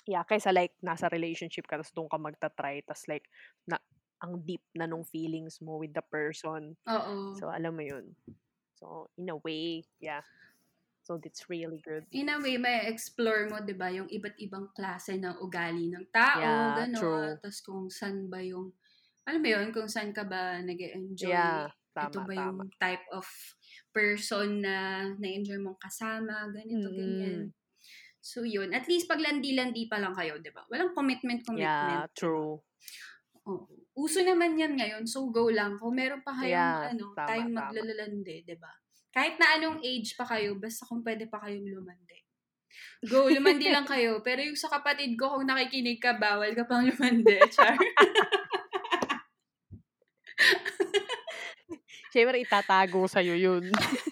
yeah, 0.07 0.23
kaysa 0.23 0.53
like, 0.55 0.73
nasa 0.83 1.09
relationship 1.11 1.67
ka, 1.67 1.77
tapos 1.79 1.93
doon 1.95 2.09
ka 2.11 2.17
magta-try, 2.19 2.81
tapos 2.87 3.05
like, 3.11 3.25
na, 3.67 3.77
ang 4.23 4.41
deep 4.47 4.63
na 4.73 4.87
nung 4.89 5.05
feelings 5.05 5.59
mo 5.61 5.77
with 5.81 5.93
the 5.93 6.01
person. 6.09 6.73
Oo. 6.93 7.17
So, 7.37 7.49
alam 7.53 7.75
mo 7.77 7.83
yun. 7.85 8.15
So, 8.79 9.09
in 9.17 9.29
a 9.31 9.37
way, 9.37 9.85
yeah. 10.01 10.23
So, 11.03 11.17
that's 11.21 11.49
really 11.49 11.81
good. 11.83 12.07
In 12.19 12.27
a 12.31 12.37
way, 12.43 12.55
may 12.65 12.79
explore 12.93 13.43
mo, 13.51 13.57
di 13.69 13.75
ba, 13.81 13.87
yung 13.97 14.07
iba't 14.17 14.35
ibang 14.45 14.65
klase 14.77 15.13
ng 15.19 15.35
ugali 15.45 15.85
ng 15.91 16.05
tao, 16.19 16.51
Yeah, 16.61 16.79
gano'n. 16.79 17.31
Tapos 17.43 17.59
kung 17.67 17.83
saan 17.97 18.17
ba 18.31 18.39
yung, 18.51 18.65
alam 19.28 19.43
mo 19.43 19.49
yun, 19.49 19.67
kung 19.69 19.86
saan 19.86 20.09
ka 20.09 20.23
ba 20.23 20.57
nag 20.57 20.80
enjoy 20.80 21.28
Yeah, 21.30 21.67
Ito 21.93 22.23
tama, 22.23 22.23
ba 22.23 22.34
tama. 22.34 22.63
yung 22.63 22.71
type 22.80 23.05
of 23.11 23.28
person 23.91 24.61
na 24.61 24.75
na-enjoy 25.13 25.57
mong 25.57 25.78
kasama, 25.78 26.47
ganito, 26.49 26.88
Mm. 26.88 26.95
ganyan. 26.95 27.41
So, 28.21 28.43
yun. 28.43 28.71
At 28.71 28.86
least 28.86 29.07
pag 29.07 29.19
landi-landi 29.19 29.88
pa 29.88 29.97
lang 29.97 30.13
kayo, 30.13 30.38
di 30.38 30.51
ba? 30.51 30.61
Walang 30.67 30.91
commitment-commitment. 30.91 31.63
Yeah, 31.63 32.07
true. 32.13 32.59
Oo. 33.43 33.65
Uso 33.97 34.21
naman 34.21 34.53
yan 34.55 34.78
ngayon, 34.78 35.09
so 35.09 35.25
go 35.28 35.49
lang. 35.49 35.80
Kung 35.80 35.95
meron 35.95 36.21
pa 36.21 36.36
kayong 36.36 36.53
Yeah, 36.53 36.91
ano, 36.93 37.03
tama, 37.15 37.28
time 37.28 37.49
maglalalandi, 37.49 38.38
di 38.45 38.55
ba? 38.55 38.69
Kahit 39.09 39.41
na 39.41 39.57
anong 39.57 39.82
age 39.82 40.13
pa 40.13 40.28
kayo, 40.28 40.53
basta 40.55 40.86
kung 40.86 41.01
pwede 41.01 41.25
pa 41.25 41.41
kayong 41.41 41.65
lumandi. 41.65 42.19
Go, 43.03 43.25
lumandi 43.34 43.73
lang 43.73 43.88
kayo. 43.88 44.21
Pero 44.21 44.45
yung 44.45 44.59
sa 44.59 44.69
kapatid 44.69 45.17
ko, 45.17 45.34
kung 45.34 45.49
nakikinig 45.49 45.97
ka, 45.97 46.13
bawal 46.13 46.53
ka 46.53 46.69
pang 46.69 46.86
lumandi. 46.86 47.41
Char. 47.55 47.73
Siyempre, 52.12 52.39
itatago 52.43 53.08
sa'yo 53.08 53.36
yun. 53.36 53.66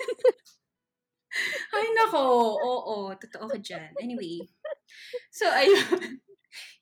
Ay, 1.76 1.88
nako. 1.96 2.24
Oo, 2.72 2.96
totoo 3.22 3.46
ka 3.52 3.60
dyan. 3.60 3.91
Anyway. 4.00 4.48
So, 5.32 5.46
ayun. 5.52 6.22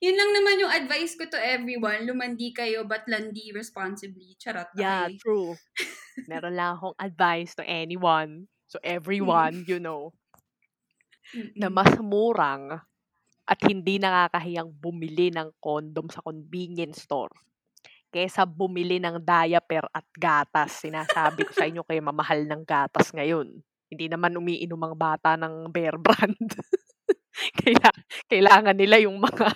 Yun 0.04 0.16
lang 0.18 0.30
naman 0.36 0.60
yung 0.62 0.72
advice 0.72 1.18
ko 1.18 1.26
to 1.26 1.38
everyone. 1.40 2.06
Lumandi 2.06 2.54
kayo, 2.54 2.86
but 2.86 3.02
landi 3.10 3.50
responsibly. 3.54 4.38
Charot. 4.38 4.70
yeah, 4.72 5.08
Okay. 5.08 5.18
true. 5.22 5.58
Meron 6.26 6.54
lang 6.56 6.76
akong 6.78 6.96
advice 6.98 7.54
to 7.56 7.64
anyone. 7.66 8.48
So, 8.68 8.78
everyone, 8.84 9.64
you 9.68 9.78
know, 9.80 10.12
na 11.60 11.68
Mm-mm. 11.68 11.74
mas 11.76 11.90
murang 11.98 12.64
at 13.52 13.58
hindi 13.68 13.94
nakakahiyang 14.00 14.70
bumili 14.82 15.28
ng 15.34 15.48
condom 15.60 16.06
sa 16.10 16.22
convenience 16.24 17.04
store 17.06 17.32
kesa 18.14 18.46
bumili 18.46 19.02
ng 19.02 19.18
diaper 19.18 19.90
at 19.90 20.06
gatas. 20.14 20.86
Sinasabi 20.86 21.42
ko 21.42 21.50
sa 21.50 21.66
inyo 21.66 21.82
kayo 21.82 21.98
mamahal 21.98 22.46
ng 22.46 22.62
gatas 22.62 23.10
ngayon. 23.10 23.58
Hindi 23.90 24.06
naman 24.06 24.38
umiinom 24.38 24.78
ang 24.78 24.94
bata 24.94 25.34
ng 25.34 25.66
bear 25.74 25.98
brand. 25.98 26.38
Kaya, 27.58 27.90
kailangan 28.30 28.78
nila 28.78 29.02
yung 29.02 29.18
mga 29.18 29.50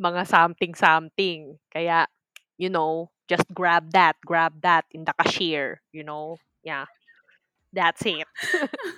mga 0.00 0.22
something-something. 0.24 1.60
Kaya, 1.68 2.08
you 2.56 2.72
know, 2.72 3.12
just 3.28 3.44
grab 3.52 3.92
that, 3.92 4.16
grab 4.24 4.56
that 4.64 4.88
in 4.88 5.04
the 5.04 5.12
cashier, 5.20 5.84
you 5.92 6.00
know. 6.00 6.40
Yeah. 6.64 6.88
That's 7.72 8.04
it. 8.04 8.28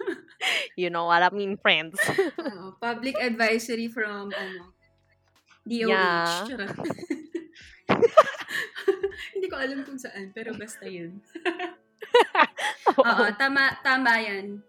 you 0.79 0.91
know 0.91 1.07
what 1.11 1.23
I 1.23 1.31
mean, 1.35 1.59
friends. 1.59 1.99
Oo, 2.39 2.75
public 2.79 3.19
advisory 3.19 3.91
from, 3.91 4.31
ano, 4.31 4.75
DOH. 5.67 6.51
Yeah. 6.51 8.31
Hindi 9.35 9.47
ko 9.47 9.57
alam 9.57 9.81
kung 9.83 9.99
saan, 9.99 10.31
pero 10.31 10.55
basta 10.55 10.85
yun. 10.85 11.19
Oo, 13.01 13.25
tama, 13.35 13.75
tama 13.81 14.21
yan. 14.21 14.61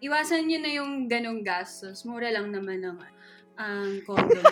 Iwasan 0.00 0.44
nyo 0.44 0.58
na 0.60 0.70
yung 0.70 0.92
ganong 1.08 1.40
gastos. 1.40 2.04
Mura 2.04 2.28
lang 2.28 2.52
naman 2.52 2.80
ang 2.82 2.98
ang 3.54 4.02
condom. 4.02 4.42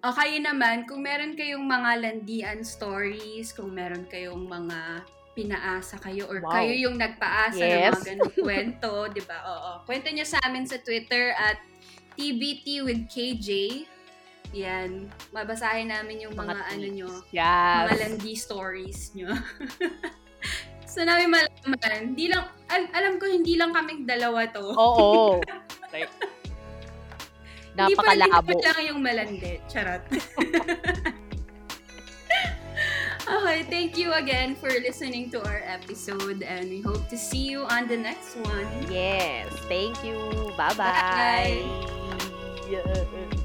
o 0.00 0.14
kayo 0.14 0.40
naman, 0.40 0.88
kung 0.88 1.04
meron 1.04 1.36
kayong 1.36 1.62
mga 1.62 1.90
landian 2.00 2.60
stories, 2.64 3.52
kung 3.52 3.76
meron 3.76 4.08
kayong 4.08 4.42
mga 4.42 5.04
pinaasa 5.36 6.00
kayo 6.02 6.26
or 6.26 6.42
Wow. 6.42 6.50
kayo 6.50 6.74
yung 6.74 6.96
nagpaasa 6.98 7.62
ng 7.62 7.78
Yes. 7.78 7.92
mga 7.94 8.06
ganong 8.10 8.34
kwento, 8.46 8.92
di 9.12 9.22
ba? 9.22 9.38
Oo. 9.46 9.70
Kwento 9.86 10.10
nyo 10.10 10.26
sa 10.26 10.42
amin 10.42 10.66
sa 10.66 10.82
Twitter 10.82 11.30
at 11.30 11.62
TBT 12.18 12.82
with 12.82 13.06
KJ. 13.06 13.48
Yan. 14.52 15.06
Babasahin 15.30 15.92
namin 15.92 16.24
yung 16.24 16.34
mga, 16.34 16.54
Mga 16.56 16.64
ano 16.72 16.86
nyo, 16.88 17.08
Yes. 17.30 17.84
mga 17.84 17.96
landi 18.00 18.32
stories 18.34 19.00
nyo. 19.12 19.28
so, 20.90 21.04
namin 21.04 21.28
malaman. 21.28 22.16
Di 22.16 22.32
lang, 22.32 22.48
al- 22.66 22.92
alam 22.92 23.20
ko, 23.20 23.28
hindi 23.28 23.56
lang 23.56 23.72
kaming 23.72 24.08
dalawa 24.08 24.48
to. 24.48 24.64
Oo. 24.72 25.40
Like, 25.88 26.12
Hindi 27.72 27.94
pa 27.96 28.12
napakalabo. 28.12 28.60
lang 28.60 28.80
yung 28.84 29.00
malandi. 29.00 29.56
Charot. 29.72 30.04
okay, 33.24 33.58
thank 33.72 33.96
you 33.96 34.12
again 34.12 34.52
for 34.52 34.68
listening 34.84 35.30
to 35.32 35.40
our 35.48 35.64
episode 35.64 36.44
and 36.44 36.68
we 36.68 36.84
hope 36.84 37.08
to 37.08 37.16
see 37.16 37.48
you 37.48 37.64
on 37.72 37.88
the 37.88 37.96
next 37.96 38.36
one. 38.44 38.68
Yes. 38.92 39.48
Thank 39.70 40.04
you. 40.04 40.18
Bye. 40.60 40.76
Bye-bye. 42.68 43.37